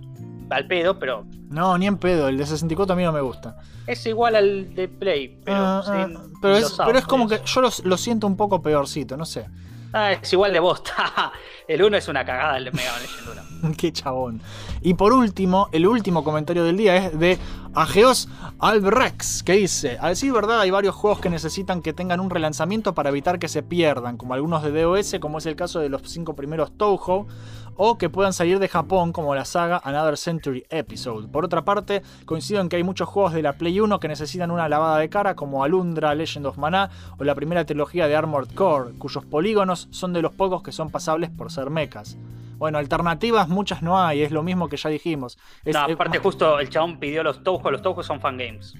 [0.49, 2.27] al pedo, pero No, ni en pedo.
[2.29, 3.57] El de 64 a mí no me gusta.
[3.87, 5.39] es igual al de Play.
[5.43, 8.37] Pero, Ah, sin ah, pero, es, pero es como que yo lo, lo siento un
[8.37, 9.45] poco peorcito, no sé.
[9.93, 11.31] Ah, es igual de bosta.
[11.67, 13.73] El 1 es una cagada, el de Mega Man Legend 1.
[13.77, 14.39] Qué chabón.
[14.81, 17.39] Y por último, el último comentario del día es de
[17.75, 18.29] Ageos
[18.59, 22.95] Albrex, que dice, a decir verdad hay varios juegos que necesitan que tengan un relanzamiento
[22.95, 26.01] para evitar que se pierdan, como algunos de DOS, como es el caso de los
[26.03, 27.27] cinco primeros Touhou,
[27.75, 31.27] o que puedan salir de Japón, como la saga Another Century Episode.
[31.27, 34.51] Por otra parte, coincido en que hay muchos juegos de la Play 1 que necesitan
[34.51, 38.55] una lavada de cara, como Alundra, Legend of Mana, o la primera trilogía de Armored
[38.55, 42.17] Core, cuyos polígonos son de los pocos que son pasables por ser mechas.
[42.57, 45.37] Bueno, alternativas muchas no hay, es lo mismo que ya dijimos.
[45.63, 48.73] Es- no, es- aparte justo el chabón pidió los Touhou, los Touhou son fangames.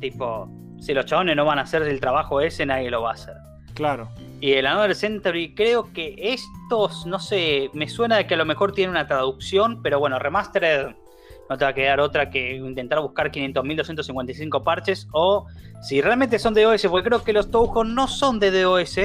[0.00, 0.48] Tipo,
[0.80, 3.34] si los chabones no van a hacer el trabajo ese, nadie lo va a hacer.
[3.74, 4.08] Claro.
[4.40, 8.44] Y el Another Century, creo que estos, no sé, me suena de que a lo
[8.44, 10.94] mejor tiene una traducción, pero bueno, Remastered
[11.50, 15.46] no te va a quedar otra que intentar buscar 500.255 parches, o
[15.82, 18.96] si realmente son de DOS, porque creo que los Touhou no son de DOS.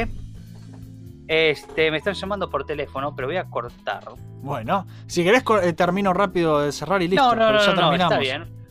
[1.28, 4.04] Este, me están llamando por teléfono, pero voy a cortar.
[4.42, 7.74] Bueno, si querés eh, termino rápido de cerrar y listo, No, no, no, ya no,
[7.74, 8.12] no, terminamos.
[8.14, 8.64] está bien.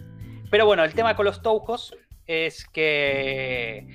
[0.50, 3.88] Pero bueno, el tema con los Touhos es que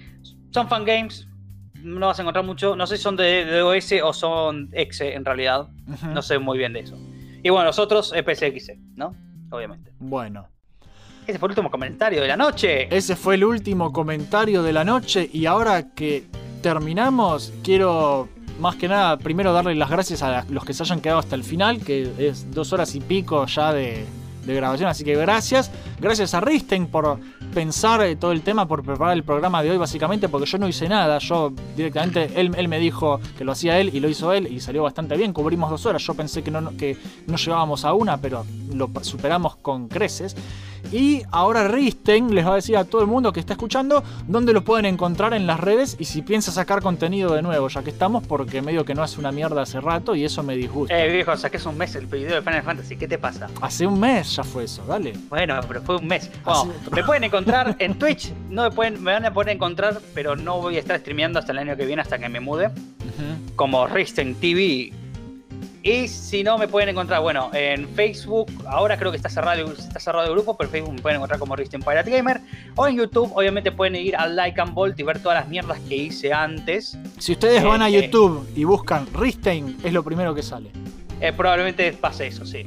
[0.51, 1.27] son fangames,
[1.75, 5.13] no vas a encontrar mucho, no sé si son de, de OS o son exe
[5.13, 5.67] en realidad,
[6.11, 6.97] no sé muy bien de eso.
[7.43, 9.13] Y bueno, los otros es PSX, ¿no?
[9.51, 9.91] Obviamente.
[9.99, 10.47] Bueno,
[11.27, 12.87] Ese fue el último comentario de la noche.
[12.95, 16.25] ese fue el último comentario de la noche y ahora que
[16.63, 18.29] terminamos, quiero
[18.59, 21.43] más que nada primero darle las gracias a los que se hayan quedado hasta el
[21.43, 24.05] final, que es dos horas y pico ya de,
[24.47, 25.69] de grabación, así que gracias.
[25.99, 27.19] Gracias a Risten por
[27.53, 30.67] pensar eh, todo el tema, por preparar el programa de hoy básicamente, porque yo no
[30.67, 34.31] hice nada, yo directamente, él, él me dijo que lo hacía él y lo hizo
[34.33, 37.85] él y salió bastante bien, cubrimos dos horas, yo pensé que no, que no llegábamos
[37.85, 40.35] a una, pero lo superamos con creces.
[40.91, 44.53] Y ahora Risten les va a decir a todo el mundo que está escuchando dónde
[44.53, 47.89] lo pueden encontrar en las redes y si piensa sacar contenido de nuevo, ya que
[47.89, 50.97] estamos, porque medio que no hace una mierda hace rato y eso me disgusta.
[50.97, 53.49] Eh, viejo, saqué hace un mes el video de Final Fantasy, ¿qué te pasa?
[53.61, 55.13] Hace un mes ya fue eso, dale.
[55.29, 56.29] Bueno, pero fue un mes.
[56.43, 60.35] Bueno, me pueden encontrar en Twitch, no me, pueden, me van a poder encontrar, pero
[60.35, 62.71] no voy a estar streameando hasta el año que viene, hasta que me mude,
[63.55, 64.93] como Risten TV.
[65.87, 70.01] Y si no, me pueden encontrar, bueno, en Facebook, ahora creo que está cerrado, está
[70.01, 72.41] cerrado el grupo, pero en Facebook me pueden encontrar como Risten Pirate Gamer.
[72.75, 75.79] O en YouTube, obviamente pueden ir al Like and Bolt y ver todas las mierdas
[75.87, 76.97] que hice antes.
[77.19, 80.71] Si ustedes van a Eh, YouTube y buscan Risten, es lo primero que sale.
[81.21, 82.65] Eh, probablemente pase eso, sí.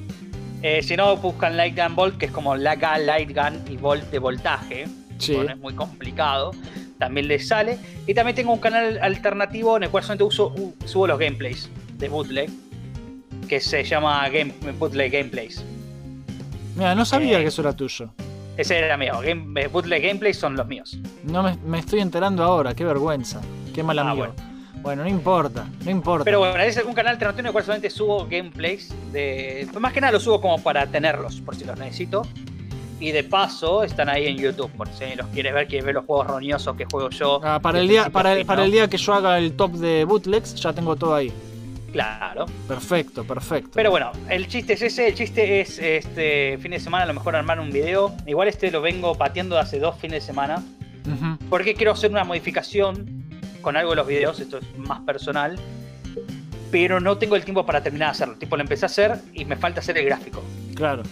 [0.62, 4.10] Eh, si no, buscan Light Gun Volt, que es como la Light Gun y Volt
[4.10, 4.88] de voltaje.
[5.18, 5.34] Sí.
[5.34, 6.52] Bueno, es muy complicado.
[6.98, 7.78] También les sale.
[8.06, 10.54] Y también tengo un canal alternativo en el cual solamente uso,
[10.86, 11.68] subo los gameplays
[11.98, 12.50] de bootleg.
[13.50, 15.64] Que se llama Game, Bootleg Gameplays.
[16.76, 17.42] Mira, no sabía Eh.
[17.42, 18.10] que eso era tuyo.
[18.56, 19.14] Ese era mío.
[19.24, 20.96] Game, bootleg Gameplays son los míos.
[21.24, 23.40] No me, me estoy enterando ahora, qué vergüenza.
[23.74, 24.26] Qué mal Ah, amigo.
[24.28, 24.50] bueno.
[24.82, 25.02] Bueno.
[25.02, 26.24] no importa, no importa.
[26.24, 29.66] Pero bueno, es un canal alternativo en el cual solamente subo gameplays de.
[29.72, 32.22] pues Más que nada lo subo como para tenerlos, por si los necesito.
[33.00, 36.04] Y de paso están ahí en YouTube, por si los quieres ver, quieres ver los
[36.04, 37.40] juegos roñosos que juego yo.
[37.42, 40.04] Ah, para, el día, para, el, para el día que yo haga el top de
[40.04, 41.32] bootlegs, ya tengo todo ahí.
[41.92, 42.46] Claro.
[42.68, 43.70] Perfecto, perfecto.
[43.74, 47.14] Pero bueno, el chiste es ese, el chiste es este fin de semana a lo
[47.14, 48.14] mejor armar un video.
[48.26, 50.62] Igual este lo vengo pateando hace dos fines de semana.
[51.48, 53.24] Porque quiero hacer una modificación
[53.62, 55.58] con algo de los videos, esto es más personal.
[56.70, 58.36] Pero no tengo el tiempo para terminar de hacerlo.
[58.36, 60.40] Tipo, lo empecé a hacer y me falta hacer el gráfico.
[60.76, 61.02] Claro.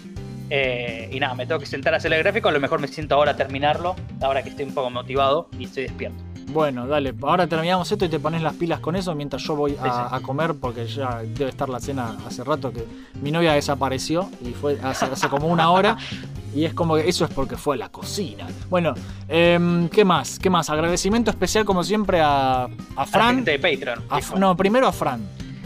[0.50, 2.48] Eh, y nada, me tengo que sentar a hacer el gráfico.
[2.48, 5.65] A lo mejor me siento ahora a terminarlo, ahora que estoy un poco motivado y
[5.65, 6.23] estoy despierto.
[6.49, 9.77] Bueno, dale, ahora terminamos esto y te pones las pilas con eso mientras yo voy
[9.81, 12.85] a, comer porque ya debe estar la cena hace rato que
[13.20, 15.97] mi novia desapareció y fue hace, hace como una hora
[16.55, 18.47] y es como que eso es porque fue a la cocina.
[18.70, 18.94] Bueno,
[19.28, 20.39] em, ¿qué más?
[20.39, 20.70] ¿Qué más?
[20.70, 23.44] Agradecimiento especial como siempre a, a Fran.
[23.44, 24.05] de Patreon.
[24.09, 25.20] A- no, primero a Fran.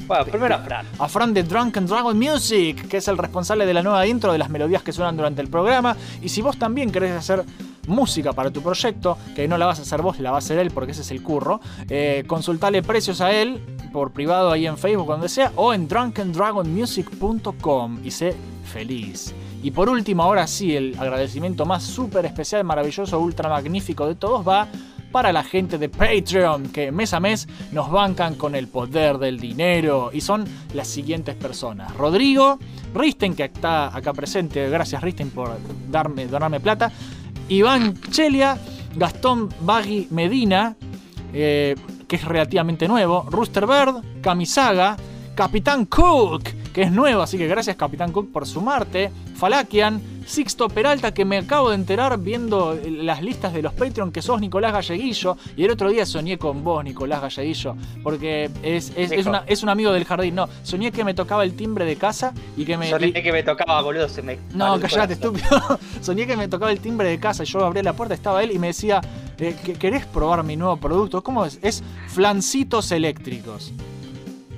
[0.06, 0.86] Bueno, primero a Fran.
[0.98, 4.38] a Fran de Drunken Dragon Music, que es el responsable de la nueva intro de
[4.38, 5.96] las melodías que suenan durante el programa.
[6.20, 7.44] Y si vos también querés hacer
[7.86, 10.58] música para tu proyecto, que no la vas a hacer vos, la va a hacer
[10.58, 13.60] él porque ese es el curro, eh, consultale precios a él
[13.92, 19.34] por privado ahí en Facebook, donde sea, o en drunkendragonmusic.com y sé feliz.
[19.62, 24.46] Y por último, ahora sí, el agradecimiento más súper especial, maravilloso, ultra magnífico de todos
[24.46, 24.68] va
[25.12, 29.38] para la gente de Patreon que mes a mes nos bancan con el poder del
[29.38, 30.44] dinero y son
[30.74, 31.94] las siguientes personas.
[31.94, 32.58] Rodrigo,
[32.94, 35.50] Risten que está acá presente, gracias Risten por
[35.90, 36.90] darme, donarme plata.
[37.48, 38.58] Iván Chelia,
[38.96, 40.76] Gastón Bagui Medina,
[41.32, 41.74] eh,
[42.06, 44.96] que es relativamente nuevo, Rooster Bird, Kamisaga,
[45.34, 49.10] Capitán Cook, que es nuevo, así que gracias Capitán Cook por sumarte,
[49.42, 54.22] Falakian, Sixto Peralta, que me acabo de enterar viendo las listas de los Patreon que
[54.22, 59.10] sos Nicolás Galleguillo, y el otro día soñé con vos, Nicolás Galleguillo, porque es, es,
[59.10, 61.96] es una- es un amigo del jardín, no, soñé que me tocaba el timbre de
[61.96, 62.88] casa y que me...
[62.88, 64.38] Soné y- que me tocaba, boludo, se me.
[64.54, 65.48] no, callate, estúpido.
[66.00, 68.52] Soñé que me tocaba el timbre de casa y yo abría la puerta, estaba él
[68.52, 69.00] y me decía,
[69.38, 71.20] eh, ¿que- ¿querés probar mi nuevo producto?
[71.24, 71.58] ¿Cómo es?
[71.62, 73.72] Es flancitos eléctricos.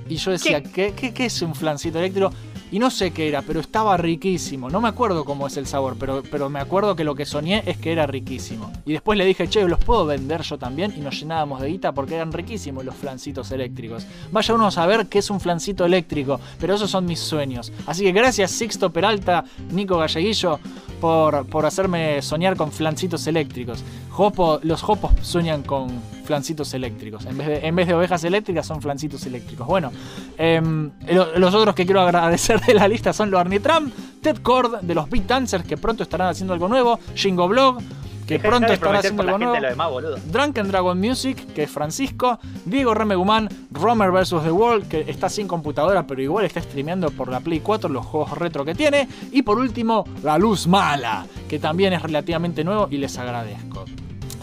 [0.07, 2.29] Y yo decía, ¿qué, qué, qué es un flancito eléctrico?
[2.75, 4.69] Y no sé qué era, pero estaba riquísimo.
[4.69, 7.63] No me acuerdo cómo es el sabor, pero, pero me acuerdo que lo que soñé
[7.65, 8.69] es que era riquísimo.
[8.85, 10.93] Y después le dije, che, ¿los puedo vender yo también?
[10.97, 14.05] Y nos llenábamos de guita porque eran riquísimos los flancitos eléctricos.
[14.29, 17.71] Vaya uno a saber qué es un flancito eléctrico, pero esos son mis sueños.
[17.87, 20.59] Así que gracias Sixto Peralta, Nico Galleguillo,
[20.99, 23.85] por, por hacerme soñar con flancitos eléctricos.
[24.11, 25.89] Jopo- los jopos sueñan con
[26.23, 27.25] flancitos eléctricos.
[27.25, 29.67] En vez, de, en vez de ovejas eléctricas son flancitos eléctricos.
[29.67, 29.91] Bueno,
[30.37, 34.81] em, lo- los otros que quiero agradecer de la lista son Loarni Tram, Ted Cord
[34.81, 37.77] de los Beat Dancers que pronto estarán haciendo algo nuevo, Jingo Blog
[38.25, 39.55] que pronto estará haciendo algo nuevo.
[39.59, 40.31] lo demás.
[40.31, 44.41] Drunken Dragon Music, que es Francisco, Diego Remegumán, Romer vs.
[44.43, 48.05] The World, que está sin computadora, pero igual está streameando por la Play 4 los
[48.05, 49.07] juegos retro que tiene.
[49.31, 53.85] Y por último, La Luz Mala, que también es relativamente nuevo y les agradezco.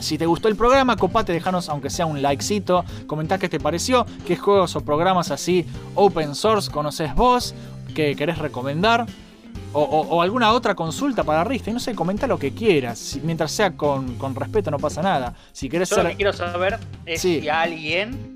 [0.02, 4.05] Si te gustó el programa, copate, dejanos aunque sea un likecito, comentá qué te pareció,
[4.26, 7.55] qué juegos o programas así open source conoces vos,
[7.92, 9.06] que querés recomendar.
[9.74, 12.98] O, o- o alguna otra consulta para Rista, y no sé, comenta lo que quieras.
[12.98, 15.34] Si- mientras sea con, con respeto, no pasa nada.
[15.52, 17.40] Si querés Yo lo que quiero saber es Sí.
[17.40, 18.32] si alguien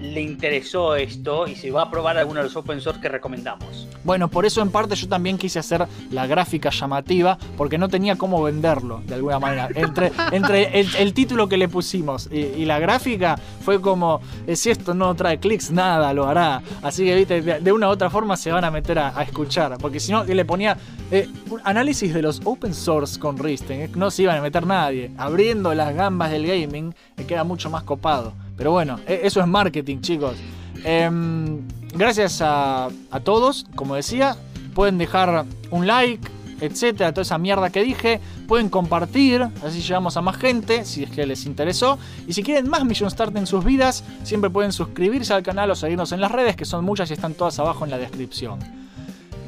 [0.00, 3.88] le interesó esto y se va a probar alguno de los open source que recomendamos.
[4.04, 8.16] Bueno, por eso en parte yo también quise hacer la gráfica llamativa, porque no tenía
[8.16, 9.68] cómo venderlo de alguna manera.
[9.74, 14.94] Entre, entre el, título que le pusimos y, la gráfica fue como, eh, si esto
[14.94, 16.62] no trae clics, nada lo hará.
[16.82, 20.12] Así que, de, una u otra forma se van a meter a, escuchar, porque si
[20.12, 20.76] no, le ponía
[21.10, 24.66] eh, un análisis de los open source con Risten, eh, no se iban a meter
[24.66, 25.10] nadie.
[25.16, 28.34] Abriendo las gambas del gaming, me queda mucho más copado.
[28.58, 30.36] Pero bueno, e- eso es marketing, chicos.
[30.84, 31.62] Em,
[31.94, 32.90] gracias a,
[33.24, 34.36] todos, como decía.
[34.74, 36.28] Pueden dejar un like,
[36.60, 38.20] etcétera, toda esa mierda que dije.
[38.46, 41.98] Pueden compartir, así llegamos a más gente, si es que les interesó.
[42.26, 45.74] Y si quieren más Mission Start en sus vidas, siempre pueden suscribirse al canal o
[45.74, 48.58] seguirnos en las redes, que son muchas y están todas abajo en la descripción.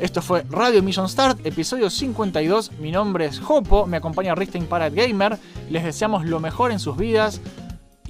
[0.01, 2.73] Esto fue Radio Mission Start, episodio 52.
[2.81, 5.39] Mi nombre es Jopo, me acompaña Risting Parad Gamer.
[5.69, 7.41] Les deseamos lo mejor en sus vidas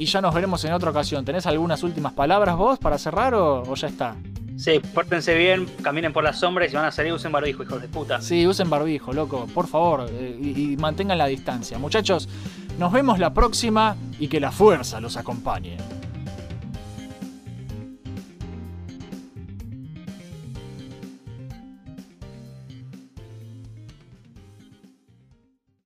[0.00, 1.24] y ya nos veremos en otra ocasión.
[1.24, 4.16] ¿Tenés algunas últimas palabras vos para cerrar o, o ya está?
[4.56, 7.80] Sí, pórtense bien, caminen por las sombras y si van a salir usen barbijo, hijos
[7.80, 8.20] de puta.
[8.20, 11.78] Sí, usen barbijo, loco, por favor, eh, y, y mantengan la distancia.
[11.78, 12.28] Muchachos,
[12.78, 15.76] nos vemos la próxima y que la fuerza los acompañe.